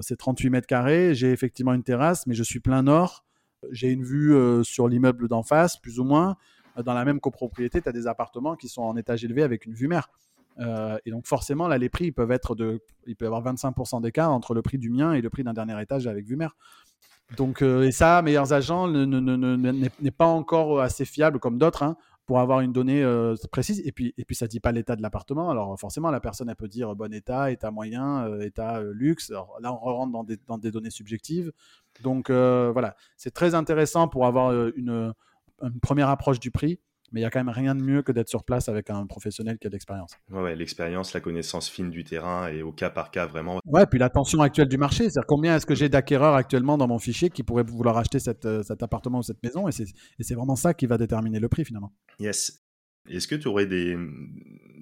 [0.00, 1.14] c'est 38 mètres carrés.
[1.14, 3.24] J'ai effectivement une terrasse, mais je suis plein nord.
[3.70, 4.34] J'ai une vue
[4.64, 6.36] sur l'immeuble d'en face, plus ou moins
[6.76, 9.74] dans la même copropriété, tu as des appartements qui sont en étage élevé avec une
[9.74, 10.08] vue mer.
[10.58, 13.42] Euh, et donc forcément, là, les prix ils peuvent être de, il peut y avoir
[13.42, 16.36] 25% d'écart entre le prix du mien et le prix d'un dernier étage avec vue
[16.36, 16.56] mer.
[17.36, 21.96] Donc euh, et ça, meilleurs agents n'est pas encore assez fiable comme d'autres hein,
[22.26, 23.80] pour avoir une donnée euh, précise.
[23.86, 25.48] Et puis et puis ça dit pas l'état de l'appartement.
[25.50, 29.30] Alors forcément, la personne elle peut dire bon état, état moyen, état luxe.
[29.60, 31.52] Là, on rentre dans des, dans des données subjectives.
[32.02, 35.14] Donc voilà, c'est très intéressant pour avoir une
[35.62, 36.80] une première approche du prix,
[37.12, 39.06] mais il y a quand même rien de mieux que d'être sur place avec un
[39.06, 40.12] professionnel qui a de l'expérience.
[40.30, 43.60] Ouais, l'expérience, la connaissance fine du terrain et au cas par cas vraiment.
[43.64, 46.88] Ouais, puis la tension actuelle du marché, c'est-à-dire combien est-ce que j'ai d'acquéreurs actuellement dans
[46.88, 50.56] mon fichier qui pourraient vouloir acheter euh, cet appartement ou cette maison, et c'est vraiment
[50.56, 51.92] ça qui va déterminer le prix finalement.
[52.18, 52.62] Yes.
[53.08, 53.96] Est-ce que tu aurais des,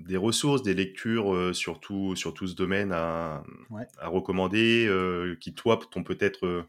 [0.07, 3.45] des, ressources, des lectures euh, sur, tout, sur tout ce domaine à,
[3.99, 6.67] à recommander euh, qui, toi, t'ont peut-être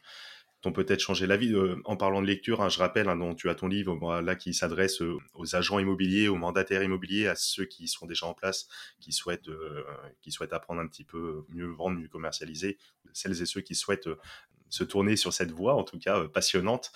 [0.61, 1.53] t'ont peut-être changé la vie.
[1.53, 4.35] Euh, en parlant de lecture, hein, je rappelle, hein, dont tu as ton livre là
[4.35, 8.33] qui s'adresse euh, aux agents immobiliers, aux mandataires immobiliers, à ceux qui sont déjà en
[8.33, 8.67] place,
[8.99, 9.83] qui souhaitent, euh,
[10.21, 12.77] qui souhaitent apprendre un petit peu mieux vendre, mieux commercialiser,
[13.13, 14.09] celles et ceux qui souhaitent
[14.69, 16.91] se tourner sur cette voie, en tout cas passionnante.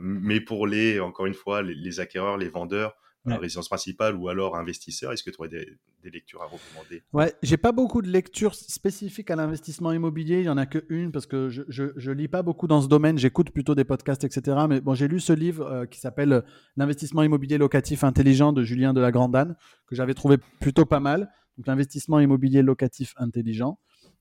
[0.00, 2.96] mais pour les, encore une fois, les acquéreurs, les vendeurs,
[3.26, 5.66] résidence principale ou alors investisseur Est-ce que tu aurais des,
[6.04, 7.02] lectures à recommander?
[7.12, 10.40] Ouais, j'ai pas beaucoup de lectures spécifiques à l'investissement immobilier.
[10.40, 12.88] Il y en a que une parce que je, je, lis pas beaucoup dans ce
[12.88, 13.18] domaine.
[13.18, 14.56] J'écoute plutôt des podcasts, etc.
[14.68, 16.40] Mais bon, j'ai lu ce livre euh, qui s'appelle euh,
[16.76, 19.56] L'investissement immobilier locatif intelligent de Julien de la Grandane
[19.86, 21.30] que j'avais trouvé plutôt pas mal.
[21.56, 23.78] Donc l'investissement immobilier locatif intelligent.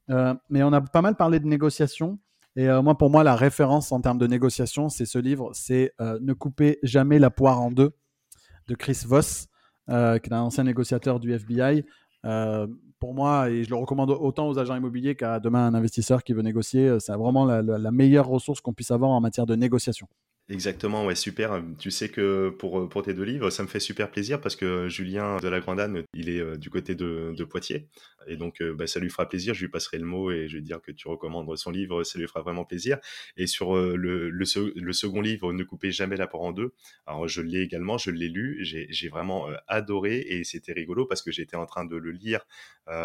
[0.10, 2.20] Euh, mais on a pas mal parlé de négociation.
[2.56, 6.34] Et moi, pour moi, la référence en termes de négociation, c'est ce livre, c'est Ne
[6.34, 7.94] coupez jamais la poire en deux
[8.70, 9.48] de Chris Voss,
[9.90, 11.84] euh, qui est un ancien négociateur du FBI.
[12.26, 12.68] Euh,
[13.00, 16.34] pour moi, et je le recommande autant aux agents immobiliers qu'à demain un investisseur qui
[16.34, 20.08] veut négocier, euh, c'est vraiment la meilleure ressource qu'on puisse avoir en matière de négociation.
[20.52, 21.62] Exactement, ouais, super.
[21.78, 24.90] Tu sais que pour, pour tes deux livres, ça me fait super plaisir parce que
[24.90, 27.88] Julien de la Grandane, il est euh, du côté de, de Poitiers.
[28.28, 29.54] Et donc, euh, bah, ça lui fera plaisir.
[29.54, 32.04] Je lui passerai le mot et je vais dire que tu recommandes son livre.
[32.04, 32.98] Ça lui fera vraiment plaisir.
[33.38, 34.46] Et sur euh, le, le,
[34.76, 36.74] le, second livre, Ne coupez jamais la porte en deux.
[37.06, 38.58] Alors, je l'ai également, je l'ai lu.
[38.64, 42.46] J'ai vraiment adoré et c'était rigolo parce que j'étais en train de le lire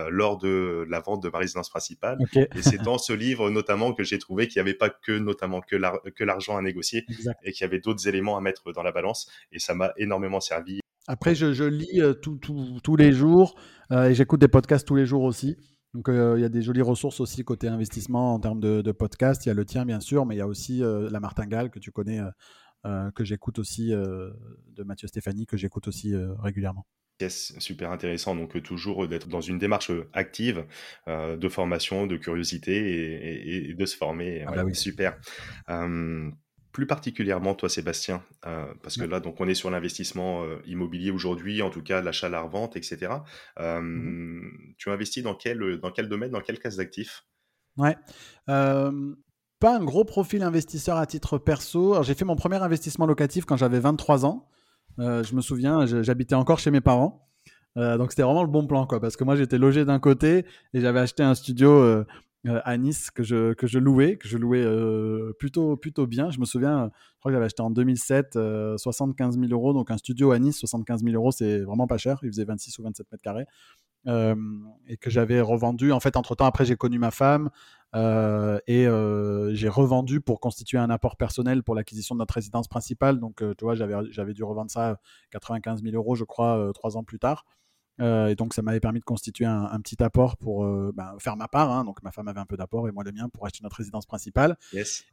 [0.09, 2.19] lors de la vente de ma résidence principale.
[2.35, 5.61] Et c'est dans ce livre notamment que j'ai trouvé qu'il n'y avait pas que notamment
[5.61, 7.05] que l'argent à négocier
[7.43, 9.31] et qu'il y avait d'autres éléments à mettre dans la balance.
[9.53, 10.81] Et ça m'a énormément servi.
[11.07, 13.57] Après, je, lis euh, tous les jours
[13.93, 15.57] euh, et j'écoute des podcasts tous les jours aussi.
[15.93, 18.93] Donc, euh, il y a des jolies ressources aussi côté investissement en termes de, de
[18.93, 19.45] podcasts.
[19.45, 21.79] Il y a le tien, bien sûr, mais il y a aussi la martingale que
[21.79, 22.21] tu connais,
[22.83, 26.85] que j'écoute aussi, de Mathieu Stéphanie, que j'écoute aussi régulièrement.
[27.21, 28.35] Yes, super intéressant.
[28.35, 30.65] Donc, toujours d'être dans une démarche active
[31.07, 34.43] de formation, de curiosité et, de se former.
[34.49, 34.75] Ah bah oui.
[34.75, 35.17] Super
[36.75, 41.13] plus particulièrement toi Sébastien, euh, parce que là donc on est sur l'investissement euh, immobilier
[41.13, 43.13] aujourd'hui, en tout cas l'achat, la revente, etc.
[43.61, 47.25] Euh, mmh tu investis dans quel, dans quel domaine, dans quelle classe d'actifs?
[47.77, 47.97] Ouais,
[48.47, 52.03] pas un gros profil investisseur à titre perso.
[52.03, 54.49] J'ai fait mon premier investissement locatif quand j'avais 23 ans.
[54.99, 57.31] je me souviens, j'habitais encore chez mes parents.
[57.77, 60.45] donc c'était vraiment le bon plan, quoi, parce que moi j'étais logé d'un côté
[60.75, 62.05] et j'avais acheté un studio euh,
[62.47, 66.31] à Nice que je, que je louais, que je louais euh, plutôt, plutôt bien.
[66.31, 68.39] Je me souviens, je crois que j'avais acheté en 2007
[68.77, 69.73] 75 000 euros.
[69.73, 72.19] Donc un studio à Nice, 75 000 euros, c'est vraiment pas cher.
[72.23, 73.47] Il faisait 26 ou 27 mètres carrés.
[74.07, 74.35] Euh,
[74.87, 75.91] et que j'avais revendu.
[75.91, 77.49] En fait, entre-temps, après, j'ai connu ma femme
[77.95, 78.87] et
[79.53, 83.21] j'ai revendu pour constituer un apport personnel pour l'acquisition de notre résidence principale.
[83.21, 84.99] Donc, tu vois, j'avais dû revendre ça
[85.31, 87.47] 95 000 euros, je crois, trois ans plus tard.
[88.01, 91.37] Euh, et donc, ça m'avait permis de constituer un, petit apport pour euh, ben, faire
[91.37, 91.71] ma part.
[91.71, 91.85] Hein.
[91.85, 94.07] Donc, ma femme avait un peu d'apport et moi le mien pour acheter notre résidence
[94.07, 94.57] principale.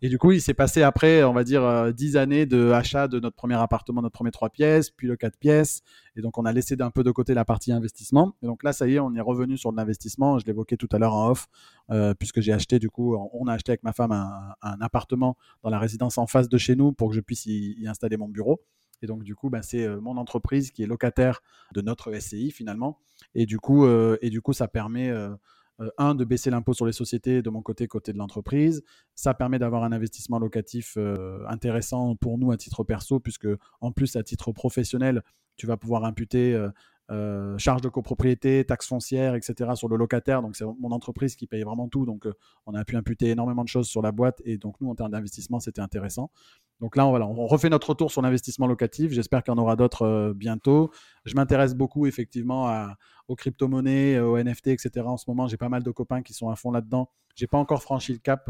[0.02, 3.08] Et du coup, il s'est passé après, on va dire, 10 euh, années de achat
[3.08, 5.82] de notre premier appartement, notre premier 3 pièces, puis le 4 pièces.
[6.16, 8.34] Et donc, on a laissé d'un peu de côté la partie investissement.
[8.42, 10.40] Et donc là, ça y est, on est revenu sur de l'investissement.
[10.40, 11.48] Je l'évoquais tout à l'heure en off,
[12.20, 15.80] puisque j'ai acheté, du coup, on a acheté avec ma femme un, appartement dans la
[15.80, 18.62] résidence en face de chez nous pour que je puisse y installer mon bureau.
[19.02, 21.42] Et donc, du coup, bah, c'est euh, mon entreprise qui est locataire
[21.74, 23.00] de notre SCI finalement.
[23.36, 25.30] Et du coup, euh, et du coup ça permet, euh,
[25.98, 28.84] un, de baisser l'impôt sur les sociétés de mon côté, côté de l'entreprise.
[29.16, 30.96] Ça permet d'avoir un investissement locatif
[31.48, 33.48] intéressant pour nous à titre perso, puisque
[33.80, 35.24] en plus, à titre professionnel,
[35.56, 36.56] tu vas pouvoir imputer
[37.58, 39.72] charges de copropriété, taxes foncières, etc.
[39.76, 40.42] sur le locataire.
[40.42, 42.06] Donc c'est mon entreprise qui paye vraiment tout.
[42.06, 42.28] Donc
[42.66, 44.42] on a pu imputer énormément de choses sur la boîte.
[44.46, 46.32] Et donc nous, en termes d'investissement, c'était intéressant.
[46.80, 49.12] Donc là, on, refait notre retour sur l'investissement locatif.
[49.12, 50.92] J'espère qu'il y en aura d'autres bientôt.
[51.26, 52.88] Je m'intéresse beaucoup effectivement
[53.28, 54.92] aux crypto-monnaies, aux NFT, etc.
[55.06, 57.10] En ce moment, j'ai pas mal de copains qui sont à fond là-dedans.
[57.36, 58.50] J'ai pas encore franchi le cap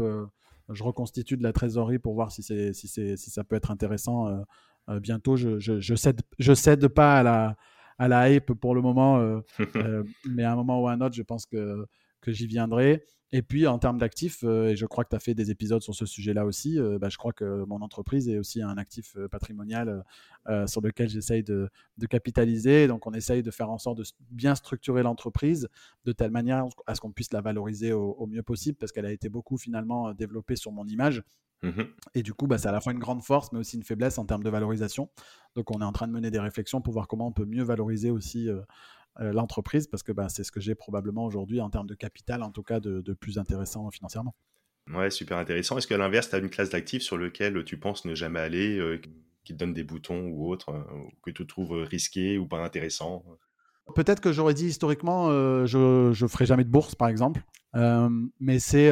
[0.74, 4.40] je reconstitue de la trésorerie pour voir si, ça peut être intéressant euh,
[4.88, 5.36] euh, bientôt.
[5.36, 7.56] Je, je, je cède pas à la,
[7.98, 9.18] à la hype pour le moment,
[9.76, 11.86] euh, mais à un moment ou à un autre, je pense que,
[12.20, 13.04] que j'y viendrai.
[13.34, 15.80] Et puis en termes d'actifs, euh, et je crois que tu as fait des épisodes
[15.80, 19.16] sur ce sujet-là aussi, euh, bah, je crois que mon entreprise est aussi un actif
[19.16, 20.04] euh, patrimonial
[20.66, 21.70] sur lequel j'essaye de,
[22.10, 22.88] capitaliser.
[22.88, 25.68] Donc on essaye de faire en sorte de bien structurer l'entreprise
[26.04, 29.12] de telle manière à ce qu'on puisse la valoriser au, mieux possible, parce qu'elle a
[29.12, 31.22] été beaucoup finalement développée sur mon image.
[31.62, 31.82] Mmh
[32.14, 34.18] et du coup, bah, c'est à la fois une grande force, mais aussi une faiblesse
[34.18, 35.08] en termes de valorisation.
[35.54, 37.62] Donc on est en train de mener des réflexions pour voir comment on peut mieux
[37.62, 38.50] valoriser aussi
[39.20, 42.42] euh, l'entreprise parce que bah, c'est ce que j'ai probablement aujourd'hui en termes de capital,
[42.42, 44.34] en tout cas de, plus intéressant financièrement.
[44.92, 45.76] Ouais, super intéressant.
[45.78, 48.78] Est-ce qu'à l'inverse, tu as une classe d'actifs sur lequel tu penses ne jamais aller,
[48.78, 49.00] euh,
[49.44, 50.82] qui te donne des boutons ou autre, euh,
[51.22, 53.24] que tu trouves risqué ou pas intéressant?
[53.94, 55.28] Peut-être que j'aurais dit historiquement,
[55.66, 57.44] je ne ferai jamais de bourse, par exemple.
[57.74, 58.90] mais c'est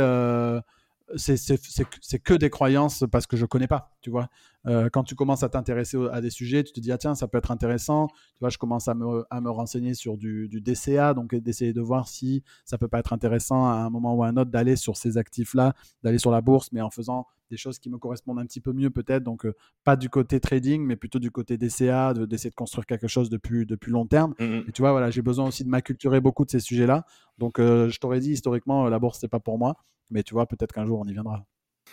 [1.17, 4.29] c'est que des croyances parce que je connais pas, tu vois.
[4.67, 7.29] Euh, quand tu commences à t'intéresser à des sujets, tu te dis, ah tiens, ça
[7.29, 8.09] peut être intéressant.
[8.09, 11.73] Tu vois, je commence à me, à me renseigner sur du, du DCA, donc d'essayer
[11.73, 14.51] de voir si ça peut pas être intéressant à un moment ou à un autre
[14.51, 17.99] d'aller sur ces actifs-là, d'aller sur la bourse, mais en faisant des choses qui me
[17.99, 19.25] correspondent un petit peu mieux peut-être.
[19.25, 19.55] Donc, euh,
[19.85, 23.37] pas du côté trading, mais plutôt du côté DCA, d'essayer de, construire quelque chose de
[23.37, 24.35] plus, de plus long terme.
[24.39, 27.05] Mmh Et tu vois, voilà, j'ai besoin aussi de m'acculturer beaucoup de ces sujets-là.
[27.39, 29.77] Donc, euh, je t'aurais dit, historiquement, la bourse, c'est pas pour moi.
[30.11, 31.45] Mais tu vois, peut-être qu'un jour, on y viendra.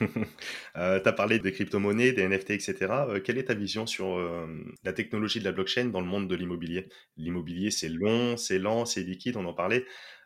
[0.77, 2.75] euh, tu as parlé des crypto-monnaies, des NFT, etc.
[3.09, 4.47] Euh, quelle est ta vision sur euh,
[4.83, 6.87] la technologie de la blockchain dans le monde de l'immobilier?
[7.17, 9.85] L'immobilier, c'est long, c'est lent, c'est liquide, on en parlait.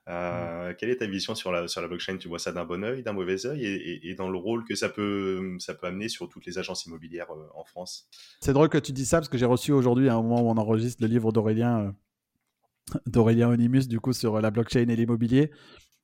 [0.10, 2.18] Euh, quelle est ta vision sur la, sur la blockchain?
[2.18, 4.90] Tu vois ça d'un bon oeil, d'un mauvais oeil et, dans le rôle que ça
[4.90, 8.08] peut, ça peut amener sur toutes les agences immobilières en France?
[8.42, 10.50] C'est drôle que tu dis ça parce que j'ai reçu aujourd'hui, à un moment où
[10.50, 11.94] on enregistre le livre d'Aurélien
[13.06, 15.52] d'Aurélien Onimus, du coup, sur la blockchain et l'immobilier.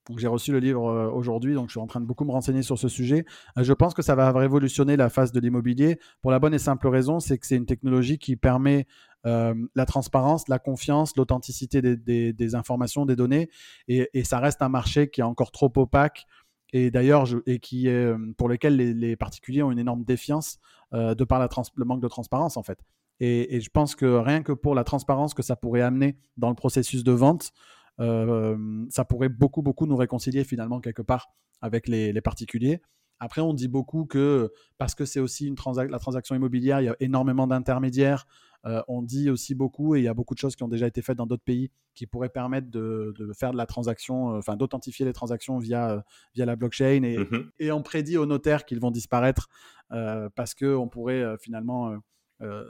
[0.10, 2.32] Donc j'ai reçu le livre euh, aujourd'hui, donc je suis en train de beaucoup me
[2.32, 3.26] renseigner sur ce sujet.
[3.58, 6.60] Euh, je pense que ça va révolutionner la phase de l'immobilier pour la bonne et
[6.60, 8.88] simple raison, c'est que c'est une technologie qui permet
[9.26, 13.50] euh, la transparence, la confiance, l'authenticité des, informations, des données,
[13.88, 16.26] et, ça reste un marché qui est encore trop opaque
[16.74, 20.60] et d'ailleurs et qui est, pour lequel les, particuliers ont une énorme défiance
[20.94, 22.80] de par la le manque de transparence en fait.
[23.20, 26.56] Et, je pense que rien que pour la transparence que ça pourrait amener dans le
[26.56, 27.52] processus de vente,
[28.00, 31.30] ça pourrait beaucoup, beaucoup nous réconcilier finalement quelque part
[31.62, 32.82] avec les, particuliers.
[33.20, 35.56] Après, on dit beaucoup que parce que c'est aussi une
[35.90, 38.28] la transaction immobilière, il y a énormément d'intermédiaires.
[38.66, 40.88] Euh, on dit aussi beaucoup, et il y a beaucoup de choses qui ont déjà
[40.88, 44.56] été faites dans d'autres pays, qui pourraient permettre de, faire de la transaction, euh, enfin
[44.56, 46.04] d'authentifier les transactions via,
[46.36, 47.04] via la blockchain.
[47.04, 49.48] Et, mmh et on prédit aux notaires qu'ils vont disparaître
[49.90, 51.96] parce qu'on pourrait finalement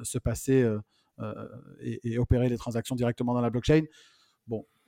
[0.03, 0.69] se passer
[1.81, 3.81] et, et, opérer les transactions directement dans la blockchain.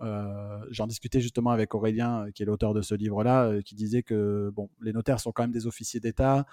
[0.01, 3.75] Euh, j'en discutais justement avec Aurélien, euh, qui est l'auteur de ce livre-là, euh, qui
[3.75, 6.45] disait que bon, les notaires sont quand même des officiers d'État,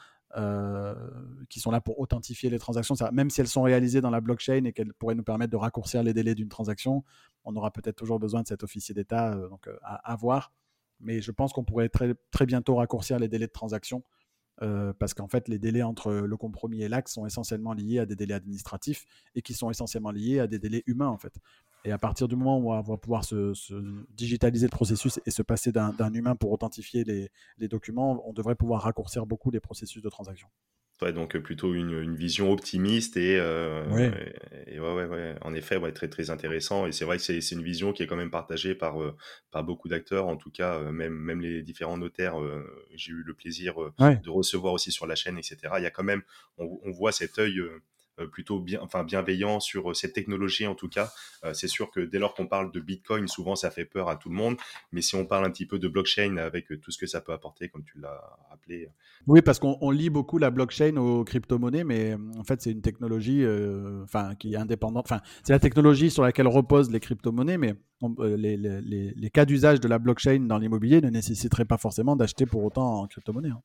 [1.49, 2.95] qui sont là pour authentifier les transactions.
[3.11, 6.03] même si elles sont réalisées dans la blockchain et qu'elles pourraient nous permettre de raccourcir
[6.03, 7.05] les délais d'une transaction,
[7.45, 10.53] on aura peut-être toujours besoin de cet officier d'État, donc à, à, voir.
[11.01, 14.03] Mais je pense qu'on pourrait très, très bientôt raccourcir les délais de transaction.
[14.99, 18.17] parce qu'en fait, les délais entre le compromis et l'acte sont essentiellement liés à des
[18.17, 21.39] délais administratifs et qui sont essentiellement liés à des délais humains, en fait.
[21.87, 23.55] Et à partir du moment où on va pouvoir se,
[24.11, 28.83] digitaliser le processus et se passer d'un humain pour authentifier les, documents, on devrait pouvoir
[28.83, 30.49] raccourcir beaucoup les processus de transaction.
[31.03, 34.81] Ouais, donc euh, plutôt une, vision optimiste et, euh, ouais.
[34.81, 36.87] ouais, ouais, en effet, très très intéressant.
[36.87, 39.15] Et c'est vrai que c'est une vision qui est quand même partagée par, euh,
[39.53, 42.35] par beaucoup d'acteurs, en tout cas, même, même les différents notaires.
[42.95, 45.59] J'ai eu le plaisir de recevoir aussi sur la chaîne, etc.
[45.77, 46.23] Il y a quand même,
[46.59, 47.61] on, on voit cet œil
[48.25, 51.13] plutôt bien, enfin bienveillant sur euh, cette technologie en tout cas.
[51.45, 54.17] Euh, c'est sûr que dès lors qu'on parle de Bitcoin, souvent ça fait peur à
[54.17, 54.57] tout le monde.
[54.93, 57.33] Mais si on parle un petit peu de blockchain avec tout ce que ça peut
[57.33, 58.21] apporter, comme tu l'as
[58.51, 58.89] rappelé.
[59.27, 63.45] Oui, parce qu'on lit beaucoup la blockchain aux crypto-monnaies, mais en fait c'est une technologie,
[64.39, 65.07] qui est indépendante.
[65.07, 67.75] Enfin, c'est la technologie sur laquelle reposent les crypto-monnaies, mais
[68.19, 72.47] les, les, les, cas d'usage de la blockchain dans l'immobilier ne nécessiteraient pas forcément d'acheter
[72.47, 73.51] pour autant en crypto-monnaie.
[73.51, 73.63] Hein.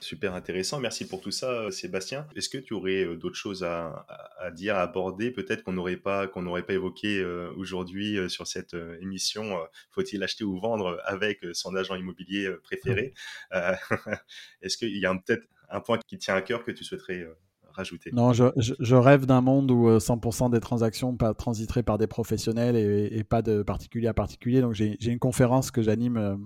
[0.00, 0.80] Super intéressant.
[0.80, 2.26] Merci pour tout ça, euh, Sébastien.
[2.34, 4.06] Est-ce que tu aurais euh, d'autres choses à,
[4.52, 8.74] dire, à aborder, peut-être qu'on n'aurait pas qu'on n'aurait pas évoqué euh, aujourd'hui sur cette
[9.00, 9.58] émission
[9.90, 13.12] Faut-il acheter ou vendre avec son agent immobilier préféré?
[14.62, 17.26] Est-ce qu'il y a peut-être un point qui tient à cœur que tu souhaiterais
[17.72, 23.24] rajouter Non, je, rêve d'un monde où 100% des transactions transiteraient par des professionnels et,
[23.24, 24.60] pas de particulier à particulier.
[24.60, 26.38] Donc j'ai une conférence que j'anime,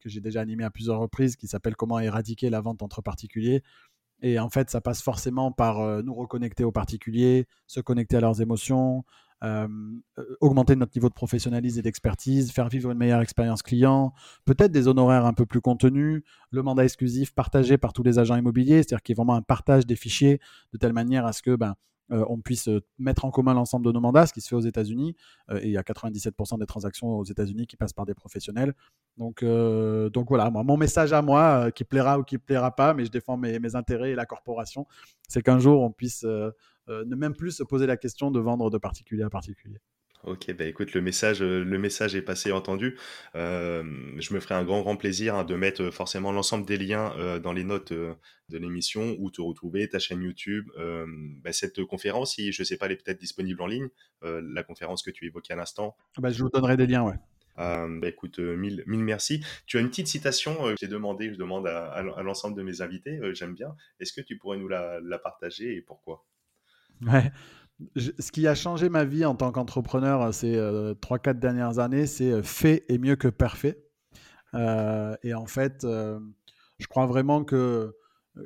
[0.00, 3.62] que j'ai déjà animée à plusieurs reprises, qui s'appelle Comment éradiquer la vente entre particuliers.
[4.22, 8.40] Et en fait, ça passe forcément par nous reconnecter aux particuliers, se connecter à leurs
[8.40, 9.04] émotions,
[9.44, 9.68] euh,
[10.40, 14.14] augmenter notre niveau de professionnalisme et d'expertise, faire vivre une meilleure expérience client,
[14.46, 18.36] peut-être des honoraires un peu plus contenus, le mandat exclusif partagé par tous les agents
[18.36, 20.40] immobiliers, c'est-à-dire qu'il y ait vraiment un partage des fichiers
[20.72, 21.74] de telle manière à ce que ben,
[22.12, 22.68] euh, on puisse
[22.98, 25.14] mettre en commun l'ensemble de nos mandats, ce qui se fait aux États-Unis.
[25.50, 28.74] Euh, et il y a 97% des transactions aux États-Unis qui passent par des professionnels.
[29.18, 33.10] Donc, donc voilà, mon message à moi, qui plaira ou qui plaira pas, mais je
[33.10, 34.86] défends mes, intérêts et la corporation,
[35.28, 36.50] c'est qu'un jour on puisse euh,
[36.88, 39.80] ne même plus se poser la question de vendre de particulier à particulier.
[40.26, 42.96] Ok, bah écoute, le message, euh, le message est passé entendu.
[43.34, 43.82] Euh,
[44.18, 47.52] je me ferai un grand, grand plaisir hein, de mettre forcément l'ensemble des liens dans
[47.52, 50.68] les notes de l'émission où te retrouver, ta chaîne YouTube,
[51.42, 53.88] bah, cette conférence, si je ne sais pas, elle est peut-être disponible en ligne,
[54.22, 55.96] la conférence que tu évoquais à l'instant.
[56.18, 57.16] Bah, je vous donnerai des liens, ouais.
[57.56, 59.44] bah écoute, mille, mille merci.
[59.66, 63.20] Tu as une petite citation que j'ai demandé, je demande à, l'ensemble de mes invités,
[63.34, 63.76] j'aime bien.
[64.00, 66.24] Est-ce que tu pourrais nous la, la partager et pourquoi?
[67.02, 67.32] Ouais.
[67.96, 72.06] ce qui a changé ma vie en tant qu'entrepreneur euh, ces euh, 3-4 dernières années,
[72.06, 73.78] c'est euh, fait est mieux que parfait.
[74.54, 77.92] et en fait, je crois vraiment que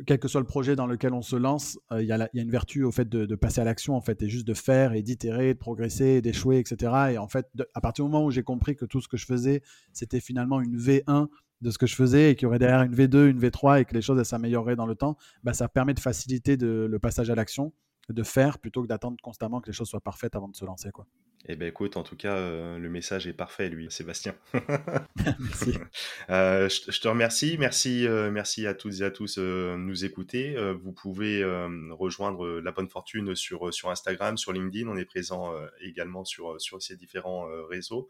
[0.07, 2.83] quel que soit le projet dans lequel on se lance, il y, a une vertu
[2.83, 5.59] au fait de, passer à l'action, en fait, et juste de faire et d'itérer, de
[5.59, 7.13] progresser, d'échouer, etc.
[7.13, 9.27] Et en fait, à partir du moment où j'ai compris que tout ce que je
[9.27, 9.63] faisais,
[9.93, 11.29] c'était finalement une V1
[11.61, 13.85] de ce que je faisais et qu'il y aurait derrière une V2, une V3 et
[13.85, 17.35] que les choses s'amélioreraient dans le temps, bah, ça permet de faciliter le passage à
[17.35, 17.73] l'action
[18.13, 20.91] de faire plutôt que d'attendre constamment que les choses soient parfaites avant de se lancer.
[20.91, 21.07] Quoi.
[21.47, 24.35] Eh bien, écoute, en tout cas, euh, le message est parfait, lui, Sébastien.
[25.39, 25.75] merci.
[26.31, 27.57] Euh, je, te remercie.
[27.59, 30.57] Merci, euh, merci à toutes et à tous de nous écouter.
[30.83, 31.43] vous pouvez
[31.91, 34.89] rejoindre La Bonne Fortune sur, sur Instagram, sur LinkedIn.
[34.89, 38.09] On est présent également sur, sur ces différents réseaux.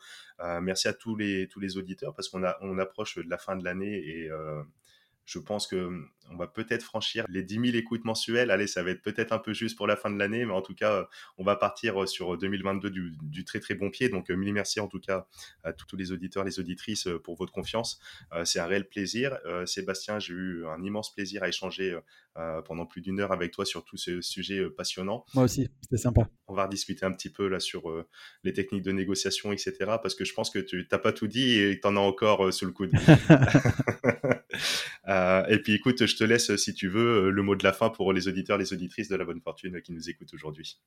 [0.61, 3.65] merci à tous les, tous les auditeurs parce qu'on on approche de la fin de
[3.65, 4.29] l'année et
[5.29, 8.51] je pense que hum, on va peut-être franchir les 10 000 écoutes mensuelles.
[8.51, 10.63] Allez, ça va être peut-être un peu juste pour la fin de l'année, mais en
[10.63, 11.07] tout cas,
[11.37, 14.09] on va partir euh, sur 2022 du, très très bon pied.
[14.09, 15.27] Donc, euh, mille merci en tout cas
[15.65, 18.01] à tous les auditeurs, les auditrices euh, pour votre confiance.
[18.45, 19.39] c'est un réel plaisir.
[19.67, 21.99] Sébastien, j'ai eu un immense plaisir à échanger
[22.65, 25.25] pendant plus d'une heure avec toi sur tous ces sujets passionnants.
[25.35, 26.29] Moi aussi, c'était sympa.
[26.47, 27.93] On va rediscuter un petit peu là sur
[28.45, 29.73] les techniques de négociation, etc.
[30.03, 32.53] Parce que je pense que tu n'as pas tout dit et tu en as encore
[32.53, 32.93] sous le coude.
[35.49, 37.91] et puis écoute, je te laisse, si tu veux, euh, le mot de la fin
[37.91, 40.81] pour les auditeurs, les auditrices de la bonne fortune qui nous écoutent aujourd'hui.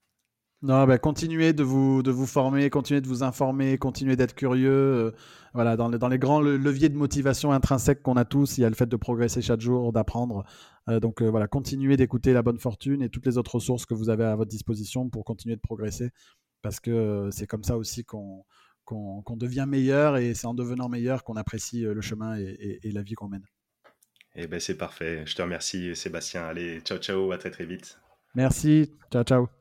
[0.63, 4.69] Non, bah, continuez de vous, de vous former, continuez de vous informer, continuez d'être curieux.
[4.69, 5.11] Euh,
[5.53, 8.69] voilà, dans, dans, les grands leviers de motivation intrinsèque qu'on a tous, il y a
[8.69, 10.45] le fait de progresser chaque jour, d'apprendre.
[10.88, 14.09] Euh, donc voilà, continuez d'écouter la bonne fortune et toutes les autres ressources que vous
[14.09, 16.11] avez à votre disposition pour continuer de progresser.
[16.61, 18.45] Parce que c'est comme ça aussi qu'on
[19.35, 23.29] devient meilleur et c'est en devenant meilleur qu'on apprécie le chemin et la vie qu'on
[23.29, 23.45] mène.
[24.35, 25.23] Eh ben c'est parfait.
[25.25, 26.45] Je te remercie Sébastien.
[26.45, 27.99] Allez, ciao ciao, à très très vite.
[28.35, 29.60] Merci, ciao ciao.